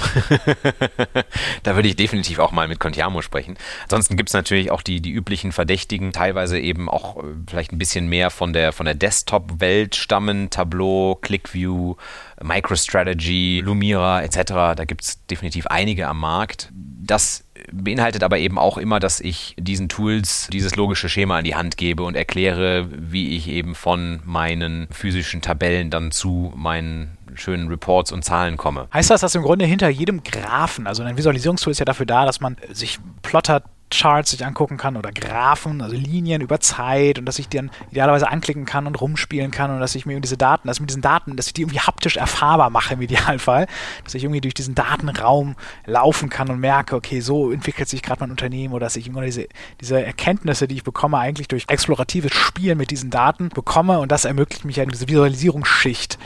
da 1.62 1.74
würde 1.74 1.88
ich 1.88 1.96
definitiv 1.96 2.38
auch 2.38 2.52
mal 2.52 2.68
mit 2.68 2.80
Contiamo 2.80 3.22
sprechen. 3.22 3.56
Ansonsten 3.84 4.16
gibt 4.16 4.28
es 4.28 4.34
natürlich 4.34 4.70
auch 4.70 4.82
die, 4.82 5.00
die 5.00 5.10
üblichen 5.10 5.52
Verdächtigen, 5.52 6.12
teilweise 6.12 6.58
eben 6.58 6.90
auch 6.90 7.16
äh, 7.16 7.28
vielleicht 7.48 7.72
ein 7.72 7.78
bisschen 7.78 8.08
mehr 8.08 8.28
von 8.30 8.52
der, 8.52 8.72
von 8.72 8.84
der 8.84 8.94
Desktop-Welt 8.94 9.96
stammen, 9.96 10.50
Tableau, 10.50 11.14
ClickView, 11.14 11.94
MicroStrategy, 12.42 13.62
Lumira 13.64 14.22
etc. 14.22 14.36
Da 14.76 14.84
gibt 14.84 15.02
es 15.02 15.24
definitiv 15.26 15.66
einige 15.68 16.08
am 16.08 16.20
Markt. 16.20 16.70
Das 16.72 17.43
beinhaltet 17.72 18.22
aber 18.22 18.38
eben 18.38 18.58
auch 18.58 18.78
immer, 18.78 19.00
dass 19.00 19.20
ich 19.20 19.54
diesen 19.58 19.88
Tools 19.88 20.48
dieses 20.52 20.76
logische 20.76 21.08
Schema 21.08 21.38
an 21.38 21.44
die 21.44 21.54
Hand 21.54 21.76
gebe 21.76 22.02
und 22.02 22.16
erkläre, 22.16 22.88
wie 22.90 23.36
ich 23.36 23.48
eben 23.48 23.74
von 23.74 24.20
meinen 24.24 24.88
physischen 24.90 25.40
Tabellen 25.40 25.90
dann 25.90 26.10
zu 26.10 26.52
meinen 26.56 27.16
schönen 27.34 27.68
Reports 27.68 28.12
und 28.12 28.24
Zahlen 28.24 28.56
komme. 28.56 28.88
Heißt 28.92 29.10
das, 29.10 29.20
dass 29.20 29.34
im 29.34 29.42
Grunde 29.42 29.64
hinter 29.64 29.88
jedem 29.88 30.22
Graphen, 30.22 30.86
also 30.86 31.02
ein 31.02 31.16
Visualisierungstool 31.16 31.72
ist 31.72 31.78
ja 31.78 31.84
dafür 31.84 32.06
da, 32.06 32.24
dass 32.24 32.40
man 32.40 32.56
sich 32.72 32.98
Plotter 33.22 33.62
Charts 33.98 34.30
sich 34.30 34.44
angucken 34.44 34.76
kann 34.76 34.96
oder 34.96 35.12
Graphen, 35.12 35.80
also 35.80 35.94
Linien 35.96 36.42
über 36.42 36.60
Zeit 36.60 37.18
und 37.18 37.26
dass 37.26 37.38
ich 37.38 37.48
dann 37.48 37.70
idealerweise 37.90 38.28
anklicken 38.28 38.64
kann 38.64 38.86
und 38.86 39.00
rumspielen 39.00 39.50
kann 39.50 39.70
und 39.70 39.80
dass 39.80 39.94
ich 39.94 40.06
mir 40.06 40.20
diese 40.20 40.36
Daten, 40.36 40.68
dass 40.68 40.78
ich 40.78 40.80
mit 40.80 40.90
diesen 40.90 41.02
Daten, 41.02 41.36
dass 41.36 41.46
ich 41.46 41.52
die 41.52 41.62
irgendwie 41.62 41.80
haptisch 41.80 42.16
erfahrbar 42.16 42.70
mache 42.70 42.94
im 42.94 43.02
Idealfall, 43.02 43.66
dass 44.02 44.14
ich 44.14 44.24
irgendwie 44.24 44.40
durch 44.40 44.54
diesen 44.54 44.74
Datenraum 44.74 45.56
laufen 45.86 46.28
kann 46.28 46.50
und 46.50 46.60
merke, 46.60 46.96
okay, 46.96 47.20
so 47.20 47.50
entwickelt 47.50 47.88
sich 47.88 48.02
gerade 48.02 48.20
mein 48.20 48.30
Unternehmen 48.30 48.74
oder 48.74 48.86
dass 48.86 48.96
ich 48.96 49.06
immer 49.06 49.22
diese, 49.22 49.46
diese 49.80 50.04
Erkenntnisse, 50.04 50.68
die 50.68 50.76
ich 50.76 50.84
bekomme, 50.84 51.18
eigentlich 51.18 51.48
durch 51.48 51.64
exploratives 51.68 52.34
Spielen 52.34 52.78
mit 52.78 52.90
diesen 52.90 53.10
Daten 53.10 53.48
bekomme 53.48 53.98
und 53.98 54.10
das 54.12 54.24
ermöglicht 54.24 54.64
mich 54.64 54.76
ja 54.76 54.84
diese 54.86 55.08
Visualisierungsschicht. 55.08 56.18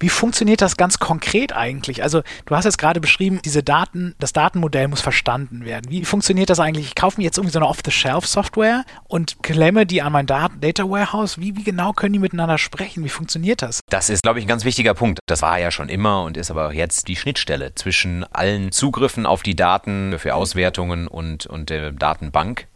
Wie 0.00 0.08
funktioniert 0.08 0.62
das 0.62 0.76
ganz 0.76 0.98
konkret 0.98 1.54
eigentlich? 1.54 2.02
Also, 2.02 2.22
du 2.44 2.56
hast 2.56 2.64
jetzt 2.64 2.78
gerade 2.78 3.00
beschrieben, 3.00 3.40
diese 3.44 3.62
Daten, 3.62 4.14
das 4.18 4.32
Datenmodell 4.32 4.88
muss 4.88 5.00
verstanden 5.00 5.64
werden. 5.64 5.90
Wie 5.90 6.04
funktioniert 6.04 6.50
das 6.50 6.60
eigentlich? 6.60 6.86
Ich 6.86 6.94
kaufe 6.94 7.18
mir 7.18 7.24
jetzt 7.24 7.38
irgendwie 7.38 7.52
so 7.52 7.58
eine 7.58 7.68
Off-the-Shelf-Software 7.68 8.84
und 9.04 9.42
klemme 9.42 9.86
die 9.86 10.02
an 10.02 10.12
mein 10.12 10.26
Data 10.26 10.84
Warehouse. 10.84 11.38
Wie, 11.38 11.56
wie 11.56 11.64
genau 11.64 11.92
können 11.92 12.12
die 12.12 12.18
miteinander 12.18 12.58
sprechen? 12.58 13.04
Wie 13.04 13.08
funktioniert 13.08 13.62
das? 13.62 13.80
Das 13.90 14.10
ist, 14.10 14.22
glaube 14.22 14.38
ich, 14.38 14.44
ein 14.44 14.48
ganz 14.48 14.64
wichtiger 14.64 14.94
Punkt. 14.94 15.20
Das 15.26 15.42
war 15.42 15.58
ja 15.58 15.70
schon 15.70 15.88
immer 15.88 16.22
und 16.24 16.36
ist 16.36 16.50
aber 16.50 16.72
jetzt 16.72 17.08
die 17.08 17.16
Schnittstelle 17.16 17.74
zwischen 17.74 18.24
allen 18.24 18.72
Zugriffen 18.72 19.26
auf 19.26 19.42
die 19.42 19.56
Daten 19.56 20.18
für 20.18 20.34
Auswertungen 20.34 21.08
und, 21.08 21.46
und 21.46 21.70
der 21.70 21.92
Datenbank. 21.92 22.66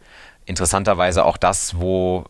Interessanterweise 0.45 1.23
auch 1.23 1.37
das, 1.37 1.79
wo 1.79 2.25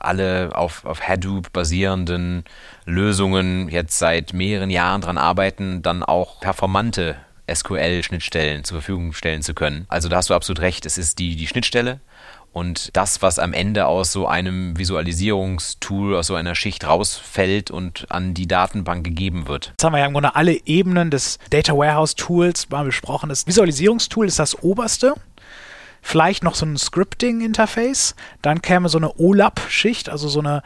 alle 0.00 0.50
auf, 0.54 0.84
auf 0.84 1.00
Hadoop 1.00 1.52
basierenden 1.52 2.44
Lösungen 2.84 3.68
jetzt 3.68 3.98
seit 3.98 4.32
mehreren 4.32 4.70
Jahren 4.70 5.00
dran 5.00 5.18
arbeiten, 5.18 5.82
dann 5.82 6.02
auch 6.02 6.40
performante 6.40 7.16
SQL-Schnittstellen 7.52 8.64
zur 8.64 8.80
Verfügung 8.80 9.12
stellen 9.12 9.42
zu 9.42 9.54
können. 9.54 9.86
Also 9.88 10.08
da 10.08 10.16
hast 10.16 10.30
du 10.30 10.34
absolut 10.34 10.60
recht, 10.60 10.86
es 10.86 10.98
ist 10.98 11.18
die, 11.18 11.36
die 11.36 11.46
Schnittstelle 11.46 12.00
und 12.52 12.90
das, 12.96 13.22
was 13.22 13.38
am 13.38 13.52
Ende 13.52 13.86
aus 13.86 14.12
so 14.12 14.26
einem 14.26 14.76
Visualisierungstool, 14.76 16.16
aus 16.16 16.26
so 16.26 16.34
einer 16.34 16.54
Schicht 16.54 16.86
rausfällt 16.86 17.70
und 17.70 18.06
an 18.10 18.34
die 18.34 18.48
Datenbank 18.48 19.04
gegeben 19.04 19.46
wird. 19.46 19.68
Jetzt 19.68 19.84
haben 19.84 19.92
wir 19.92 20.00
ja 20.00 20.06
im 20.06 20.12
Grunde 20.12 20.34
alle 20.34 20.58
Ebenen 20.66 21.10
des 21.10 21.38
Data 21.50 21.76
Warehouse 21.76 22.16
Tools 22.16 22.68
mal 22.68 22.84
besprochen. 22.84 23.28
Das 23.28 23.46
Visualisierungstool 23.46 24.26
ist 24.26 24.38
das 24.38 24.62
oberste 24.62 25.14
vielleicht 26.02 26.44
noch 26.44 26.54
so 26.54 26.66
ein 26.66 26.76
Scripting-Interface, 26.76 28.14
dann 28.42 28.62
käme 28.62 28.88
so 28.88 28.98
eine 28.98 29.18
OLAP-Schicht, 29.18 30.08
also 30.08 30.28
so 30.28 30.40
eine, 30.40 30.62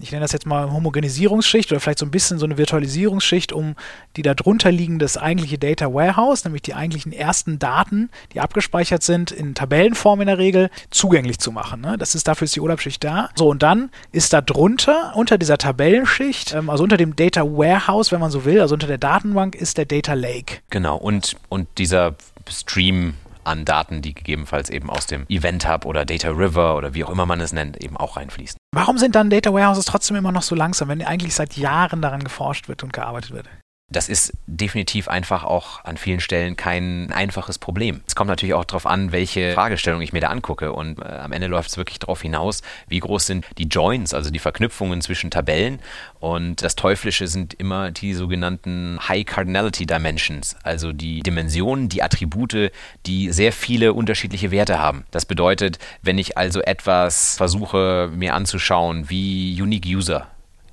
ich 0.00 0.12
nenne 0.12 0.22
das 0.22 0.32
jetzt 0.32 0.46
mal 0.46 0.70
Homogenisierungsschicht 0.70 1.72
oder 1.72 1.80
vielleicht 1.80 1.98
so 1.98 2.06
ein 2.06 2.10
bisschen 2.10 2.38
so 2.38 2.44
eine 2.44 2.58
Virtualisierungsschicht, 2.58 3.52
um 3.52 3.74
die 4.16 4.22
darunter 4.22 4.70
liegende 4.70 5.08
eigentliche 5.18 5.58
Data 5.58 5.92
Warehouse, 5.92 6.44
nämlich 6.44 6.62
die 6.62 6.74
eigentlichen 6.74 7.12
ersten 7.12 7.58
Daten, 7.58 8.10
die 8.32 8.40
abgespeichert 8.40 9.02
sind, 9.02 9.30
in 9.30 9.54
Tabellenform 9.54 10.20
in 10.20 10.26
der 10.26 10.38
Regel, 10.38 10.70
zugänglich 10.90 11.38
zu 11.38 11.50
machen. 11.50 11.80
Ne? 11.80 11.96
Das 11.98 12.14
ist 12.14 12.28
dafür 12.28 12.44
ist 12.44 12.54
die 12.54 12.60
OLAP-Schicht 12.60 13.02
da. 13.02 13.30
So, 13.34 13.48
und 13.48 13.62
dann 13.62 13.90
ist 14.12 14.32
da 14.32 14.40
drunter, 14.40 15.12
unter 15.16 15.38
dieser 15.38 15.58
Tabellenschicht, 15.58 16.54
ähm, 16.54 16.70
also 16.70 16.84
unter 16.84 16.96
dem 16.96 17.16
Data 17.16 17.42
Warehouse, 17.42 18.12
wenn 18.12 18.20
man 18.20 18.30
so 18.30 18.44
will, 18.44 18.60
also 18.60 18.74
unter 18.74 18.86
der 18.86 18.98
Datenbank, 18.98 19.54
ist 19.54 19.78
der 19.78 19.86
Data 19.86 20.14
Lake. 20.14 20.58
Genau, 20.70 20.96
und, 20.96 21.36
und 21.48 21.66
dieser 21.78 22.14
Stream 22.48 23.14
an 23.48 23.64
Daten, 23.64 24.02
die 24.02 24.14
gegebenenfalls 24.14 24.70
eben 24.70 24.90
aus 24.90 25.06
dem 25.06 25.26
Event 25.28 25.68
Hub 25.68 25.84
oder 25.84 26.04
Data 26.04 26.28
River 26.28 26.76
oder 26.76 26.94
wie 26.94 27.04
auch 27.04 27.10
immer 27.10 27.26
man 27.26 27.40
es 27.40 27.52
nennt, 27.52 27.82
eben 27.82 27.96
auch 27.96 28.16
reinfließen. 28.16 28.58
Warum 28.74 28.98
sind 28.98 29.14
dann 29.14 29.30
Data 29.30 29.52
Warehouses 29.52 29.86
trotzdem 29.86 30.16
immer 30.16 30.32
noch 30.32 30.42
so 30.42 30.54
langsam, 30.54 30.88
wenn 30.88 31.02
eigentlich 31.02 31.34
seit 31.34 31.56
Jahren 31.56 32.02
daran 32.02 32.22
geforscht 32.22 32.68
wird 32.68 32.84
und 32.84 32.92
gearbeitet 32.92 33.32
wird? 33.32 33.48
Das 33.90 34.10
ist 34.10 34.34
definitiv 34.46 35.08
einfach 35.08 35.44
auch 35.44 35.82
an 35.82 35.96
vielen 35.96 36.20
Stellen 36.20 36.56
kein 36.56 37.10
einfaches 37.10 37.58
Problem. 37.58 38.02
Es 38.06 38.14
kommt 38.14 38.28
natürlich 38.28 38.52
auch 38.52 38.66
darauf 38.66 38.84
an, 38.84 39.12
welche 39.12 39.54
Fragestellung 39.54 40.02
ich 40.02 40.12
mir 40.12 40.20
da 40.20 40.28
angucke. 40.28 40.74
Und 40.74 40.98
äh, 40.98 41.04
am 41.04 41.32
Ende 41.32 41.46
läuft 41.46 41.70
es 41.70 41.78
wirklich 41.78 41.98
darauf 41.98 42.20
hinaus, 42.20 42.60
wie 42.86 42.98
groß 42.98 43.26
sind 43.26 43.46
die 43.56 43.66
Joins, 43.68 44.12
also 44.12 44.30
die 44.30 44.40
Verknüpfungen 44.40 45.00
zwischen 45.00 45.30
Tabellen. 45.30 45.78
Und 46.20 46.62
das 46.62 46.76
Teuflische 46.76 47.28
sind 47.28 47.54
immer 47.54 47.90
die 47.90 48.12
sogenannten 48.12 48.98
High 49.08 49.24
Cardinality 49.24 49.86
Dimensions, 49.86 50.56
also 50.62 50.92
die 50.92 51.20
Dimensionen, 51.20 51.88
die 51.88 52.02
Attribute, 52.02 52.70
die 53.06 53.32
sehr 53.32 53.52
viele 53.52 53.94
unterschiedliche 53.94 54.50
Werte 54.50 54.78
haben. 54.78 55.06
Das 55.12 55.24
bedeutet, 55.24 55.78
wenn 56.02 56.18
ich 56.18 56.36
also 56.36 56.60
etwas 56.60 57.38
versuche 57.38 58.10
mir 58.14 58.34
anzuschauen 58.34 59.08
wie 59.08 59.58
Unique 59.62 59.86
User, 59.86 60.26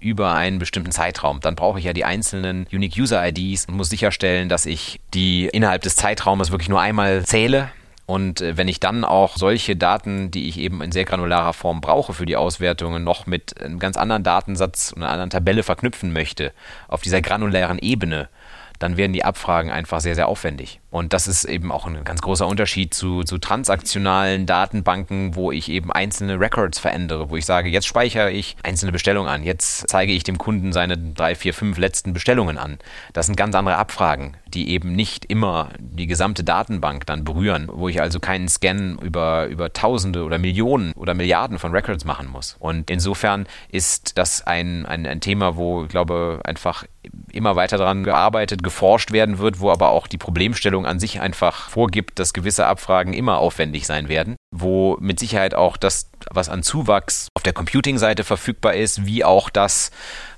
über 0.06 0.36
einen 0.36 0.60
bestimmten 0.60 0.92
Zeitraum. 0.92 1.40
Dann 1.42 1.56
brauche 1.56 1.80
ich 1.80 1.86
ja 1.86 1.94
die 1.94 2.06
einzelnen 2.06 2.68
Unique 2.72 2.96
User 2.98 3.28
IDs 3.28 3.66
und 3.66 3.76
muss 3.76 3.90
sicherstellen, 3.90 4.48
dass 4.48 4.68
ich 4.68 5.02
die 5.16 5.48
innerhalb 5.48 5.82
des 5.82 5.96
Zeitraumes 5.96 6.52
wirklich 6.52 6.70
nur 6.70 6.80
einmal 6.80 7.26
zähle. 7.26 7.70
Und 8.06 8.40
äh, 8.42 8.56
wenn 8.56 8.68
ich 8.68 8.80
dann 8.80 9.04
auch 9.04 9.36
solche 9.36 9.76
Daten, 9.76 10.30
die 10.30 10.48
ich 10.48 10.60
eben 10.60 10.84
in 10.84 10.92
sehr 10.92 11.06
granularer 11.06 11.54
Form 11.54 11.82
brauche 11.82 12.14
für 12.14 12.28
die 12.28 12.36
Auswertungen, 12.36 13.04
noch 13.04 13.26
mit 13.26 13.60
einem 13.60 13.80
ganz 13.80 13.98
anderen 13.98 14.22
Datensatz 14.22 14.94
und 14.96 15.02
einer 15.02 15.12
anderen 15.12 15.32
Tabelle 15.32 15.64
verknüpfen 15.64 16.14
möchte, 16.14 16.54
auf 16.88 17.02
dieser 17.02 17.22
granulären 17.22 17.80
Ebene, 17.80 18.30
dann 18.78 18.98
werden 18.98 19.14
die 19.14 19.24
Abfragen 19.24 19.72
einfach 19.72 20.02
sehr, 20.02 20.14
sehr 20.14 20.28
aufwendig. 20.28 20.80
Und 20.96 21.12
das 21.12 21.28
ist 21.28 21.44
eben 21.44 21.74
auch 21.74 21.86
ein 21.88 22.06
ganz 22.06 22.22
großer 22.22 22.48
Unterschied 22.48 22.94
zu, 22.94 23.26
zu 23.26 23.38
transaktionalen 23.38 24.46
Datenbanken, 24.46 25.36
wo 25.36 25.52
ich 25.52 25.68
eben 25.68 25.92
einzelne 25.92 26.40
Records 26.40 26.80
verändere, 26.80 27.30
wo 27.30 27.36
ich 27.36 27.46
sage, 27.46 27.68
jetzt 27.68 27.86
speichere 27.86 28.32
ich 28.32 28.56
einzelne 28.64 28.94
Bestellungen 28.94 29.30
an, 29.30 29.44
jetzt 29.44 29.90
zeige 29.90 30.14
ich 30.14 30.24
dem 30.24 30.38
Kunden 30.38 30.72
seine 30.72 30.98
drei, 30.98 31.36
vier, 31.36 31.54
fünf 31.54 31.78
letzten 31.78 32.14
Bestellungen 32.14 32.58
an. 32.58 32.78
Das 33.12 33.26
sind 33.26 33.36
ganz 33.36 33.56
andere 33.56 33.76
Abfragen, 33.76 34.38
die 34.48 34.70
eben 34.70 34.94
nicht 34.94 35.26
immer 35.26 35.68
die 35.80 36.08
gesamte 36.08 36.46
Datenbank 36.46 37.06
dann 37.06 37.26
berühren, 37.26 37.68
wo 37.70 37.90
ich 37.90 38.02
also 38.02 38.22
keinen 38.22 38.48
Scan 38.48 38.98
über, 39.02 39.48
über 39.48 39.74
Tausende 39.74 40.24
oder 40.24 40.38
Millionen 40.38 40.94
oder 40.94 41.14
Milliarden 41.14 41.60
von 41.60 41.74
Records 41.74 42.06
machen 42.06 42.30
muss. 42.32 42.56
Und 42.58 42.90
insofern 42.90 43.48
ist 43.68 44.18
das 44.18 44.48
ein, 44.48 44.86
ein, 44.86 45.06
ein 45.06 45.20
Thema, 45.20 45.58
wo 45.58 45.84
ich 45.84 45.90
glaube, 45.90 46.40
einfach 46.46 46.86
immer 47.32 47.56
weiter 47.56 47.78
daran 47.78 48.04
gearbeitet, 48.04 48.64
geforscht 48.64 49.12
werden 49.12 49.40
wird, 49.40 49.60
wo 49.60 49.72
aber 49.72 49.90
auch 49.90 50.08
die 50.08 50.18
Problemstellung 50.18 50.85
an 50.86 51.00
sich 51.00 51.20
einfach 51.22 51.70
vorgibt, 51.70 52.20
dass 52.20 52.34
gewisse 52.34 52.66
Abfragen 52.66 53.14
immer 53.14 53.38
aufwendig 53.38 53.86
sein 53.86 54.10
werden, 54.10 54.36
wo 54.52 54.98
mit 55.00 55.20
Sicherheit 55.20 55.54
auch 55.54 55.78
das, 55.78 56.10
was 56.32 56.50
an 56.50 56.64
Zuwachs 56.64 57.28
auf 57.36 57.44
der 57.44 57.54
Computing-Seite 57.54 58.24
verfügbar 58.24 58.76
ist, 58.76 59.06
wie 59.06 59.24
auch 59.24 59.50
das, 59.50 59.92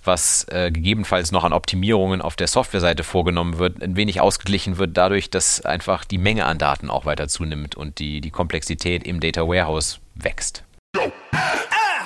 was 0.04 0.46
äh, 0.50 0.72
gegebenenfalls 0.72 1.32
noch 1.32 1.44
an 1.44 1.54
Optimierungen 1.54 2.22
auf 2.22 2.36
der 2.36 2.48
Software-Seite 2.48 3.04
vorgenommen 3.04 3.58
wird, 3.60 3.82
ein 3.82 3.96
wenig 3.96 4.22
ausgeglichen 4.22 4.78
wird 4.78 4.98
dadurch, 4.98 5.30
dass 5.30 5.62
einfach 5.66 6.06
die 6.06 6.18
Menge 6.18 6.46
an 6.46 6.58
Daten 6.58 6.90
auch 6.90 7.06
weiter 7.06 7.28
zunimmt 7.28 7.76
und 7.76 8.00
die, 8.00 8.22
die 8.22 8.32
Komplexität 8.32 9.04
im 9.04 9.20
Data 9.20 9.48
Warehouse 9.48 10.00
wächst. 10.16 10.64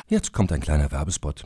Jetzt 0.08 0.34
kommt 0.34 0.52
ein 0.52 0.60
kleiner 0.60 0.92
Werbespot. 0.92 1.46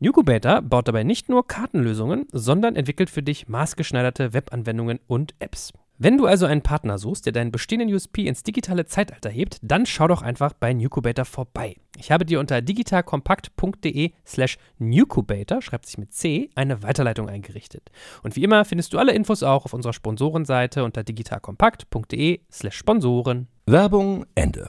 Nucubator 0.00 0.62
baut 0.62 0.86
dabei 0.86 1.02
nicht 1.02 1.28
nur 1.28 1.46
Kartenlösungen, 1.46 2.26
sondern 2.32 2.76
entwickelt 2.76 3.10
für 3.10 3.22
dich 3.22 3.48
maßgeschneiderte 3.48 4.32
Webanwendungen 4.32 5.00
und 5.08 5.34
Apps. 5.40 5.72
Wenn 6.00 6.16
du 6.16 6.26
also 6.26 6.46
einen 6.46 6.62
Partner 6.62 6.96
suchst, 6.96 7.26
der 7.26 7.32
deinen 7.32 7.50
bestehenden 7.50 7.92
USP 7.92 8.28
ins 8.28 8.44
digitale 8.44 8.86
Zeitalter 8.86 9.28
hebt, 9.28 9.58
dann 9.62 9.84
schau 9.84 10.06
doch 10.06 10.22
einfach 10.22 10.52
bei 10.52 10.72
Newcubator 10.72 11.24
vorbei. 11.24 11.74
Ich 11.96 12.12
habe 12.12 12.24
dir 12.24 12.38
unter 12.38 12.62
digitalkompakt.de 12.62 14.12
slash 14.24 14.58
Newcubator, 14.78 15.60
schreibt 15.60 15.86
sich 15.86 15.98
mit 15.98 16.12
C, 16.12 16.50
eine 16.54 16.84
Weiterleitung 16.84 17.28
eingerichtet. 17.28 17.90
Und 18.22 18.36
wie 18.36 18.44
immer 18.44 18.64
findest 18.64 18.92
du 18.92 18.98
alle 18.98 19.12
Infos 19.12 19.42
auch 19.42 19.64
auf 19.64 19.74
unserer 19.74 19.92
Sponsorenseite 19.92 20.84
unter 20.84 21.02
digitalkompakt.de 21.02 22.42
slash 22.52 22.76
Sponsoren. 22.76 23.48
Werbung 23.66 24.24
Ende. 24.36 24.68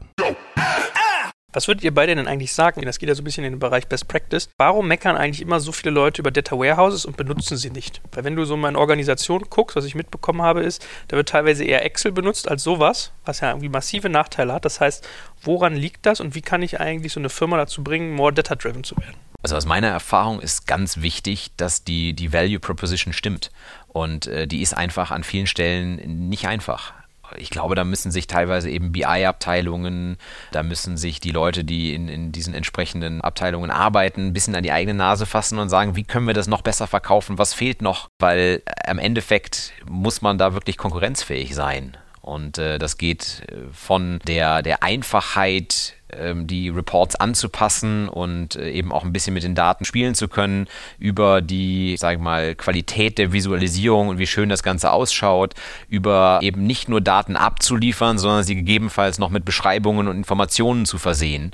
Was 1.60 1.68
würdet 1.68 1.84
ihr 1.84 1.94
beide 1.94 2.16
denn 2.16 2.26
eigentlich 2.26 2.54
sagen? 2.54 2.84
Das 2.84 3.00
geht 3.00 3.10
ja 3.10 3.16
so 3.16 3.22
ein 3.22 3.26
bisschen 3.26 3.44
in 3.44 3.52
den 3.52 3.60
Bereich 3.60 3.86
Best 3.90 4.08
Practice. 4.08 4.48
Warum 4.58 4.88
meckern 4.88 5.18
eigentlich 5.18 5.42
immer 5.42 5.60
so 5.60 5.74
viele 5.74 5.92
Leute 5.92 6.22
über 6.22 6.32
Data 6.32 6.58
Warehouses 6.58 7.04
und 7.04 7.18
benutzen 7.18 7.58
sie 7.58 7.70
nicht? 7.70 8.02
Weil 8.14 8.24
wenn 8.24 8.38
du 8.38 8.46
so 8.46 8.56
mal 8.56 8.70
in 8.70 8.78
Organisation 8.78 9.44
guckst, 9.50 9.76
was 9.76 9.84
ich 9.84 9.94
mitbekommen 9.94 10.42
habe, 10.42 10.62
ist, 10.62 10.88
da 11.10 11.18
wird 11.18 11.28
teilweise 11.28 11.66
eher 11.66 11.84
Excel 11.84 12.14
benutzt 12.14 12.48
als 12.50 12.64
sowas, 12.64 13.12
was 13.26 13.42
ja 13.42 13.50
irgendwie 13.50 13.68
massive 13.68 14.08
Nachteile 14.08 14.54
hat. 14.54 14.64
Das 14.64 14.80
heißt, 14.80 15.06
woran 15.42 15.76
liegt 15.76 16.06
das 16.06 16.22
und 16.22 16.34
wie 16.34 16.42
kann 16.42 16.62
ich 16.62 16.80
eigentlich 16.80 17.12
so 17.12 17.20
eine 17.20 17.28
Firma 17.28 17.58
dazu 17.58 17.84
bringen, 17.84 18.14
more 18.14 18.32
data-driven 18.32 18.86
zu 18.86 18.96
werden? 18.96 19.16
Also 19.44 19.58
aus 19.58 19.66
meiner 19.66 19.90
Erfahrung 19.90 20.40
ist 20.40 20.66
ganz 20.66 21.02
wichtig, 21.02 21.52
dass 21.58 21.84
die, 21.84 22.14
die 22.14 22.32
Value 22.32 22.62
Proposition 22.62 23.12
stimmt. 23.12 23.52
Und 23.90 24.28
äh, 24.28 24.48
die 24.48 24.62
ist 24.62 24.78
einfach 24.78 25.12
an 25.12 25.26
vielen 25.26 25.46
Stellen 25.46 26.30
nicht 26.30 26.48
einfach 26.48 26.94
ich 27.38 27.50
glaube, 27.50 27.76
da 27.76 27.84
müssen 27.84 28.12
sich 28.12 28.28
teilweise 28.28 28.70
eben 28.70 28.92
BI-Abteilungen, 28.92 30.18
da 30.52 30.64
müssen 30.64 30.98
sich 30.98 31.20
die 31.20 31.32
Leute, 31.32 31.64
die 31.64 31.94
in, 31.94 32.10
in 32.10 32.32
diesen 32.32 32.54
entsprechenden 32.54 33.22
Abteilungen 33.22 33.72
arbeiten, 33.72 34.28
ein 34.28 34.34
bisschen 34.34 34.56
an 34.56 34.64
die 34.64 34.72
eigene 34.72 34.94
Nase 34.94 35.26
fassen 35.26 35.60
und 35.60 35.70
sagen, 35.70 35.96
wie 35.96 36.04
können 36.04 36.28
wir 36.28 36.34
das 36.34 36.48
noch 36.48 36.62
besser 36.62 36.88
verkaufen, 36.88 37.38
was 37.38 37.54
fehlt 37.54 37.82
noch, 37.82 38.10
weil 38.20 38.62
äh, 38.66 38.90
am 38.90 39.00
Endeffekt 39.00 39.74
muss 39.90 40.22
man 40.22 40.38
da 40.38 40.54
wirklich 40.54 40.78
konkurrenzfähig 40.78 41.56
sein. 41.56 41.98
Und 42.30 42.58
äh, 42.58 42.78
das 42.78 42.98
geht 42.98 43.44
äh, 43.48 43.56
von 43.74 44.20
der, 44.28 44.62
der 44.62 44.84
Einfachheit 44.84 45.96
ähm, 46.12 46.48
die 46.48 46.70
Reports 46.70 47.16
anzupassen 47.16 48.08
und 48.08 48.56
äh, 48.56 48.72
eben 48.72 48.92
auch 48.92 49.04
ein 49.04 49.12
bisschen 49.12 49.34
mit 49.34 49.44
den 49.44 49.56
Daten 49.56 49.84
spielen 49.86 50.16
zu 50.16 50.28
können, 50.28 50.68
über 51.00 51.42
die, 51.42 51.98
sage 51.98 52.18
ich 52.18 52.22
mal, 52.22 52.56
Qualität 52.56 53.18
der 53.18 53.32
Visualisierung 53.32 54.08
und 54.08 54.20
wie 54.20 54.28
schön 54.28 54.50
das 54.50 54.64
Ganze 54.64 54.92
ausschaut, 54.92 55.56
über 55.88 56.40
eben 56.42 56.66
nicht 56.66 56.88
nur 56.88 57.02
Daten 57.02 57.36
abzuliefern, 57.36 58.18
sondern 58.18 58.44
sie 58.44 58.56
gegebenenfalls 58.56 59.20
noch 59.20 59.30
mit 59.30 59.44
Beschreibungen 59.46 60.08
und 60.08 60.18
Informationen 60.18 60.86
zu 60.86 60.98
versehen. 60.98 61.52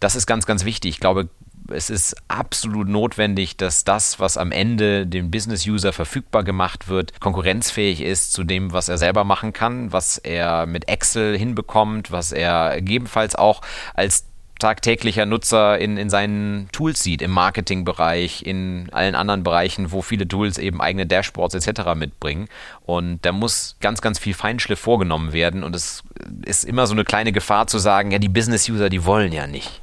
Das 0.00 0.16
ist 0.16 0.26
ganz, 0.26 0.46
ganz 0.46 0.64
wichtig. 0.64 0.94
Ich 0.94 1.00
glaube, 1.00 1.28
es 1.72 1.90
ist 1.90 2.16
absolut 2.28 2.88
notwendig, 2.88 3.56
dass 3.56 3.84
das, 3.84 4.20
was 4.20 4.36
am 4.36 4.52
Ende 4.52 5.06
dem 5.06 5.30
Business-User 5.30 5.92
verfügbar 5.92 6.44
gemacht 6.44 6.88
wird, 6.88 7.20
konkurrenzfähig 7.20 8.00
ist 8.00 8.32
zu 8.32 8.44
dem, 8.44 8.72
was 8.72 8.88
er 8.88 8.98
selber 8.98 9.24
machen 9.24 9.52
kann, 9.52 9.92
was 9.92 10.18
er 10.18 10.66
mit 10.66 10.88
Excel 10.88 11.36
hinbekommt, 11.36 12.12
was 12.12 12.32
er 12.32 12.76
gegebenenfalls 12.76 13.34
auch 13.34 13.62
als 13.94 14.26
tagtäglicher 14.62 15.26
Nutzer 15.26 15.78
in, 15.78 15.96
in 15.96 16.08
seinen 16.08 16.68
Tools 16.70 17.02
sieht, 17.02 17.20
im 17.20 17.32
Marketingbereich, 17.32 18.46
in 18.46 18.88
allen 18.92 19.16
anderen 19.16 19.42
Bereichen, 19.42 19.90
wo 19.90 20.02
viele 20.02 20.28
Tools 20.28 20.56
eben 20.56 20.80
eigene 20.80 21.04
Dashboards 21.04 21.54
etc. 21.54 21.94
mitbringen. 21.96 22.48
Und 22.86 23.24
da 23.26 23.32
muss 23.32 23.76
ganz, 23.80 24.00
ganz 24.00 24.20
viel 24.20 24.34
Feinschliff 24.34 24.78
vorgenommen 24.78 25.32
werden. 25.32 25.64
Und 25.64 25.74
es 25.74 26.04
ist 26.44 26.64
immer 26.64 26.86
so 26.86 26.92
eine 26.92 27.04
kleine 27.04 27.32
Gefahr 27.32 27.66
zu 27.66 27.78
sagen, 27.78 28.12
ja, 28.12 28.20
die 28.20 28.28
Business-User, 28.28 28.88
die 28.88 29.04
wollen 29.04 29.32
ja 29.32 29.48
nicht. 29.48 29.80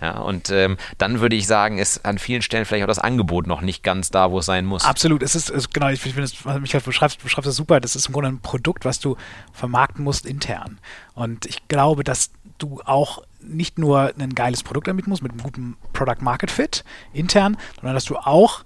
Ja, 0.00 0.18
und 0.18 0.50
ähm, 0.50 0.76
dann 0.98 1.20
würde 1.20 1.36
ich 1.36 1.46
sagen, 1.46 1.78
ist 1.78 2.04
an 2.04 2.18
vielen 2.18 2.42
Stellen 2.42 2.64
vielleicht 2.64 2.84
auch 2.84 2.88
das 2.88 2.98
Angebot 2.98 3.46
noch 3.46 3.62
nicht 3.62 3.82
ganz 3.82 4.10
da, 4.10 4.30
wo 4.30 4.40
es 4.40 4.46
sein 4.46 4.66
muss. 4.66 4.84
Absolut. 4.84 5.22
Es 5.22 5.34
ist, 5.34 5.48
es, 5.48 5.70
genau, 5.70 5.88
ich 5.88 6.00
finde, 6.00 6.22
was 6.22 6.60
Michael 6.60 6.82
beschreibst, 6.82 7.22
beschreibst 7.22 7.48
das 7.48 7.56
super. 7.56 7.80
Das 7.80 7.96
ist 7.96 8.06
im 8.06 8.12
Grunde 8.12 8.28
ein 8.28 8.40
Produkt, 8.40 8.84
was 8.84 9.00
du 9.00 9.16
vermarkten 9.52 10.04
musst 10.04 10.26
intern. 10.26 10.78
Und 11.14 11.46
ich 11.46 11.66
glaube, 11.68 12.04
dass 12.04 12.30
du 12.58 12.80
auch 12.84 13.22
nicht 13.40 13.78
nur 13.78 14.12
ein 14.18 14.34
geiles 14.34 14.62
Produkt 14.62 14.88
damit 14.88 15.06
musst, 15.06 15.22
mit 15.22 15.32
einem 15.32 15.42
guten 15.42 15.76
Product 15.92 16.20
Market 16.20 16.50
Fit 16.50 16.84
intern, 17.12 17.56
sondern 17.76 17.94
dass 17.94 18.04
du 18.04 18.16
auch 18.16 18.64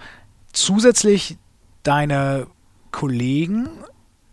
zusätzlich 0.53 1.37
deine 1.83 2.47
Kollegen 2.91 3.69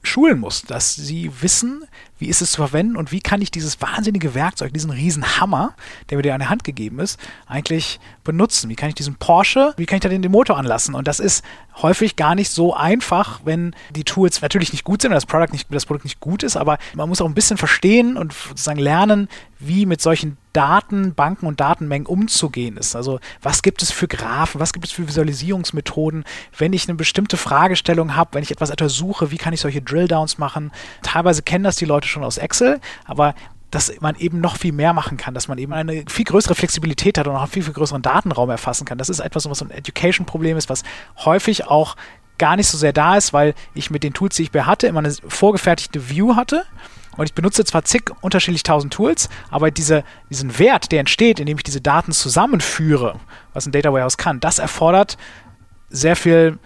schulen 0.04 0.39
musst, 0.39 0.72
dass 0.72 0.95
sie 0.95 1.32
wissen, 1.41 1.84
wie 2.20 2.28
ist 2.28 2.41
es 2.41 2.51
zu 2.51 2.57
verwenden 2.57 2.95
und 2.95 3.11
wie 3.11 3.20
kann 3.20 3.41
ich 3.41 3.51
dieses 3.51 3.82
wahnsinnige 3.82 4.34
Werkzeug, 4.34 4.74
diesen 4.74 4.91
riesen 4.91 5.39
Hammer, 5.39 5.74
der 6.09 6.18
mir 6.18 6.24
dir 6.24 6.34
an 6.34 6.39
der 6.39 6.49
Hand 6.49 6.63
gegeben 6.63 6.99
ist, 6.99 7.20
eigentlich 7.45 7.99
benutzen? 8.24 8.70
Wie 8.70 8.76
kann 8.76 8.89
ich 8.89 8.95
diesen 8.95 9.15
Porsche, 9.15 9.74
wie 9.78 9.86
kann 9.86 9.97
ich 9.97 10.01
da 10.01 10.09
den, 10.09 10.28
Motor 10.32 10.57
anlassen? 10.57 10.95
Und 10.95 11.07
das 11.07 11.20
ist 11.20 11.43
häufig 11.82 12.15
gar 12.15 12.36
nicht 12.36 12.49
so 12.49 12.74
einfach, 12.74 13.41
wenn 13.45 13.76
die 13.95 14.03
Tools 14.03 14.41
natürlich 14.41 14.74
nicht 14.74 14.84
gut 14.84 15.01
sind 15.01 15.11
und 15.11 15.15
das 15.15 15.26
Produkt 15.26 15.53
nicht, 15.53 15.68
das 15.70 15.86
Produkt 15.86 16.05
nicht 16.05 16.20
gut 16.20 16.43
ist, 16.43 16.57
aber 16.57 16.78
man 16.95 17.07
muss 17.07 17.22
auch 17.22 17.28
ein 17.28 17.34
bisschen 17.34 17.57
verstehen 17.57 18.18
und 18.18 18.34
sozusagen 18.34 18.80
lernen, 18.80 19.30
wie 19.59 19.86
mit 19.86 20.01
solchen 20.01 20.38
Datenbanken 20.53 21.47
und 21.47 21.59
Datenmengen 21.59 22.07
umzugehen 22.07 22.78
ist. 22.78 22.95
Also 22.95 23.20
was 23.43 23.61
gibt 23.61 23.84
es 23.84 23.91
für 23.91 24.07
Graphen, 24.07 24.59
was 24.59 24.74
gibt 24.74 24.86
es 24.86 24.91
für 24.91 25.07
Visualisierungsmethoden, 25.07 26.26
wenn 26.57 26.74
ich 26.74 26.88
eine 26.88 26.95
bestimmte 26.95 27.38
Fragestellung 27.38 28.15
habe, 28.15 28.32
wenn 28.34 28.43
ich 28.43 28.51
etwas 28.51 28.72
untersuche, 28.72 29.30
wie 29.30 29.38
kann 29.38 29.53
ich 29.53 29.61
solche 29.61 29.84
Drilldowns 29.84 30.39
machen? 30.39 30.72
Teilweise 31.03 31.43
kennen 31.43 31.63
das 31.63 31.76
die 31.76 31.86
Leute 31.86 32.07
schon 32.08 32.24
aus 32.24 32.38
Excel, 32.38 32.80
aber 33.05 33.36
dass 33.72 33.93
man 33.99 34.16
eben 34.16 34.39
noch 34.39 34.58
viel 34.58 34.72
mehr 34.72 34.93
machen 34.93 35.18
kann, 35.18 35.34
dass 35.34 35.47
man 35.47 35.58
eben 35.58 35.74
eine 35.74 36.05
viel 36.08 36.26
größere 36.26 36.55
Flexibilität 36.55 37.18
hat 37.18 37.28
und 37.28 37.36
auch 37.36 37.41
einen 37.41 37.51
viel, 37.51 37.64
viel 37.64 37.74
größeren 37.74 38.01
Datenraum 38.01 38.49
erfassen 38.49 38.86
kann. 38.86 38.97
Das 38.97 39.10
ist 39.10 39.20
etwas, 39.20 39.49
was 39.49 39.60
so 39.60 39.66
ein 39.66 39.72
Education-Problem 39.72 40.58
ist, 40.58 40.70
was 40.70 40.84
häufig 41.18 41.68
auch 41.68 41.95
gar 42.38 42.55
nicht 42.55 42.68
so 42.68 42.78
sehr 42.78 42.93
da 42.93 43.18
ist, 43.18 43.34
weil 43.34 43.55
ich 43.74 43.89
mit 43.89 44.03
den 44.03 44.14
Tools, 44.14 44.36
die 44.36 44.43
ich 44.43 44.53
mir 44.53 44.66
hatte, 44.66 44.88
immer 44.88 44.99
eine 44.99 45.14
vorgefertigte 45.28 46.10
View 46.10 46.36
hatte. 46.36 46.64
Und 47.18 47.26
ich 47.26 47.34
benutze 47.34 47.66
zwar 47.66 47.84
zig 47.84 48.12
unterschiedlich 48.22 48.64
tausend 48.64 48.93
Tools, 48.93 49.28
aber 49.49 49.72
diese, 49.72 50.03
diesen 50.30 50.60
Wert, 50.60 50.91
der 50.91 50.99
entsteht, 50.99 51.39
indem 51.39 51.58
ich 51.58 51.64
diese 51.64 51.82
Daten 51.82 52.12
zusammenführe, 52.12 53.20
was 53.53 53.66
ein 53.66 53.72
Data 53.72 53.91
Warehouse 53.91 54.18
kann, 54.18 54.39
das 54.39 54.60
erfordert 54.60 55.18
sehr 55.89 56.16
viel 56.16 56.60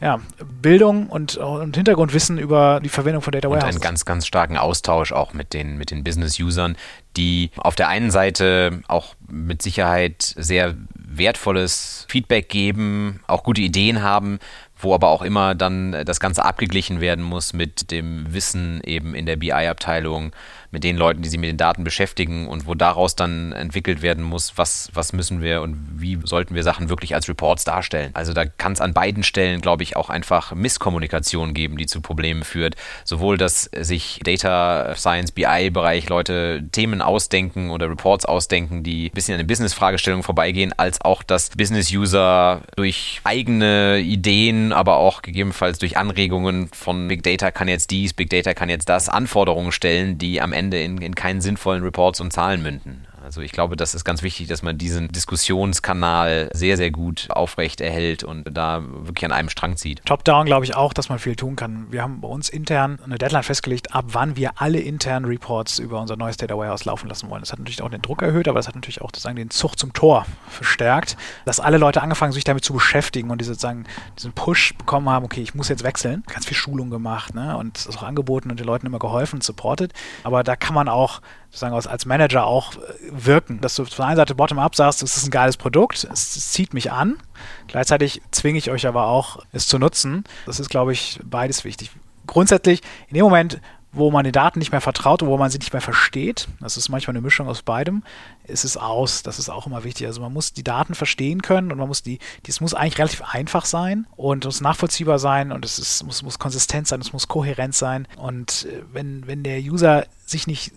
ja, 0.00 0.20
Bildung 0.62 1.08
und, 1.08 1.36
und 1.36 1.76
Hintergrundwissen 1.76 2.38
über 2.38 2.80
die 2.82 2.88
Verwendung 2.88 3.22
von 3.22 3.32
Data 3.32 3.48
Warehouse. 3.48 3.64
Und 3.64 3.70
einen 3.70 3.80
ganz, 3.80 4.04
ganz 4.04 4.26
starken 4.26 4.56
Austausch 4.56 5.12
auch 5.12 5.32
mit 5.32 5.52
den, 5.54 5.76
mit 5.76 5.90
den 5.90 6.04
Business-Usern, 6.04 6.76
die 7.16 7.50
auf 7.56 7.74
der 7.74 7.88
einen 7.88 8.10
Seite 8.10 8.82
auch 8.86 9.14
mit 9.28 9.62
Sicherheit 9.62 10.22
sehr 10.36 10.76
wertvolles 10.94 12.06
Feedback 12.08 12.48
geben, 12.48 13.20
auch 13.26 13.42
gute 13.42 13.60
Ideen 13.60 14.02
haben, 14.02 14.38
wo 14.76 14.94
aber 14.94 15.08
auch 15.08 15.22
immer 15.22 15.56
dann 15.56 16.04
das 16.04 16.20
Ganze 16.20 16.44
abgeglichen 16.44 17.00
werden 17.00 17.24
muss 17.24 17.52
mit 17.52 17.90
dem 17.90 18.32
Wissen 18.32 18.80
eben 18.84 19.14
in 19.14 19.26
der 19.26 19.36
BI-Abteilung, 19.36 20.32
mit 20.70 20.84
den 20.84 20.96
Leuten, 20.96 21.22
die 21.22 21.28
sich 21.28 21.38
mit 21.38 21.48
den 21.48 21.56
Daten 21.56 21.82
beschäftigen 21.84 22.46
und 22.46 22.66
wo 22.66 22.74
daraus 22.74 23.16
dann 23.16 23.52
entwickelt 23.52 24.02
werden 24.02 24.22
muss, 24.22 24.52
was, 24.56 24.90
was 24.92 25.12
müssen 25.12 25.40
wir 25.40 25.62
und 25.62 25.78
wie 25.96 26.18
sollten 26.24 26.54
wir 26.54 26.62
Sachen 26.62 26.88
wirklich 26.88 27.14
als 27.14 27.28
Reports 27.28 27.64
darstellen. 27.64 28.10
Also 28.14 28.34
da 28.34 28.44
kann 28.44 28.72
es 28.72 28.80
an 28.80 28.92
beiden 28.92 29.22
Stellen, 29.22 29.60
glaube 29.60 29.82
ich, 29.82 29.96
auch 29.96 30.10
einfach 30.10 30.54
Misskommunikation 30.54 31.54
geben, 31.54 31.78
die 31.78 31.86
zu 31.86 32.00
Problemen 32.00 32.44
führt. 32.44 32.76
Sowohl, 33.04 33.38
dass 33.38 33.70
sich 33.80 34.20
Data 34.22 34.94
Science, 34.94 35.32
BI-Bereich 35.32 36.08
Leute 36.08 36.64
Themen 36.70 37.00
ausdenken 37.00 37.70
oder 37.70 37.88
Reports 37.88 38.26
ausdenken, 38.26 38.82
die 38.82 39.06
ein 39.06 39.14
bisschen 39.14 39.34
an 39.34 39.38
den 39.38 39.46
Business-Fragestellungen 39.46 40.22
vorbeigehen, 40.22 40.74
als 40.76 41.00
auch, 41.00 41.22
dass 41.22 41.50
Business-User 41.50 42.62
durch 42.76 43.20
eigene 43.24 44.00
Ideen, 44.00 44.72
aber 44.72 44.98
auch 44.98 45.22
gegebenenfalls 45.22 45.78
durch 45.78 45.96
Anregungen 45.96 46.68
von 46.72 47.08
Big 47.08 47.22
Data 47.22 47.50
kann 47.50 47.68
jetzt 47.68 47.90
dies, 47.90 48.12
Big 48.12 48.28
Data 48.28 48.52
kann 48.52 48.68
jetzt 48.68 48.88
das, 48.88 49.08
Anforderungen 49.08 49.72
stellen, 49.72 50.18
die 50.18 50.40
am 50.40 50.52
Ende 50.52 50.57
in, 50.58 50.98
in 50.98 51.14
keinen 51.14 51.40
sinnvollen 51.40 51.82
Reports 51.82 52.20
und 52.20 52.32
Zahlen 52.32 52.62
münden. 52.62 53.07
Also 53.28 53.42
ich 53.42 53.52
glaube, 53.52 53.76
das 53.76 53.94
ist 53.94 54.06
ganz 54.06 54.22
wichtig, 54.22 54.48
dass 54.48 54.62
man 54.62 54.78
diesen 54.78 55.08
Diskussionskanal 55.08 56.48
sehr, 56.54 56.78
sehr 56.78 56.90
gut 56.90 57.26
aufrecht 57.28 57.82
erhält 57.82 58.24
und 58.24 58.44
da 58.56 58.82
wirklich 58.82 59.26
an 59.26 59.32
einem 59.32 59.50
Strang 59.50 59.76
zieht. 59.76 60.00
Top-down 60.06 60.46
glaube 60.46 60.64
ich 60.64 60.74
auch, 60.74 60.94
dass 60.94 61.10
man 61.10 61.18
viel 61.18 61.36
tun 61.36 61.54
kann. 61.54 61.92
Wir 61.92 62.00
haben 62.00 62.22
bei 62.22 62.28
uns 62.28 62.48
intern 62.48 62.98
eine 63.04 63.18
Deadline 63.18 63.42
festgelegt, 63.42 63.94
ab 63.94 64.06
wann 64.12 64.36
wir 64.36 64.52
alle 64.62 64.80
internen 64.80 65.26
Reports 65.26 65.78
über 65.78 66.00
unser 66.00 66.16
neues 66.16 66.38
Data 66.38 66.56
Warehouse 66.56 66.86
laufen 66.86 67.06
lassen 67.06 67.28
wollen. 67.28 67.42
Das 67.42 67.52
hat 67.52 67.58
natürlich 67.58 67.82
auch 67.82 67.90
den 67.90 68.00
Druck 68.00 68.22
erhöht, 68.22 68.48
aber 68.48 68.60
das 68.60 68.66
hat 68.66 68.76
natürlich 68.76 69.02
auch 69.02 69.08
sozusagen 69.08 69.36
den 69.36 69.50
Zug 69.50 69.78
zum 69.78 69.92
Tor 69.92 70.24
verstärkt, 70.48 71.18
dass 71.44 71.60
alle 71.60 71.76
Leute 71.76 72.00
angefangen 72.00 72.32
sich 72.32 72.44
damit 72.44 72.64
zu 72.64 72.72
beschäftigen 72.72 73.28
und 73.28 73.42
die 73.42 73.44
sozusagen 73.44 73.84
diesen 74.16 74.32
Push 74.32 74.72
bekommen 74.78 75.10
haben, 75.10 75.26
okay, 75.26 75.42
ich 75.42 75.54
muss 75.54 75.68
jetzt 75.68 75.84
wechseln. 75.84 76.22
Ganz 76.28 76.46
viel 76.46 76.56
Schulung 76.56 76.88
gemacht 76.88 77.34
ne? 77.34 77.58
und 77.58 77.86
das 77.86 77.94
auch 77.98 78.04
angeboten 78.04 78.50
und 78.50 78.58
den 78.58 78.66
Leuten 78.66 78.86
immer 78.86 78.98
geholfen 78.98 79.36
und 79.36 79.42
supported. 79.42 79.92
Aber 80.24 80.42
da 80.42 80.56
kann 80.56 80.74
man 80.74 80.88
auch 80.88 81.20
sozusagen 81.50 81.74
als 81.74 82.06
Manager 82.06 82.46
auch 82.46 82.74
äh, 82.74 82.78
wirken, 83.10 83.60
dass 83.60 83.74
du 83.74 83.84
von 83.84 84.04
einer 84.04 84.16
Seite 84.16 84.34
bottom-up 84.34 84.74
sagst, 84.74 85.02
es 85.02 85.16
ist 85.16 85.26
ein 85.26 85.30
geiles 85.30 85.56
Produkt, 85.56 86.06
es, 86.10 86.50
zieht 86.52 86.74
mich 86.74 86.92
an. 86.92 87.18
Gleichzeitig 87.66 88.22
zwinge 88.30 88.58
ich 88.58 88.70
euch 88.70 88.86
aber 88.86 89.06
auch, 89.06 89.42
es 89.52 89.66
zu 89.68 89.78
nutzen. 89.78 90.24
Das 90.46 90.60
ist, 90.60 90.70
glaube 90.70 90.92
ich, 90.92 91.20
beides 91.24 91.64
wichtig. 91.64 91.90
Grundsätzlich, 92.26 92.82
in 93.08 93.14
dem 93.14 93.24
Moment, 93.24 93.60
wo 93.90 94.10
man 94.10 94.24
den 94.24 94.32
Daten 94.32 94.58
nicht 94.58 94.70
mehr 94.70 94.82
vertraut 94.82 95.22
und 95.22 95.28
wo 95.28 95.38
man 95.38 95.50
sie 95.50 95.58
nicht 95.58 95.72
mehr 95.72 95.80
versteht, 95.80 96.46
das 96.60 96.76
ist 96.76 96.90
manchmal 96.90 97.16
eine 97.16 97.22
Mischung 97.22 97.48
aus 97.48 97.62
beidem, 97.62 98.02
ist 98.44 98.64
es 98.64 98.76
aus. 98.76 99.22
Das 99.22 99.38
ist 99.38 99.48
auch 99.48 99.66
immer 99.66 99.82
wichtig. 99.82 100.06
Also 100.06 100.20
man 100.20 100.32
muss 100.32 100.52
die 100.52 100.62
Daten 100.62 100.94
verstehen 100.94 101.40
können 101.40 101.72
und 101.72 101.78
man 101.78 101.88
muss 101.88 102.02
die, 102.02 102.18
es 102.46 102.60
muss 102.60 102.74
eigentlich 102.74 102.98
relativ 102.98 103.22
einfach 103.22 103.64
sein 103.64 104.06
und 104.16 104.44
es 104.44 104.56
muss 104.56 104.60
nachvollziehbar 104.60 105.18
sein 105.18 105.52
und 105.52 105.64
es 105.64 105.78
ist, 105.78 106.04
muss, 106.04 106.22
muss 106.22 106.38
konsistent 106.38 106.86
sein, 106.86 107.00
es 107.00 107.14
muss 107.14 107.28
kohärent 107.28 107.74
sein. 107.74 108.06
Und 108.16 108.66
äh, 108.66 108.82
wenn, 108.92 109.26
wenn 109.26 109.42
der 109.42 109.60
User 109.60 110.06
sich 110.26 110.46
nicht 110.46 110.72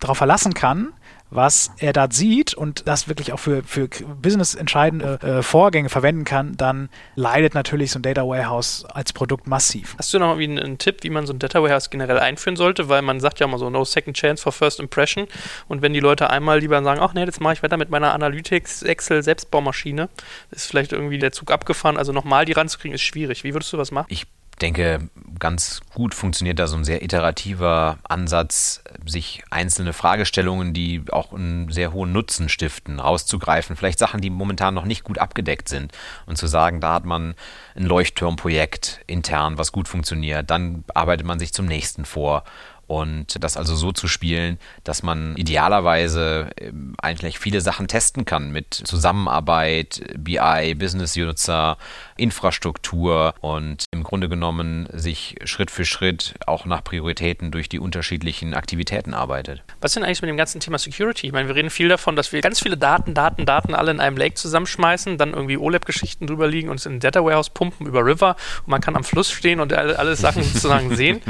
darauf 0.00 0.18
verlassen 0.18 0.54
kann, 0.54 0.92
was 1.34 1.72
er 1.78 1.92
da 1.92 2.06
sieht 2.10 2.54
und 2.54 2.86
das 2.86 3.08
wirklich 3.08 3.32
auch 3.32 3.38
für, 3.38 3.64
für 3.64 3.88
business 4.22 4.54
entscheidende 4.54 5.18
äh, 5.20 5.42
Vorgänge 5.42 5.88
verwenden 5.88 6.24
kann, 6.24 6.56
dann 6.56 6.88
leidet 7.16 7.54
natürlich 7.54 7.90
so 7.90 7.98
ein 7.98 8.02
Data 8.02 8.22
Warehouse 8.22 8.84
als 8.84 9.12
Produkt 9.12 9.46
massiv. 9.46 9.96
Hast 9.98 10.14
du 10.14 10.18
noch 10.20 10.36
einen, 10.36 10.58
einen 10.58 10.78
Tipp, 10.78 11.02
wie 11.02 11.10
man 11.10 11.26
so 11.26 11.32
ein 11.32 11.40
Data 11.40 11.60
Warehouse 11.60 11.90
generell 11.90 12.18
einführen 12.18 12.56
sollte? 12.56 12.88
Weil 12.88 13.02
man 13.02 13.18
sagt 13.18 13.40
ja 13.40 13.46
immer 13.46 13.58
so, 13.58 13.68
no 13.68 13.84
second 13.84 14.16
chance 14.16 14.42
for 14.42 14.52
first 14.52 14.78
impression. 14.78 15.26
Und 15.66 15.82
wenn 15.82 15.92
die 15.92 16.00
Leute 16.00 16.30
einmal 16.30 16.60
lieber 16.60 16.80
sagen, 16.82 17.00
ach 17.02 17.14
nee, 17.14 17.24
jetzt 17.24 17.40
mache 17.40 17.54
ich 17.54 17.62
weiter 17.62 17.76
mit 17.76 17.90
meiner 17.90 18.12
Analytics 18.12 18.82
Excel 18.82 19.22
Selbstbaumaschine, 19.22 20.08
ist 20.52 20.66
vielleicht 20.66 20.92
irgendwie 20.92 21.18
der 21.18 21.32
Zug 21.32 21.50
abgefahren. 21.50 21.96
Also 21.96 22.12
nochmal 22.12 22.44
die 22.44 22.52
ranzukriegen, 22.52 22.94
ist 22.94 23.02
schwierig. 23.02 23.42
Wie 23.42 23.54
würdest 23.54 23.72
du 23.72 23.78
was 23.78 23.90
machen? 23.90 24.06
Ich 24.08 24.26
denke, 24.56 25.08
ganz 25.38 25.80
gut 25.94 26.14
funktioniert 26.14 26.58
da 26.58 26.66
so 26.66 26.76
ein 26.76 26.84
sehr 26.84 27.02
iterativer 27.02 27.98
Ansatz, 28.04 28.82
sich 29.04 29.42
einzelne 29.50 29.92
Fragestellungen, 29.92 30.72
die 30.72 31.02
auch 31.10 31.32
einen 31.32 31.70
sehr 31.70 31.92
hohen 31.92 32.12
Nutzen 32.12 32.48
stiften, 32.48 33.00
rauszugreifen. 33.00 33.76
Vielleicht 33.76 33.98
Sachen, 33.98 34.20
die 34.20 34.30
momentan 34.30 34.74
noch 34.74 34.84
nicht 34.84 35.04
gut 35.04 35.18
abgedeckt 35.18 35.68
sind 35.68 35.92
und 36.26 36.38
zu 36.38 36.46
sagen, 36.46 36.80
da 36.80 36.94
hat 36.94 37.04
man 37.04 37.34
ein 37.74 37.84
Leuchtturmprojekt 37.84 39.00
intern, 39.06 39.58
was 39.58 39.72
gut 39.72 39.88
funktioniert. 39.88 40.50
Dann 40.50 40.84
arbeitet 40.94 41.26
man 41.26 41.38
sich 41.38 41.52
zum 41.52 41.66
nächsten 41.66 42.04
vor 42.04 42.44
und 42.86 43.42
das 43.42 43.56
also 43.56 43.74
so 43.74 43.92
zu 43.92 44.08
spielen, 44.08 44.58
dass 44.84 45.02
man 45.02 45.36
idealerweise 45.36 46.50
ähm, 46.58 46.94
eigentlich 47.00 47.38
viele 47.38 47.60
Sachen 47.60 47.88
testen 47.88 48.24
kann 48.24 48.50
mit 48.50 48.74
Zusammenarbeit, 48.74 50.02
BI, 50.16 50.74
Business-User, 50.74 51.76
Infrastruktur 52.16 53.34
und 53.40 53.84
im 53.90 54.02
Grunde 54.02 54.28
genommen 54.28 54.88
sich 54.92 55.36
Schritt 55.44 55.70
für 55.70 55.84
Schritt 55.84 56.34
auch 56.46 56.64
nach 56.64 56.84
Prioritäten 56.84 57.50
durch 57.50 57.68
die 57.68 57.78
unterschiedlichen 57.78 58.54
Aktivitäten 58.54 59.14
arbeitet. 59.14 59.62
Was 59.80 59.90
ist 59.90 59.96
denn 59.96 60.04
eigentlich 60.04 60.22
mit 60.22 60.28
dem 60.28 60.36
ganzen 60.36 60.60
Thema 60.60 60.78
Security? 60.78 61.26
Ich 61.26 61.32
meine, 61.32 61.48
wir 61.48 61.54
reden 61.54 61.70
viel 61.70 61.88
davon, 61.88 62.16
dass 62.16 62.32
wir 62.32 62.40
ganz 62.40 62.60
viele 62.60 62.76
Daten, 62.76 63.14
Daten, 63.14 63.46
Daten 63.46 63.74
alle 63.74 63.90
in 63.90 64.00
einem 64.00 64.16
Lake 64.16 64.34
zusammenschmeißen, 64.34 65.18
dann 65.18 65.32
irgendwie 65.32 65.56
OLAP-Geschichten 65.56 66.26
drüber 66.26 66.46
liegen 66.46 66.68
und 66.68 66.76
es 66.76 66.86
in 66.86 66.94
ein 66.94 67.00
Data 67.00 67.24
Warehouse 67.24 67.50
pumpen 67.50 67.86
über 67.86 68.04
River 68.04 68.36
und 68.60 68.68
man 68.68 68.80
kann 68.80 68.96
am 68.96 69.04
Fluss 69.04 69.30
stehen 69.30 69.60
und 69.60 69.72
alle, 69.72 69.98
alle 69.98 70.16
Sachen 70.16 70.42
sozusagen 70.64 70.94
sehen. 70.94 71.20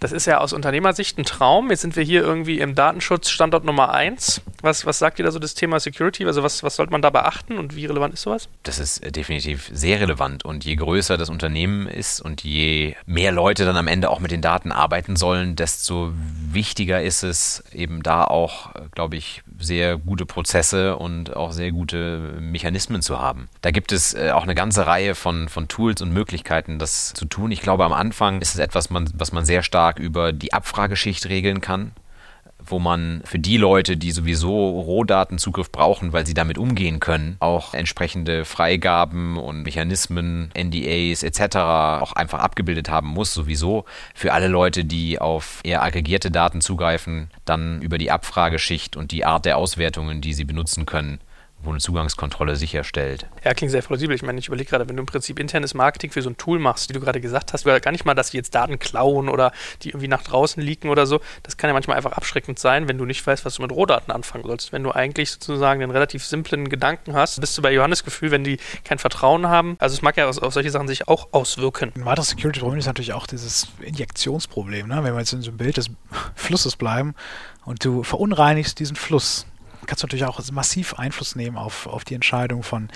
Das 0.00 0.12
ist 0.12 0.26
ja 0.26 0.38
aus 0.38 0.52
Unternehmersicht 0.92 1.18
ein 1.18 1.24
Traum. 1.24 1.70
Jetzt 1.70 1.80
sind 1.80 1.96
wir 1.96 2.02
hier 2.02 2.22
irgendwie 2.22 2.60
im 2.60 2.74
Datenschutz 2.74 3.30
Standort 3.30 3.64
Nummer 3.64 3.92
eins. 3.92 4.42
Was, 4.60 4.84
was 4.84 4.98
sagt 4.98 5.18
ihr 5.18 5.24
da 5.24 5.30
so 5.30 5.38
das 5.38 5.54
Thema 5.54 5.80
Security? 5.80 6.26
Also 6.26 6.42
was, 6.42 6.62
was 6.62 6.76
sollte 6.76 6.92
man 6.92 7.00
da 7.00 7.10
beachten 7.10 7.58
und 7.58 7.74
wie 7.74 7.86
relevant 7.86 8.12
ist 8.14 8.22
sowas? 8.22 8.48
Das 8.62 8.78
ist 8.78 8.98
äh, 8.98 9.10
definitiv 9.10 9.70
sehr 9.72 10.00
relevant 10.00 10.44
und 10.44 10.64
je 10.64 10.76
größer 10.76 11.16
das 11.16 11.30
Unternehmen 11.30 11.86
ist 11.86 12.20
und 12.20 12.44
je 12.44 12.94
mehr 13.06 13.32
Leute 13.32 13.64
dann 13.64 13.76
am 13.76 13.88
Ende 13.88 14.10
auch 14.10 14.20
mit 14.20 14.30
den 14.30 14.42
Daten 14.42 14.70
arbeiten 14.70 15.16
sollen, 15.16 15.56
desto 15.56 16.12
wichtiger 16.50 17.02
ist 17.02 17.22
es 17.22 17.64
eben 17.72 18.02
da 18.02 18.24
auch, 18.24 18.74
äh, 18.74 18.80
glaube 18.94 19.16
ich, 19.16 19.42
sehr 19.62 19.96
gute 19.98 20.26
Prozesse 20.26 20.96
und 20.96 21.36
auch 21.36 21.52
sehr 21.52 21.72
gute 21.72 22.34
Mechanismen 22.40 23.02
zu 23.02 23.18
haben. 23.18 23.48
Da 23.60 23.70
gibt 23.70 23.92
es 23.92 24.14
äh, 24.14 24.30
auch 24.30 24.42
eine 24.42 24.54
ganze 24.54 24.86
Reihe 24.86 25.14
von, 25.14 25.48
von 25.48 25.68
Tools 25.68 26.02
und 26.02 26.12
Möglichkeiten, 26.12 26.78
das 26.78 27.12
zu 27.12 27.24
tun. 27.24 27.50
Ich 27.50 27.62
glaube, 27.62 27.84
am 27.84 27.92
Anfang 27.92 28.40
ist 28.40 28.54
es 28.54 28.60
etwas, 28.60 28.88
was 28.90 29.32
man 29.32 29.44
sehr 29.44 29.62
stark 29.62 29.82
stark 29.82 29.98
über 29.98 30.32
die 30.32 30.52
Abfrageschicht 30.52 31.28
regeln 31.28 31.60
kann, 31.60 31.92
wo 32.66 32.78
man 32.78 33.22
für 33.24 33.38
die 33.38 33.56
Leute, 33.56 33.96
die 33.96 34.12
sowieso 34.12 34.80
Rohdatenzugriff 34.80 35.70
brauchen, 35.70 36.12
weil 36.12 36.26
sie 36.26 36.34
damit 36.34 36.58
umgehen 36.58 37.00
können, 37.00 37.36
auch 37.40 37.74
entsprechende 37.74 38.44
Freigaben 38.44 39.36
und 39.36 39.62
Mechanismen, 39.62 40.50
NDAs 40.56 41.22
etc. 41.22 41.56
auch 41.56 42.12
einfach 42.12 42.40
abgebildet 42.40 42.88
haben 42.90 43.08
muss, 43.08 43.34
sowieso. 43.34 43.84
Für 44.14 44.32
alle 44.32 44.48
Leute, 44.48 44.84
die 44.84 45.20
auf 45.20 45.60
eher 45.64 45.82
aggregierte 45.82 46.30
Daten 46.30 46.60
zugreifen, 46.60 47.30
dann 47.44 47.82
über 47.82 47.98
die 47.98 48.10
Abfrageschicht 48.10 48.96
und 48.96 49.12
die 49.12 49.24
Art 49.24 49.44
der 49.44 49.56
Auswertungen, 49.56 50.20
die 50.20 50.32
sie 50.32 50.44
benutzen 50.44 50.86
können, 50.86 51.20
wo 51.62 51.70
eine 51.70 51.78
Zugangskontrolle 51.78 52.56
sicherstellt. 52.56 53.26
Ja, 53.44 53.54
klingt 53.54 53.70
sehr 53.70 53.82
plausibel. 53.82 54.14
Ich 54.14 54.22
meine, 54.22 54.38
ich 54.38 54.48
überlege 54.48 54.70
gerade, 54.70 54.88
wenn 54.88 54.96
du 54.96 55.02
im 55.02 55.06
Prinzip 55.06 55.38
internes 55.38 55.74
Marketing 55.74 56.10
für 56.10 56.22
so 56.22 56.30
ein 56.30 56.36
Tool 56.36 56.58
machst, 56.58 56.88
wie 56.88 56.92
du 56.92 57.00
gerade 57.00 57.20
gesagt 57.20 57.52
hast, 57.52 57.64
gar 57.64 57.92
nicht 57.92 58.04
mal, 58.04 58.14
dass 58.14 58.30
die 58.30 58.36
jetzt 58.36 58.54
Daten 58.54 58.78
klauen 58.78 59.28
oder 59.28 59.52
die 59.82 59.90
irgendwie 59.90 60.08
nach 60.08 60.22
draußen 60.22 60.62
leaken 60.62 60.90
oder 60.90 61.06
so. 61.06 61.20
Das 61.42 61.56
kann 61.56 61.68
ja 61.68 61.74
manchmal 61.74 61.96
einfach 61.96 62.12
abschreckend 62.12 62.58
sein, 62.58 62.88
wenn 62.88 62.98
du 62.98 63.04
nicht 63.04 63.26
weißt, 63.26 63.44
was 63.44 63.56
du 63.56 63.62
mit 63.62 63.72
Rohdaten 63.72 64.12
anfangen 64.12 64.44
sollst. 64.44 64.72
Wenn 64.72 64.82
du 64.82 64.92
eigentlich 64.92 65.30
sozusagen 65.30 65.80
den 65.80 65.90
relativ 65.90 66.24
simplen 66.24 66.68
Gedanken 66.68 67.14
hast, 67.14 67.40
bist 67.40 67.56
du 67.56 67.62
bei 67.62 67.72
Johannes 67.72 68.04
Gefühl, 68.04 68.30
wenn 68.30 68.44
die 68.44 68.58
kein 68.84 68.98
Vertrauen 68.98 69.48
haben. 69.48 69.76
Also 69.78 69.94
es 69.94 70.02
mag 70.02 70.16
ja 70.16 70.28
auf, 70.28 70.52
solche 70.52 70.70
Sachen 70.70 70.88
sich 70.88 71.08
auch 71.08 71.28
auswirken. 71.32 71.92
Ein 71.94 72.04
weiteres 72.04 72.30
Security-Problem 72.30 72.78
ist 72.78 72.86
natürlich 72.86 73.12
auch 73.12 73.26
dieses 73.26 73.68
Injektionsproblem. 73.80 74.88
Ne? 74.88 75.04
Wenn 75.04 75.14
wir 75.14 75.20
jetzt 75.20 75.32
in 75.32 75.42
so 75.42 75.50
einem 75.50 75.58
Bild 75.58 75.76
des 75.76 75.90
Flusses 76.34 76.76
bleiben 76.76 77.14
und 77.64 77.84
du 77.84 78.02
verunreinigst 78.02 78.78
diesen 78.78 78.96
Fluss, 78.96 79.46
kannst 79.86 80.02
du 80.02 80.06
natürlich 80.06 80.24
auch 80.24 80.40
massiv 80.52 80.94
Einfluss 80.94 81.36
nehmen 81.36 81.56
auf, 81.56 81.86
auf 81.86 82.04
die 82.04 82.14
Entscheidung 82.14 82.62
von 82.62 82.88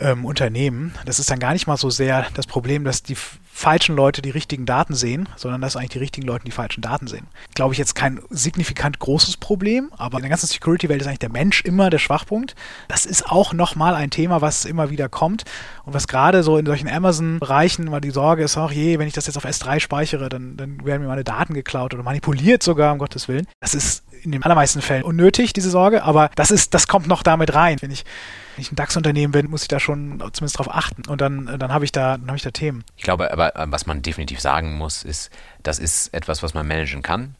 ähm, 0.00 0.24
Unternehmen. 0.24 0.94
Das 1.04 1.18
ist 1.18 1.30
dann 1.30 1.38
gar 1.38 1.52
nicht 1.52 1.66
mal 1.66 1.76
so 1.76 1.90
sehr 1.90 2.26
das 2.34 2.46
Problem, 2.46 2.84
dass 2.84 3.02
die 3.02 3.16
falschen 3.52 3.94
Leute 3.94 4.22
die 4.22 4.30
richtigen 4.30 4.64
Daten 4.64 4.94
sehen, 4.94 5.28
sondern 5.36 5.60
dass 5.60 5.76
eigentlich 5.76 5.90
die 5.90 5.98
richtigen 5.98 6.26
Leute 6.26 6.44
die 6.44 6.50
falschen 6.50 6.80
Daten 6.80 7.06
sehen. 7.06 7.26
Glaube 7.54 7.74
ich 7.74 7.78
jetzt 7.78 7.94
kein 7.94 8.20
signifikant 8.30 8.98
großes 8.98 9.36
Problem, 9.36 9.90
aber 9.98 10.16
in 10.16 10.22
der 10.22 10.30
ganzen 10.30 10.46
Security-Welt 10.46 11.02
ist 11.02 11.06
eigentlich 11.06 11.18
der 11.18 11.30
Mensch 11.30 11.62
immer 11.62 11.90
der 11.90 11.98
Schwachpunkt. 11.98 12.54
Das 12.88 13.04
ist 13.04 13.26
auch 13.26 13.52
nochmal 13.52 13.94
ein 13.94 14.10
Thema, 14.10 14.40
was 14.40 14.64
immer 14.64 14.88
wieder 14.88 15.10
kommt 15.10 15.44
und 15.84 15.92
was 15.92 16.08
gerade 16.08 16.42
so 16.42 16.56
in 16.56 16.64
solchen 16.64 16.88
Amazon-Bereichen 16.88 17.86
immer 17.86 18.00
die 18.00 18.10
Sorge 18.10 18.44
ist, 18.44 18.56
ach 18.56 18.72
je, 18.72 18.98
wenn 18.98 19.08
ich 19.08 19.14
das 19.14 19.26
jetzt 19.26 19.36
auf 19.36 19.44
S3 19.44 19.80
speichere, 19.80 20.30
dann, 20.30 20.56
dann 20.56 20.84
werden 20.86 21.02
mir 21.02 21.08
meine 21.08 21.24
Daten 21.24 21.52
geklaut 21.52 21.92
oder 21.92 22.02
manipuliert 22.02 22.62
sogar, 22.62 22.92
um 22.92 22.98
Gottes 22.98 23.28
Willen. 23.28 23.46
Das 23.60 23.74
ist 23.74 24.04
in 24.22 24.32
den 24.32 24.42
allermeisten 24.42 24.80
Fällen 24.80 25.02
unnötig, 25.02 25.52
diese 25.52 25.70
Sorge, 25.70 26.02
aber 26.02 26.30
das 26.34 26.50
ist, 26.50 26.74
das 26.74 26.86
kommt 26.86 27.08
noch 27.08 27.22
damit 27.22 27.54
rein. 27.54 27.76
Wenn 27.80 27.90
ich, 27.90 28.04
ich 28.56 28.72
ein 28.72 28.76
DAX-Unternehmen 28.76 29.32
bin, 29.32 29.50
muss 29.50 29.62
ich 29.62 29.68
da 29.68 29.80
schon 29.80 30.18
zumindest 30.32 30.58
drauf 30.58 30.70
achten 30.70 31.06
und 31.08 31.20
dann, 31.20 31.58
dann 31.58 31.72
habe 31.72 31.84
ich 31.84 31.92
da, 31.92 32.16
dann 32.16 32.28
habe 32.28 32.36
ich 32.36 32.42
da 32.42 32.50
Themen. 32.50 32.84
Ich 32.96 33.02
glaube 33.02 33.32
aber, 33.32 33.56
äh, 33.56 33.66
was 33.68 33.86
man 33.86 34.02
definitiv 34.02 34.40
sagen 34.40 34.76
muss, 34.76 35.02
ist, 35.02 35.30
das 35.62 35.78
ist 35.78 36.12
etwas, 36.14 36.42
was 36.42 36.54
man 36.54 36.66
managen 36.66 37.02
kann. 37.02 37.36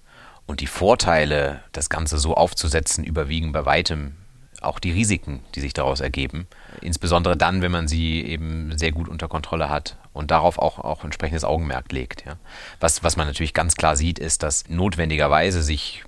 Und 0.46 0.60
die 0.60 0.66
Vorteile, 0.66 1.62
das 1.72 1.90
Ganze 1.90 2.18
so 2.18 2.34
aufzusetzen, 2.34 3.04
überwiegen 3.04 3.52
bei 3.52 3.66
weitem 3.66 4.16
auch 4.60 4.78
die 4.78 4.90
Risiken, 4.90 5.42
die 5.54 5.60
sich 5.60 5.72
daraus 5.72 6.00
ergeben. 6.00 6.46
Insbesondere 6.80 7.36
dann, 7.36 7.62
wenn 7.62 7.72
man 7.72 7.88
sie 7.88 8.22
eben 8.22 8.76
sehr 8.76 8.92
gut 8.92 9.08
unter 9.08 9.28
Kontrolle 9.28 9.70
hat 9.70 9.96
und 10.12 10.30
darauf 10.30 10.58
auch, 10.58 10.78
auch 10.78 11.04
entsprechendes 11.04 11.44
Augenmerk 11.44 11.92
legt. 11.92 12.24
Ja. 12.26 12.36
Was, 12.78 13.02
was 13.02 13.16
man 13.16 13.26
natürlich 13.26 13.54
ganz 13.54 13.76
klar 13.76 13.96
sieht, 13.96 14.18
ist, 14.18 14.42
dass 14.42 14.68
notwendigerweise 14.68 15.62
sich 15.62 16.04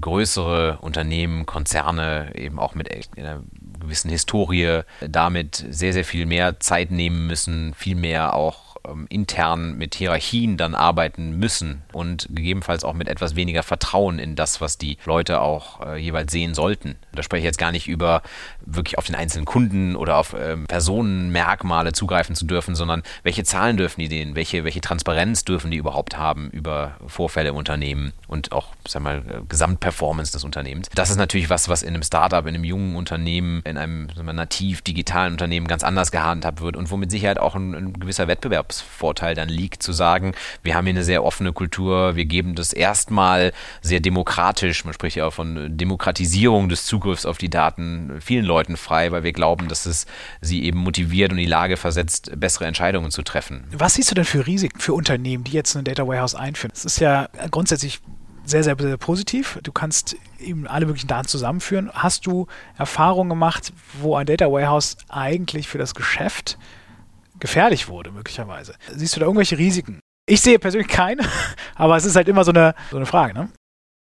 größere 0.00 0.78
Unternehmen, 0.80 1.46
Konzerne 1.46 2.32
eben 2.34 2.58
auch 2.58 2.74
mit 2.74 2.90
einer 3.16 3.42
gewissen 3.80 4.10
Historie 4.10 4.80
damit 5.00 5.64
sehr, 5.70 5.92
sehr 5.92 6.04
viel 6.04 6.26
mehr 6.26 6.60
Zeit 6.60 6.90
nehmen 6.90 7.26
müssen, 7.26 7.74
viel 7.74 7.96
mehr 7.96 8.34
auch 8.34 8.70
ähm, 8.86 9.06
intern 9.10 9.76
mit 9.76 9.94
Hierarchien 9.94 10.56
dann 10.56 10.74
arbeiten 10.74 11.38
müssen 11.38 11.82
und 11.92 12.28
gegebenenfalls 12.30 12.84
auch 12.84 12.94
mit 12.94 13.08
etwas 13.08 13.36
weniger 13.36 13.62
Vertrauen 13.62 14.18
in 14.18 14.36
das, 14.36 14.60
was 14.60 14.78
die 14.78 14.96
Leute 15.04 15.40
auch 15.40 15.84
äh, 15.84 15.96
jeweils 15.96 16.32
sehen 16.32 16.54
sollten. 16.54 16.96
Da 17.12 17.22
spreche 17.22 17.40
ich 17.40 17.44
jetzt 17.44 17.58
gar 17.58 17.72
nicht 17.72 17.88
über 17.88 18.22
wirklich 18.66 18.98
auf 18.98 19.06
den 19.06 19.14
einzelnen 19.14 19.44
Kunden 19.44 19.96
oder 19.96 20.16
auf 20.16 20.34
ähm, 20.38 20.66
Personenmerkmale 20.66 21.92
zugreifen 21.92 22.34
zu 22.34 22.44
dürfen, 22.44 22.74
sondern 22.74 23.02
welche 23.22 23.44
Zahlen 23.44 23.76
dürfen 23.76 24.00
die 24.00 24.08
denen, 24.08 24.34
welche, 24.34 24.64
welche 24.64 24.80
Transparenz 24.80 25.44
dürfen 25.44 25.70
die 25.70 25.76
überhaupt 25.76 26.16
haben 26.16 26.50
über 26.50 26.96
Vorfälle 27.06 27.50
im 27.50 27.56
Unternehmen 27.56 28.12
und 28.28 28.52
auch, 28.52 28.68
sag 28.86 29.02
mal, 29.02 29.18
äh, 29.18 29.40
Gesamtperformance 29.48 30.32
des 30.32 30.44
Unternehmens. 30.44 30.88
Das 30.94 31.10
ist 31.10 31.16
natürlich 31.16 31.50
was, 31.50 31.68
was 31.68 31.82
in 31.82 31.94
einem 31.94 32.02
Startup, 32.02 32.46
in 32.46 32.54
einem 32.54 32.64
jungen 32.64 32.96
Unternehmen, 32.96 33.62
in 33.64 33.76
einem 33.76 34.08
mal, 34.22 34.32
nativ 34.32 34.82
digitalen 34.82 35.32
Unternehmen 35.32 35.66
ganz 35.66 35.82
anders 35.82 36.12
gehandhabt 36.12 36.60
wird 36.60 36.76
und 36.76 36.90
womit 36.90 37.10
Sicherheit 37.10 37.38
auch 37.38 37.54
ein, 37.54 37.74
ein 37.74 37.92
gewisser 37.94 38.28
Wettbewerb 38.28 38.60
Wettbewerbsvorteil 38.60 39.34
dann 39.34 39.48
liegt, 39.48 39.82
zu 39.82 39.92
sagen, 39.92 40.34
wir 40.62 40.74
haben 40.74 40.84
hier 40.84 40.94
eine 40.94 41.04
sehr 41.04 41.24
offene 41.24 41.52
Kultur, 41.52 42.16
wir 42.16 42.24
geben 42.24 42.54
das 42.54 42.72
erstmal 42.72 43.52
sehr 43.80 44.00
demokratisch, 44.00 44.84
man 44.84 44.94
spricht 44.94 45.16
ja 45.16 45.26
auch 45.26 45.32
von 45.32 45.76
Demokratisierung 45.76 46.68
des 46.68 46.84
Zugriffs 46.84 47.26
auf 47.26 47.38
die 47.38 47.50
Daten 47.50 48.20
vielen 48.20 48.44
Leuten 48.50 48.76
frei, 48.76 49.12
weil 49.12 49.22
wir 49.22 49.32
glauben, 49.32 49.68
dass 49.68 49.86
es 49.86 50.06
sie 50.40 50.64
eben 50.64 50.78
motiviert 50.78 51.32
und 51.32 51.38
in 51.38 51.44
die 51.44 51.50
Lage 51.50 51.76
versetzt, 51.76 52.32
bessere 52.36 52.66
Entscheidungen 52.66 53.10
zu 53.10 53.22
treffen. 53.22 53.64
Was 53.72 53.94
siehst 53.94 54.10
du 54.10 54.14
denn 54.14 54.24
für 54.24 54.46
Risiken 54.46 54.80
für 54.80 54.92
Unternehmen, 54.92 55.44
die 55.44 55.52
jetzt 55.52 55.76
ein 55.76 55.84
Data 55.84 56.06
Warehouse 56.06 56.34
einführen? 56.34 56.72
Es 56.74 56.84
ist 56.84 57.00
ja 57.00 57.28
grundsätzlich 57.50 58.00
sehr, 58.44 58.64
sehr, 58.64 58.76
sehr 58.78 58.96
positiv. 58.96 59.58
Du 59.62 59.70
kannst 59.70 60.16
eben 60.40 60.66
alle 60.66 60.86
möglichen 60.86 61.06
Daten 61.06 61.28
zusammenführen. 61.28 61.90
Hast 61.92 62.26
du 62.26 62.48
Erfahrungen 62.76 63.30
gemacht, 63.30 63.72
wo 64.00 64.16
ein 64.16 64.26
Data 64.26 64.50
Warehouse 64.50 64.96
eigentlich 65.08 65.68
für 65.68 65.78
das 65.78 65.94
Geschäft 65.94 66.58
gefährlich 67.38 67.88
wurde, 67.88 68.10
möglicherweise. 68.10 68.74
Siehst 68.94 69.16
du 69.16 69.20
da 69.20 69.26
irgendwelche 69.26 69.56
Risiken? 69.56 70.00
Ich 70.26 70.42
sehe 70.42 70.58
persönlich 70.58 70.88
keine, 70.88 71.22
aber 71.74 71.96
es 71.96 72.04
ist 72.04 72.16
halt 72.16 72.28
immer 72.28 72.44
so 72.44 72.52
eine, 72.52 72.74
so 72.90 72.96
eine 72.96 73.06
Frage, 73.06 73.34
ne? 73.34 73.48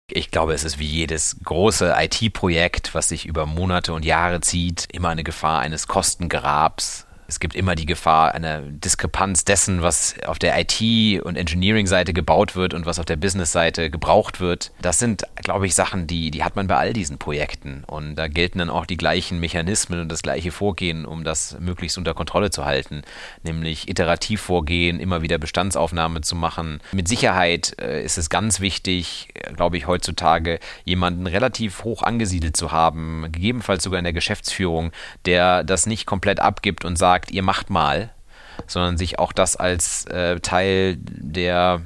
Ich 0.09 0.31
glaube, 0.31 0.53
es 0.53 0.63
ist 0.63 0.79
wie 0.79 0.85
jedes 0.85 1.35
große 1.43 1.93
IT-Projekt, 1.97 2.95
was 2.95 3.09
sich 3.09 3.25
über 3.25 3.45
Monate 3.45 3.91
und 3.91 4.05
Jahre 4.05 4.39
zieht, 4.39 4.87
immer 4.93 5.09
eine 5.09 5.25
Gefahr 5.25 5.59
eines 5.59 5.87
Kostengrabs, 5.87 7.06
es 7.27 7.39
gibt 7.39 7.55
immer 7.55 7.75
die 7.75 7.85
Gefahr 7.85 8.33
einer 8.33 8.61
Diskrepanz 8.61 9.43
dessen, 9.43 9.81
was 9.81 10.15
auf 10.25 10.39
der 10.39 10.57
IT- 10.57 11.21
und 11.21 11.35
Engineering-Seite 11.35 12.13
gebaut 12.13 12.55
wird 12.55 12.73
und 12.73 12.85
was 12.85 12.99
auf 12.99 13.05
der 13.05 13.17
Business-Seite 13.17 13.89
gebraucht 13.89 14.39
wird. 14.39 14.71
Das 14.81 14.99
sind, 14.99 15.23
glaube 15.35 15.65
ich, 15.65 15.75
Sachen, 15.75 16.07
die, 16.07 16.31
die 16.31 16.43
hat 16.43 16.55
man 16.55 16.67
bei 16.67 16.77
all 16.77 16.93
diesen 16.93 17.17
Projekten. 17.17 17.83
Und 17.85 18.15
da 18.15 18.27
gelten 18.27 18.59
dann 18.59 18.69
auch 18.69 18.85
die 18.85 18.95
gleichen 18.95 19.39
Mechanismen 19.39 19.99
und 19.99 20.09
das 20.09 20.21
gleiche 20.21 20.51
Vorgehen, 20.51 21.05
um 21.05 21.25
das 21.25 21.57
möglichst 21.59 21.97
unter 21.97 22.13
Kontrolle 22.13 22.49
zu 22.49 22.63
halten. 22.63 23.01
Nämlich 23.43 23.89
iterativ 23.89 24.41
vorgehen, 24.41 24.99
immer 24.99 25.21
wieder 25.21 25.37
Bestandsaufnahme 25.37 26.21
zu 26.21 26.35
machen. 26.35 26.79
Mit 26.93 27.09
Sicherheit 27.09 27.75
äh, 27.81 28.03
ist 28.03 28.17
es 28.17 28.29
ganz 28.29 28.61
wichtig, 28.61 29.33
glaube 29.55 29.77
ich, 29.77 29.85
heutzutage 29.87 30.59
jemanden 30.85 31.27
relativ 31.27 31.83
hoch 31.83 32.03
angesiedelt 32.03 32.55
zu 32.55 32.71
haben, 32.71 33.25
gegebenenfalls 33.31 33.83
sogar 33.83 33.99
in 33.99 34.05
der 34.05 34.13
Geschäftsführung, 34.13 34.91
der 35.25 35.65
das 35.65 35.85
nicht 35.85 36.05
komplett 36.05 36.39
abgibt 36.39 36.85
und 36.85 36.97
sagt, 36.97 37.16
sagt, 37.17 37.31
ihr 37.31 37.41
macht 37.41 37.71
mal, 37.71 38.11
sondern 38.67 38.97
sich 38.97 39.17
auch 39.17 39.33
das 39.33 39.55
als 39.55 40.05
äh, 40.05 40.39
Teil 40.39 40.97
der 40.99 41.81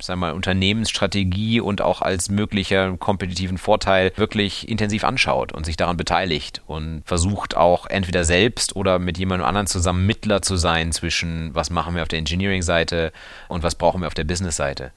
sagen 0.00 0.20
mal, 0.20 0.32
Unternehmensstrategie 0.32 1.60
und 1.60 1.82
auch 1.82 2.02
als 2.02 2.28
möglicher 2.28 2.96
kompetitiven 2.98 3.58
Vorteil 3.58 4.12
wirklich 4.14 4.68
intensiv 4.68 5.02
anschaut 5.02 5.52
und 5.52 5.66
sich 5.66 5.76
daran 5.76 5.96
beteiligt 5.96 6.62
und 6.68 7.02
versucht 7.04 7.56
auch 7.56 7.86
entweder 7.86 8.22
selbst 8.22 8.76
oder 8.76 9.00
mit 9.00 9.18
jemandem 9.18 9.48
anderen 9.48 9.66
zusammen 9.66 10.06
Mittler 10.06 10.40
zu 10.40 10.54
sein 10.54 10.92
zwischen 10.92 11.52
was 11.52 11.70
machen 11.70 11.96
wir 11.96 12.02
auf 12.02 12.08
der 12.08 12.20
Engineering-Seite 12.20 13.10
und 13.48 13.64
was 13.64 13.74
brauchen 13.74 14.02
wir 14.02 14.06
auf 14.06 14.14
der 14.14 14.22
Business-Seite 14.22 14.92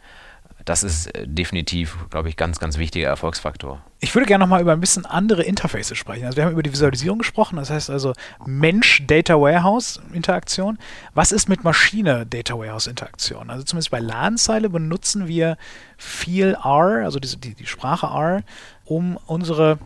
das 0.72 0.84
ist 0.84 1.08
äh, 1.08 1.28
definitiv, 1.28 1.98
glaube 2.10 2.30
ich, 2.30 2.38
ganz, 2.38 2.58
ganz 2.58 2.78
wichtiger 2.78 3.10
Erfolgsfaktor. 3.10 3.82
Ich 4.00 4.16
würde 4.16 4.26
gerne 4.26 4.46
noch 4.46 4.50
mal 4.50 4.62
über 4.62 4.72
ein 4.72 4.80
bisschen 4.80 5.06
andere 5.06 5.44
Interfaces 5.44 5.98
sprechen. 5.98 6.24
Also 6.26 6.38
wir 6.38 6.46
haben 6.46 6.54
über 6.54 6.64
die 6.64 6.72
Visualisierung 6.72 7.18
gesprochen, 7.18 7.58
das 7.58 7.70
heißt 7.70 7.90
also 7.90 8.14
Mensch-Data 8.46 9.34
Warehouse-Interaktion. 9.34 10.80
Was 11.14 11.34
ist 11.34 11.50
mit 11.50 11.66
Maschine-Data 11.66 12.58
Warehouse-Interaktion? 12.58 13.50
Also 13.50 13.66
zumindest 13.66 13.92
bei 13.92 14.00
Ladenzeile 14.00 14.70
benutzen 14.70 15.28
wir 15.28 15.58
viel 15.98 16.56
R, 16.64 17.04
also 17.04 17.20
die, 17.20 17.36
die, 17.36 17.54
die 17.54 17.68
Sprache 17.68 18.08
R, 18.08 18.44
um 18.86 19.18
unsere 19.28 19.78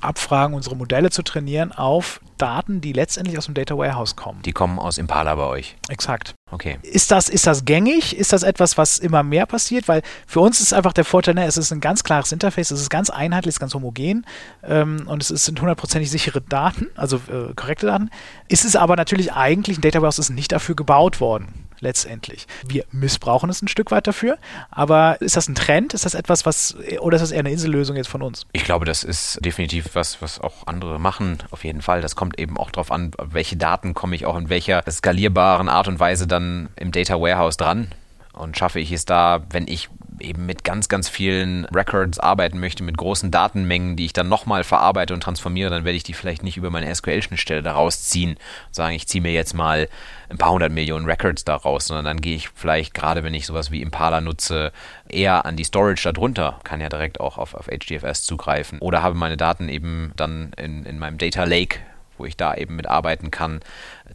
Abfragen, 0.00 0.54
unsere 0.54 0.76
Modelle 0.76 1.10
zu 1.10 1.22
trainieren 1.22 1.72
auf 1.72 2.20
Daten, 2.36 2.80
die 2.80 2.92
letztendlich 2.92 3.36
aus 3.36 3.46
dem 3.46 3.54
Data 3.54 3.76
Warehouse 3.76 4.16
kommen. 4.16 4.42
Die 4.42 4.52
kommen 4.52 4.78
aus 4.78 4.96
Impala 4.96 5.34
bei 5.34 5.44
euch. 5.44 5.76
Exakt. 5.88 6.34
Okay. 6.50 6.78
Ist 6.82 7.10
das, 7.10 7.28
ist 7.28 7.46
das 7.46 7.64
gängig? 7.64 8.16
Ist 8.16 8.32
das 8.32 8.42
etwas, 8.42 8.78
was 8.78 8.98
immer 8.98 9.22
mehr 9.22 9.44
passiert? 9.46 9.88
Weil 9.88 10.02
für 10.26 10.40
uns 10.40 10.60
ist 10.60 10.72
einfach 10.72 10.92
der 10.92 11.04
Vorteil, 11.04 11.34
ne, 11.34 11.44
es 11.44 11.56
ist 11.56 11.72
ein 11.72 11.80
ganz 11.80 12.04
klares 12.04 12.32
Interface, 12.32 12.70
es 12.70 12.80
ist 12.80 12.90
ganz 12.90 13.10
einheitlich, 13.10 13.50
es 13.50 13.56
ist 13.56 13.60
ganz 13.60 13.74
homogen 13.74 14.24
ähm, 14.62 15.02
und 15.06 15.28
es 15.28 15.44
sind 15.44 15.60
hundertprozentig 15.60 16.10
sichere 16.10 16.40
Daten, 16.40 16.86
also 16.96 17.16
äh, 17.16 17.52
korrekte 17.54 17.86
Daten. 17.86 18.10
Ist 18.48 18.64
es 18.64 18.76
aber 18.76 18.96
natürlich 18.96 19.32
eigentlich, 19.32 19.78
ein 19.78 19.82
Data 19.82 19.98
Warehouse 19.98 20.20
ist 20.20 20.30
nicht 20.30 20.52
dafür 20.52 20.76
gebaut 20.76 21.20
worden 21.20 21.67
letztendlich. 21.80 22.46
Wir 22.66 22.84
missbrauchen 22.92 23.50
es 23.50 23.62
ein 23.62 23.68
Stück 23.68 23.90
weit 23.90 24.06
dafür, 24.06 24.38
aber 24.70 25.20
ist 25.20 25.36
das 25.36 25.48
ein 25.48 25.54
Trend? 25.54 25.94
Ist 25.94 26.04
das 26.04 26.14
etwas, 26.14 26.46
was, 26.46 26.76
oder 27.00 27.16
ist 27.16 27.22
das 27.22 27.30
eher 27.30 27.40
eine 27.40 27.50
Insellösung 27.50 27.96
jetzt 27.96 28.08
von 28.08 28.22
uns? 28.22 28.46
Ich 28.52 28.64
glaube, 28.64 28.84
das 28.84 29.04
ist 29.04 29.44
definitiv 29.44 29.94
was, 29.94 30.20
was 30.22 30.40
auch 30.40 30.66
andere 30.66 30.98
machen, 30.98 31.38
auf 31.50 31.64
jeden 31.64 31.82
Fall. 31.82 32.00
Das 32.00 32.16
kommt 32.16 32.38
eben 32.38 32.56
auch 32.56 32.70
darauf 32.70 32.90
an, 32.90 33.12
welche 33.18 33.56
Daten 33.56 33.94
komme 33.94 34.14
ich 34.14 34.26
auch 34.26 34.36
in 34.36 34.48
welcher 34.48 34.82
skalierbaren 34.88 35.68
Art 35.68 35.88
und 35.88 35.98
Weise 35.98 36.26
dann 36.26 36.68
im 36.76 36.92
Data 36.92 37.20
Warehouse 37.20 37.56
dran. 37.56 37.88
Und 38.32 38.56
schaffe 38.56 38.78
ich 38.78 38.92
es 38.92 39.04
da, 39.04 39.42
wenn 39.50 39.66
ich 39.66 39.88
eben 40.20 40.46
mit 40.46 40.64
ganz, 40.64 40.88
ganz 40.88 41.08
vielen 41.08 41.64
Records 41.66 42.18
arbeiten 42.18 42.60
möchte, 42.60 42.82
mit 42.82 42.96
großen 42.96 43.30
Datenmengen, 43.30 43.96
die 43.96 44.06
ich 44.06 44.12
dann 44.12 44.28
nochmal 44.28 44.64
verarbeite 44.64 45.14
und 45.14 45.22
transformiere, 45.22 45.70
dann 45.70 45.84
werde 45.84 45.96
ich 45.96 46.02
die 46.02 46.14
vielleicht 46.14 46.42
nicht 46.42 46.56
über 46.56 46.70
meine 46.70 46.94
SQL-Schnittstelle 46.94 47.62
daraus 47.62 48.04
ziehen 48.04 48.32
und 48.32 48.74
sagen, 48.74 48.94
ich 48.94 49.06
ziehe 49.08 49.22
mir 49.22 49.32
jetzt 49.32 49.54
mal 49.54 49.88
ein 50.30 50.38
paar 50.38 50.52
hundert 50.52 50.72
Millionen 50.72 51.06
Records 51.06 51.44
daraus, 51.44 51.86
sondern 51.86 52.04
dann 52.04 52.20
gehe 52.20 52.36
ich 52.36 52.50
vielleicht, 52.54 52.94
gerade 52.94 53.24
wenn 53.24 53.34
ich 53.34 53.46
sowas 53.46 53.70
wie 53.70 53.82
Impala 53.82 54.20
nutze, 54.20 54.72
eher 55.08 55.46
an 55.46 55.56
die 55.56 55.64
Storage 55.64 56.12
darunter, 56.12 56.60
kann 56.64 56.80
ja 56.80 56.88
direkt 56.88 57.20
auch 57.20 57.38
auf, 57.38 57.54
auf 57.54 57.66
HDFS 57.66 58.24
zugreifen 58.24 58.78
oder 58.80 59.02
habe 59.02 59.14
meine 59.14 59.36
Daten 59.36 59.68
eben 59.68 60.12
dann 60.16 60.52
in, 60.56 60.84
in 60.84 60.98
meinem 60.98 61.18
Data 61.18 61.44
Lake, 61.44 61.80
wo 62.18 62.24
ich 62.24 62.36
da 62.36 62.54
eben 62.54 62.76
mitarbeiten 62.76 63.30
kann, 63.30 63.60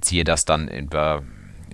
ziehe 0.01 0.23
das 0.23 0.45
dann 0.45 0.67
über 0.67 1.23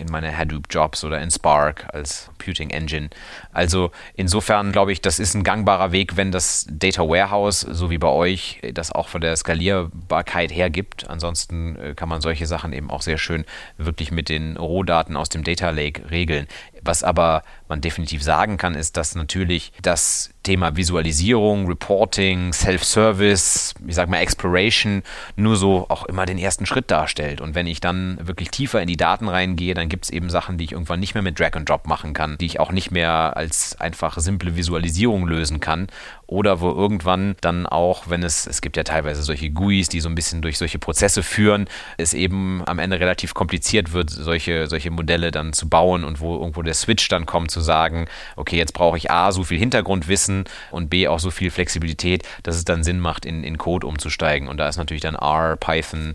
in 0.00 0.10
meine 0.10 0.36
Hadoop-Jobs 0.36 1.04
oder 1.04 1.20
in 1.20 1.30
Spark 1.30 1.86
als 1.92 2.26
Computing 2.26 2.70
Engine. 2.70 3.10
Also 3.52 3.90
insofern 4.14 4.72
glaube 4.72 4.92
ich, 4.92 5.00
das 5.00 5.18
ist 5.18 5.34
ein 5.34 5.44
gangbarer 5.44 5.92
Weg, 5.92 6.16
wenn 6.16 6.30
das 6.30 6.66
Data 6.70 7.02
Warehouse, 7.02 7.60
so 7.60 7.90
wie 7.90 7.98
bei 7.98 8.08
euch, 8.08 8.60
das 8.74 8.92
auch 8.92 9.08
von 9.08 9.20
der 9.20 9.36
Skalierbarkeit 9.36 10.52
her 10.52 10.70
gibt. 10.70 11.08
Ansonsten 11.08 11.76
äh, 11.76 11.94
kann 11.94 12.08
man 12.08 12.20
solche 12.20 12.46
Sachen 12.46 12.72
eben 12.72 12.90
auch 12.90 13.02
sehr 13.02 13.18
schön 13.18 13.44
wirklich 13.76 14.10
mit 14.12 14.28
den 14.28 14.56
Rohdaten 14.56 15.16
aus 15.16 15.28
dem 15.28 15.44
Data 15.44 15.70
Lake 15.70 16.10
regeln. 16.10 16.46
Was 16.82 17.02
aber 17.02 17.42
man 17.68 17.80
definitiv 17.80 18.22
sagen 18.22 18.56
kann, 18.56 18.74
ist, 18.74 18.96
dass 18.96 19.14
natürlich 19.14 19.72
das 19.82 20.30
Thema 20.42 20.76
Visualisierung, 20.76 21.66
Reporting, 21.66 22.52
Self-Service, 22.52 23.74
ich 23.86 23.94
sag 23.94 24.08
mal 24.08 24.18
Exploration 24.18 25.02
nur 25.36 25.56
so 25.56 25.86
auch 25.90 26.06
immer 26.06 26.24
den 26.24 26.38
ersten 26.38 26.64
Schritt 26.64 26.90
darstellt. 26.90 27.40
Und 27.42 27.54
wenn 27.54 27.66
ich 27.66 27.80
dann 27.80 28.18
wirklich 28.22 28.50
tiefer 28.50 28.80
in 28.80 28.88
die 28.88 28.96
Daten 28.96 29.28
reingehe, 29.28 29.74
dann 29.74 29.90
gibt 29.90 30.04
es 30.04 30.10
eben 30.10 30.30
Sachen, 30.30 30.56
die 30.56 30.64
ich 30.64 30.72
irgendwann 30.72 31.00
nicht 31.00 31.14
mehr 31.14 31.22
mit 31.22 31.38
Drag 31.38 31.52
and 31.54 31.68
Drop 31.68 31.86
machen 31.86 32.14
kann, 32.14 32.38
die 32.38 32.46
ich 32.46 32.58
auch 32.58 32.72
nicht 32.72 32.90
mehr 32.90 33.34
als 33.40 33.80
einfach 33.80 34.18
simple 34.18 34.54
Visualisierung 34.54 35.26
lösen 35.26 35.60
kann. 35.60 35.88
Oder 36.26 36.60
wo 36.60 36.70
irgendwann 36.70 37.34
dann 37.40 37.66
auch, 37.66 38.08
wenn 38.08 38.22
es, 38.22 38.46
es 38.46 38.60
gibt 38.60 38.76
ja 38.76 38.84
teilweise 38.84 39.22
solche 39.22 39.50
GUIs, 39.50 39.88
die 39.88 40.00
so 40.00 40.08
ein 40.08 40.14
bisschen 40.14 40.42
durch 40.42 40.58
solche 40.58 40.78
Prozesse 40.78 41.22
führen, 41.22 41.66
es 41.96 42.14
eben 42.14 42.62
am 42.66 42.78
Ende 42.78 43.00
relativ 43.00 43.34
kompliziert 43.34 43.92
wird, 43.92 44.10
solche, 44.10 44.68
solche 44.68 44.90
Modelle 44.90 45.30
dann 45.30 45.52
zu 45.52 45.68
bauen 45.68 46.04
und 46.04 46.20
wo 46.20 46.36
irgendwo 46.36 46.62
der 46.62 46.74
Switch 46.74 47.08
dann 47.08 47.26
kommt, 47.26 47.50
zu 47.50 47.60
sagen, 47.60 48.06
okay, 48.36 48.56
jetzt 48.56 48.74
brauche 48.74 48.98
ich 48.98 49.10
A, 49.10 49.32
so 49.32 49.42
viel 49.42 49.58
Hintergrundwissen 49.58 50.44
und 50.70 50.90
B, 50.90 51.08
auch 51.08 51.18
so 51.18 51.30
viel 51.30 51.50
Flexibilität, 51.50 52.22
dass 52.42 52.56
es 52.56 52.64
dann 52.64 52.84
Sinn 52.84 53.00
macht, 53.00 53.24
in, 53.24 53.42
in 53.42 53.58
Code 53.58 53.86
umzusteigen. 53.86 54.48
Und 54.48 54.58
da 54.58 54.68
ist 54.68 54.76
natürlich 54.76 55.02
dann 55.02 55.16
R, 55.16 55.56
Python, 55.56 56.14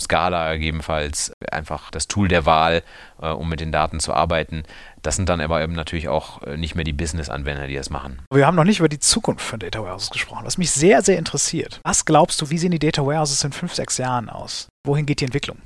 Scala 0.00 0.54
gegebenenfalls 0.54 1.32
einfach 1.50 1.90
das 1.90 2.08
Tool 2.08 2.28
der 2.28 2.46
Wahl, 2.46 2.82
äh, 3.20 3.28
um 3.28 3.48
mit 3.48 3.60
den 3.60 3.72
Daten 3.72 4.00
zu 4.00 4.12
arbeiten. 4.12 4.64
Das 5.02 5.16
sind 5.16 5.28
dann 5.28 5.40
aber 5.40 5.62
eben 5.62 5.74
natürlich 5.74 6.08
auch 6.08 6.42
äh, 6.42 6.56
nicht 6.56 6.74
mehr 6.74 6.84
die 6.84 6.92
Business-Anwender, 6.92 7.66
die 7.66 7.74
das 7.74 7.90
machen. 7.90 8.22
Wir 8.32 8.46
haben 8.46 8.56
noch 8.56 8.64
nicht 8.64 8.80
über 8.80 8.88
die 8.88 8.98
Zukunft 8.98 9.44
von 9.44 9.60
Data 9.60 9.80
Warehouses 9.82 10.10
gesprochen, 10.10 10.44
was 10.44 10.58
mich 10.58 10.70
sehr, 10.70 11.02
sehr 11.02 11.18
interessiert. 11.18 11.80
Was 11.84 12.04
glaubst 12.04 12.40
du, 12.40 12.50
wie 12.50 12.58
sehen 12.58 12.72
die 12.72 12.78
Data 12.78 13.04
Warehouses 13.04 13.44
in 13.44 13.52
fünf, 13.52 13.74
sechs 13.74 13.98
Jahren 13.98 14.28
aus? 14.28 14.68
Wohin 14.86 15.06
geht 15.06 15.20
die 15.20 15.24
Entwicklung? 15.24 15.58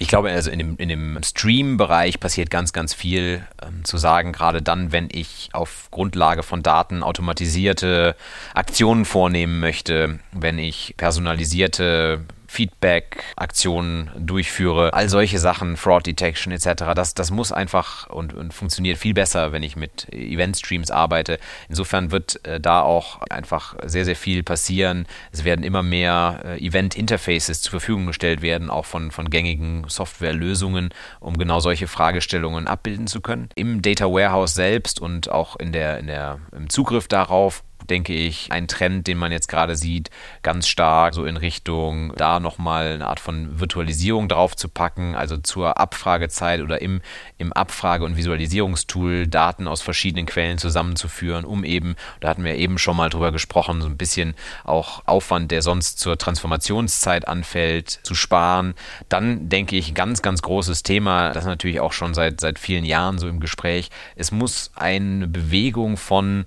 Ich 0.00 0.08
glaube, 0.08 0.30
also 0.30 0.50
in 0.50 0.58
dem, 0.58 0.76
in 0.76 0.88
dem 0.88 1.18
Stream-Bereich 1.22 2.20
passiert 2.20 2.50
ganz, 2.50 2.72
ganz 2.72 2.94
viel 2.94 3.44
ähm, 3.60 3.84
zu 3.84 3.98
sagen, 3.98 4.32
gerade 4.32 4.62
dann, 4.62 4.92
wenn 4.92 5.08
ich 5.10 5.48
auf 5.52 5.88
Grundlage 5.90 6.44
von 6.44 6.62
Daten 6.62 7.02
automatisierte 7.02 8.14
Aktionen 8.54 9.04
vornehmen 9.04 9.58
möchte, 9.58 10.20
wenn 10.30 10.58
ich 10.58 10.94
personalisierte 10.96 12.20
Feedback-Aktionen 12.48 14.10
durchführe, 14.18 14.94
all 14.94 15.08
solche 15.08 15.38
Sachen, 15.38 15.76
Fraud 15.76 16.06
Detection 16.06 16.52
etc. 16.52 16.94
Das, 16.94 17.14
das 17.14 17.30
muss 17.30 17.52
einfach 17.52 18.08
und, 18.08 18.32
und 18.34 18.54
funktioniert 18.54 18.96
viel 18.98 19.14
besser, 19.14 19.52
wenn 19.52 19.62
ich 19.62 19.76
mit 19.76 20.12
Event-Streams 20.12 20.90
arbeite. 20.90 21.38
Insofern 21.68 22.10
wird 22.10 22.44
äh, 22.46 22.58
da 22.58 22.80
auch 22.80 23.20
einfach 23.28 23.76
sehr, 23.84 24.06
sehr 24.06 24.16
viel 24.16 24.42
passieren. 24.42 25.06
Es 25.30 25.44
werden 25.44 25.62
immer 25.62 25.82
mehr 25.82 26.40
äh, 26.44 26.66
Event-Interfaces 26.66 27.60
zur 27.60 27.70
Verfügung 27.70 28.06
gestellt 28.06 28.40
werden, 28.40 28.70
auch 28.70 28.86
von, 28.86 29.10
von 29.10 29.28
gängigen 29.28 29.84
Softwarelösungen, 29.86 30.88
um 31.20 31.36
genau 31.36 31.60
solche 31.60 31.86
Fragestellungen 31.86 32.66
abbilden 32.66 33.06
zu 33.06 33.20
können. 33.20 33.50
Im 33.56 33.82
Data 33.82 34.06
Warehouse 34.06 34.54
selbst 34.54 35.00
und 35.00 35.30
auch 35.30 35.56
in 35.56 35.72
der, 35.72 35.98
in 35.98 36.06
der, 36.06 36.40
im 36.52 36.70
Zugriff 36.70 37.08
darauf 37.08 37.62
denke 37.90 38.12
ich, 38.12 38.52
ein 38.52 38.68
Trend, 38.68 39.06
den 39.06 39.18
man 39.18 39.32
jetzt 39.32 39.48
gerade 39.48 39.76
sieht, 39.76 40.10
ganz 40.42 40.68
stark 40.68 41.14
so 41.14 41.24
in 41.24 41.36
Richtung, 41.36 42.12
da 42.16 42.40
nochmal 42.40 42.92
eine 42.94 43.06
Art 43.06 43.20
von 43.20 43.60
Virtualisierung 43.60 44.28
drauf 44.28 44.56
zu 44.56 44.68
packen, 44.68 45.14
also 45.14 45.36
zur 45.36 45.78
Abfragezeit 45.78 46.60
oder 46.60 46.80
im, 46.80 47.00
im 47.38 47.52
Abfrage- 47.52 48.04
und 48.04 48.16
Visualisierungstool 48.16 49.26
Daten 49.26 49.68
aus 49.68 49.82
verschiedenen 49.82 50.26
Quellen 50.26 50.58
zusammenzuführen, 50.58 51.44
um 51.44 51.64
eben, 51.64 51.96
da 52.20 52.28
hatten 52.28 52.44
wir 52.44 52.56
eben 52.56 52.78
schon 52.78 52.96
mal 52.96 53.10
drüber 53.10 53.32
gesprochen, 53.32 53.80
so 53.80 53.88
ein 53.88 53.96
bisschen 53.96 54.34
auch 54.64 55.02
Aufwand, 55.06 55.50
der 55.50 55.62
sonst 55.62 55.98
zur 55.98 56.18
Transformationszeit 56.18 57.26
anfällt, 57.28 57.90
zu 57.90 58.14
sparen. 58.14 58.74
Dann 59.08 59.48
denke 59.48 59.76
ich, 59.76 59.94
ganz, 59.94 60.22
ganz 60.22 60.42
großes 60.42 60.82
Thema, 60.82 61.32
das 61.32 61.44
natürlich 61.44 61.80
auch 61.80 61.92
schon 61.92 62.14
seit, 62.14 62.40
seit 62.40 62.58
vielen 62.58 62.84
Jahren 62.84 63.18
so 63.18 63.28
im 63.28 63.40
Gespräch. 63.40 63.90
Es 64.16 64.30
muss 64.30 64.70
eine 64.74 65.26
Bewegung 65.26 65.96
von 65.96 66.46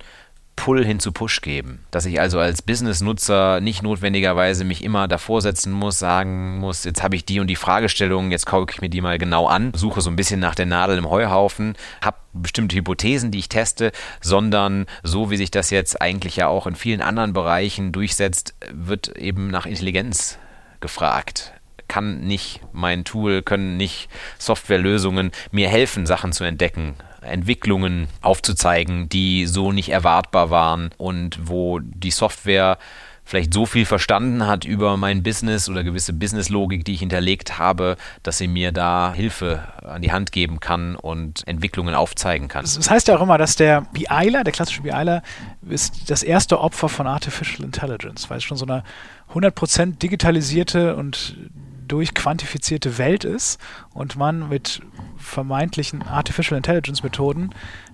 Pull 0.62 0.86
hin 0.86 1.00
zu 1.00 1.12
Push 1.12 1.42
geben. 1.42 1.80
Dass 1.90 2.06
ich 2.06 2.22
also 2.22 2.38
als 2.38 2.62
Business-Nutzer 2.62 3.62
nicht 3.62 3.82
notwendigerweise 3.82 4.64
mich 4.64 4.84
immer 4.84 5.08
davor 5.08 5.42
setzen 5.42 5.72
muss, 5.72 5.98
sagen 5.98 6.60
muss, 6.60 6.84
jetzt 6.84 7.02
habe 7.02 7.16
ich 7.16 7.26
die 7.26 7.40
und 7.40 7.48
die 7.48 7.56
Fragestellung, 7.56 8.30
jetzt 8.30 8.46
gucke 8.46 8.72
ich 8.72 8.80
mir 8.80 8.90
die 8.90 9.02
mal 9.02 9.18
genau 9.18 9.48
an, 9.48 9.72
suche 9.76 10.02
so 10.02 10.12
ein 10.12 10.16
bisschen 10.16 10.40
nach 10.40 10.54
der 10.54 10.68
Nadel 10.68 11.00
im 11.00 11.10
Heuhaufen, 11.10 11.74
habe 12.06 12.18
bestimmte 12.34 12.76
Hypothesen, 12.76 13.32
die 13.32 13.40
ich 13.40 13.50
teste, 13.50 13.92
sondern 14.22 14.86
so 15.02 15.32
wie 15.32 15.38
sich 15.38 15.50
das 15.50 15.72
jetzt 15.72 16.00
eigentlich 16.00 16.36
ja 16.36 16.48
auch 16.48 16.68
in 16.68 16.76
vielen 16.76 17.02
anderen 17.02 17.34
Bereichen 17.34 17.92
durchsetzt, 17.92 18.54
wird 18.72 19.18
eben 19.18 19.48
nach 19.48 19.66
Intelligenz 19.66 20.38
gefragt 20.80 21.54
kann 21.88 22.22
nicht 22.22 22.62
mein 22.72 23.04
Tool, 23.04 23.42
können 23.42 23.76
nicht 23.76 24.08
Softwarelösungen 24.38 25.32
mir 25.52 25.68
helfen, 25.68 26.06
Sachen 26.06 26.32
zu 26.32 26.46
entdecken, 26.46 26.96
Entwicklungen 27.22 28.08
aufzuzeigen, 28.22 29.10
die 29.10 29.46
so 29.46 29.72
nicht 29.72 29.90
erwartbar 29.90 30.50
waren 30.50 30.90
und 30.98 31.40
wo 31.48 31.80
die 31.80 32.12
Software 32.12 32.78
vielleicht 33.24 33.54
so 33.54 33.66
viel 33.66 33.86
verstanden 33.86 34.46
hat 34.46 34.66
über 34.66 34.98
mein 34.98 35.24
Business 35.24 35.70
oder 35.70 35.84
gewisse 35.84 36.12
Businesslogik, 36.12 36.84
die 36.84 36.94
ich 36.94 37.00
hinterlegt 37.00 37.58
habe, 37.60 37.96
dass 38.24 38.38
sie 38.38 38.48
mir 38.48 38.72
da 38.72 39.14
Hilfe 39.16 39.64
an 39.84 40.02
die 40.02 40.12
Hand 40.12 40.32
geben 40.32 40.60
kann 40.60 40.96
und 40.96 41.48
Entwicklungen 41.48 41.96
aufzeigen 41.96 42.48
kann. 42.50 42.64
Das 42.64 42.90
heißt 42.90 43.08
ja 43.08 43.18
auch 43.18 43.22
immer, 43.22 43.38
dass 43.38 43.56
der 43.56 43.86
BIler, 43.94 44.44
der 44.44 44.52
klassische 44.52 44.82
BIler, 44.82 45.22
ist 45.70 46.10
das 46.10 46.24
erste 46.24 46.60
Opfer 46.60 46.90
von 46.90 47.08
Artificial 47.08 47.64
Intelligence, 47.64 48.30
weil 48.30 48.40
es 48.40 48.44
schon 48.44 48.58
so 48.58 48.66
eine 48.66 48.84
100% 49.34 50.00
digitalisierte 50.00 50.96
und 50.98 51.38
durchquantifizierte 51.92 52.98
Welt 52.98 53.24
ist 53.26 53.60
und 53.94 54.16
man 54.16 54.50
mit 54.50 54.82
vermeintlichen 55.18 56.04
Artificial 56.04 56.58
Intelligence 56.58 57.04
Methoden 57.04 57.50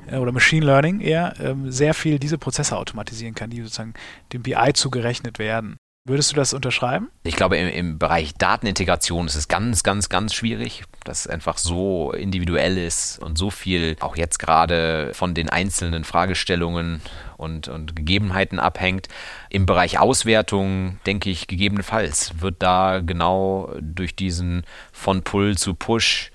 äh, 0.10 0.18
oder 0.18 0.32
Machine 0.32 0.66
Learning 0.66 1.00
eher 1.00 1.34
ähm, 1.39 1.72
sehr 1.72 1.93
viel 1.93 2.20
diese 2.20 2.38
Prozesse 2.38 2.78
automatisieren 2.78 3.36
kann, 3.36 3.50
die 3.50 3.62
sozusagen 3.62 3.93
dem 4.34 4.43
BI 4.43 4.74
zugerechnet 4.74 5.39
werden. 5.39 5.78
Würdest 6.08 6.32
du 6.32 6.38
das 6.38 6.53
unterschreiben? 6.53 7.10
Ich 7.24 7.36
glaube, 7.36 7.58
im, 7.58 7.68
im, 7.68 7.99
Bereich 7.99 8.34
Datenintegration 8.34 9.28
ist 9.28 9.36
es 9.36 9.49
ganz, 9.49 9.84
ganz, 9.84 10.08
ganz 10.08 10.34
schwierig, 10.34 10.84
dass 11.03 11.26
es 11.26 11.28
einfach 11.28 11.58
so 11.58 12.14
individuell 12.14 12.78
ist 12.78 13.20
und 13.20 13.38
so 13.38 13.49
viel 13.49 13.97
auch 13.99 14.16
jetzt 14.16 14.39
gerade 14.39 15.12
von 15.14 15.34
den 15.34 15.49
einzelnen 15.49 16.05
Fragestellungen 16.05 17.01
und, 17.36 17.68
und 17.68 17.93
Gegebenheiten 17.93 18.58
abhängt. 18.58 19.10
Im 19.49 19.66
Bereich 19.66 19.99
Auswertung 19.99 20.97
denke 21.05 21.30
ich 21.30 21.45
gegebenenfalls 21.45 22.39
wird 22.39 22.64
da 22.64 23.01
genau 23.01 23.76
durch 23.82 24.16
diesen 24.16 24.64
von 24.93 25.24
Pull 25.24 25.58
zu 25.58 25.74
Push 25.74 26.32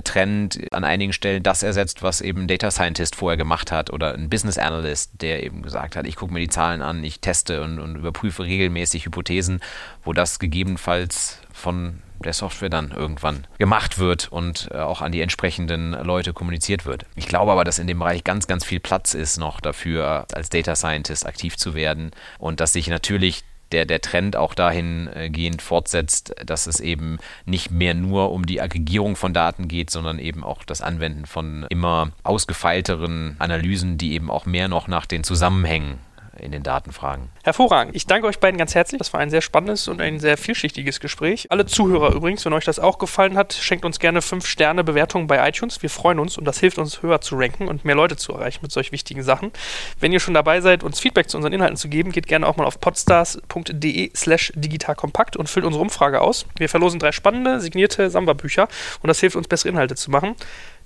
Trend 0.00 0.60
an 0.72 0.84
einigen 0.84 1.12
Stellen 1.12 1.42
das 1.42 1.62
ersetzt, 1.62 2.02
was 2.02 2.20
eben 2.20 2.42
ein 2.42 2.48
Data 2.48 2.70
Scientist 2.70 3.16
vorher 3.16 3.36
gemacht 3.36 3.70
hat 3.70 3.92
oder 3.92 4.14
ein 4.14 4.30
Business 4.30 4.58
Analyst, 4.58 5.10
der 5.20 5.42
eben 5.42 5.62
gesagt 5.62 5.96
hat, 5.96 6.06
ich 6.06 6.16
gucke 6.16 6.32
mir 6.32 6.40
die 6.40 6.48
Zahlen 6.48 6.82
an, 6.82 7.04
ich 7.04 7.20
teste 7.20 7.62
und, 7.62 7.78
und 7.78 7.96
überprüfe 7.96 8.44
regelmäßig 8.44 9.06
Hypothesen, 9.06 9.60
wo 10.04 10.12
das 10.12 10.38
gegebenenfalls 10.38 11.38
von 11.52 12.02
der 12.22 12.32
Software 12.32 12.70
dann 12.70 12.92
irgendwann 12.92 13.46
gemacht 13.58 13.98
wird 13.98 14.30
und 14.30 14.68
äh, 14.72 14.78
auch 14.78 15.02
an 15.02 15.12
die 15.12 15.20
entsprechenden 15.20 15.92
Leute 15.92 16.32
kommuniziert 16.32 16.86
wird. 16.86 17.04
Ich 17.16 17.26
glaube 17.26 17.52
aber, 17.52 17.64
dass 17.64 17.78
in 17.78 17.86
dem 17.86 17.98
Bereich 17.98 18.24
ganz, 18.24 18.46
ganz 18.46 18.64
viel 18.64 18.80
Platz 18.80 19.14
ist 19.14 19.38
noch 19.38 19.60
dafür, 19.60 20.26
als 20.32 20.48
Data 20.48 20.76
Scientist 20.76 21.26
aktiv 21.26 21.56
zu 21.56 21.74
werden 21.74 22.12
und 22.38 22.60
dass 22.60 22.72
sich 22.72 22.88
natürlich 22.88 23.44
der, 23.72 23.86
der 23.86 24.00
Trend 24.00 24.36
auch 24.36 24.54
dahingehend 24.54 25.62
fortsetzt, 25.62 26.34
dass 26.44 26.66
es 26.66 26.80
eben 26.80 27.18
nicht 27.44 27.70
mehr 27.70 27.94
nur 27.94 28.32
um 28.32 28.46
die 28.46 28.60
Aggregierung 28.60 29.16
von 29.16 29.34
Daten 29.34 29.68
geht, 29.68 29.90
sondern 29.90 30.18
eben 30.18 30.44
auch 30.44 30.64
das 30.64 30.80
Anwenden 30.80 31.26
von 31.26 31.66
immer 31.70 32.12
ausgefeilteren 32.22 33.36
Analysen, 33.38 33.98
die 33.98 34.12
eben 34.12 34.30
auch 34.30 34.46
mehr 34.46 34.68
noch 34.68 34.88
nach 34.88 35.06
den 35.06 35.24
Zusammenhängen 35.24 35.98
in 36.38 36.52
den 36.52 36.62
Datenfragen. 36.62 37.28
Hervorragend. 37.44 37.94
Ich 37.94 38.06
danke 38.06 38.26
euch 38.26 38.38
beiden 38.38 38.58
ganz 38.58 38.74
herzlich. 38.74 38.98
Das 38.98 39.12
war 39.12 39.20
ein 39.20 39.30
sehr 39.30 39.40
spannendes 39.40 39.88
und 39.88 40.00
ein 40.00 40.20
sehr 40.20 40.36
vielschichtiges 40.36 41.00
Gespräch. 41.00 41.50
Alle 41.50 41.66
Zuhörer 41.66 42.14
übrigens, 42.14 42.44
wenn 42.44 42.52
euch 42.52 42.64
das 42.64 42.78
auch 42.78 42.98
gefallen 42.98 43.36
hat, 43.36 43.52
schenkt 43.52 43.84
uns 43.84 43.98
gerne 43.98 44.22
5 44.22 44.46
Sterne 44.46 44.84
Bewertungen 44.84 45.26
bei 45.26 45.46
iTunes. 45.46 45.82
Wir 45.82 45.90
freuen 45.90 46.18
uns 46.18 46.38
und 46.38 46.44
das 46.44 46.58
hilft 46.58 46.78
uns 46.78 47.02
höher 47.02 47.20
zu 47.20 47.36
ranken 47.36 47.68
und 47.68 47.84
mehr 47.84 47.94
Leute 47.94 48.16
zu 48.16 48.32
erreichen 48.32 48.60
mit 48.62 48.72
solch 48.72 48.92
wichtigen 48.92 49.22
Sachen. 49.22 49.52
Wenn 50.00 50.12
ihr 50.12 50.20
schon 50.20 50.34
dabei 50.34 50.60
seid, 50.60 50.82
uns 50.82 51.00
Feedback 51.00 51.28
zu 51.28 51.36
unseren 51.36 51.52
Inhalten 51.52 51.76
zu 51.76 51.88
geben, 51.88 52.12
geht 52.12 52.26
gerne 52.26 52.46
auch 52.46 52.56
mal 52.56 52.64
auf 52.64 52.80
podstars.de 52.80 54.12
slash 54.14 54.52
digitalkompakt 54.54 55.36
und 55.36 55.48
füllt 55.48 55.66
unsere 55.66 55.82
Umfrage 55.82 56.20
aus. 56.20 56.46
Wir 56.56 56.68
verlosen 56.68 56.98
drei 56.98 57.12
spannende, 57.12 57.60
signierte 57.60 58.10
Samba-Bücher 58.10 58.68
und 59.02 59.08
das 59.08 59.20
hilft 59.20 59.36
uns, 59.36 59.48
bessere 59.48 59.70
Inhalte 59.70 59.96
zu 59.96 60.10
machen. 60.10 60.34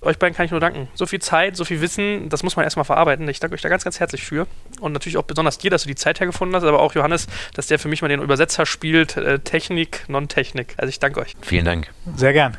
Euch 0.00 0.18
beiden 0.18 0.36
kann 0.36 0.46
ich 0.46 0.50
nur 0.50 0.60
danken. 0.60 0.88
So 0.94 1.06
viel 1.06 1.20
Zeit, 1.20 1.56
so 1.56 1.64
viel 1.64 1.80
Wissen, 1.80 2.28
das 2.28 2.42
muss 2.42 2.56
man 2.56 2.64
erstmal 2.64 2.84
verarbeiten. 2.84 3.28
Ich 3.28 3.40
danke 3.40 3.54
euch 3.54 3.62
da 3.62 3.68
ganz, 3.68 3.84
ganz 3.84 4.00
herzlich 4.00 4.24
für. 4.24 4.46
Und 4.80 4.92
natürlich 4.92 5.16
auch 5.16 5.22
besonders 5.22 5.58
dir, 5.58 5.70
dass 5.70 5.82
du 5.82 5.88
die 5.88 5.94
Zeit 5.94 6.20
hergefunden 6.20 6.54
hast, 6.54 6.64
aber 6.64 6.80
auch 6.80 6.94
Johannes, 6.94 7.26
dass 7.54 7.66
der 7.66 7.78
für 7.78 7.88
mich 7.88 8.02
mal 8.02 8.08
den 8.08 8.22
Übersetzer 8.22 8.66
spielt. 8.66 9.16
Äh, 9.16 9.40
Technik, 9.40 10.04
Non-Technik. 10.08 10.74
Also 10.76 10.88
ich 10.90 10.98
danke 10.98 11.20
euch. 11.20 11.34
Vielen 11.40 11.64
Dank. 11.64 11.90
Sehr 12.16 12.32
gern. 12.32 12.56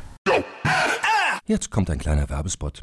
Jetzt 1.46 1.70
kommt 1.70 1.90
ein 1.90 1.98
kleiner 1.98 2.28
Werbespot. 2.28 2.82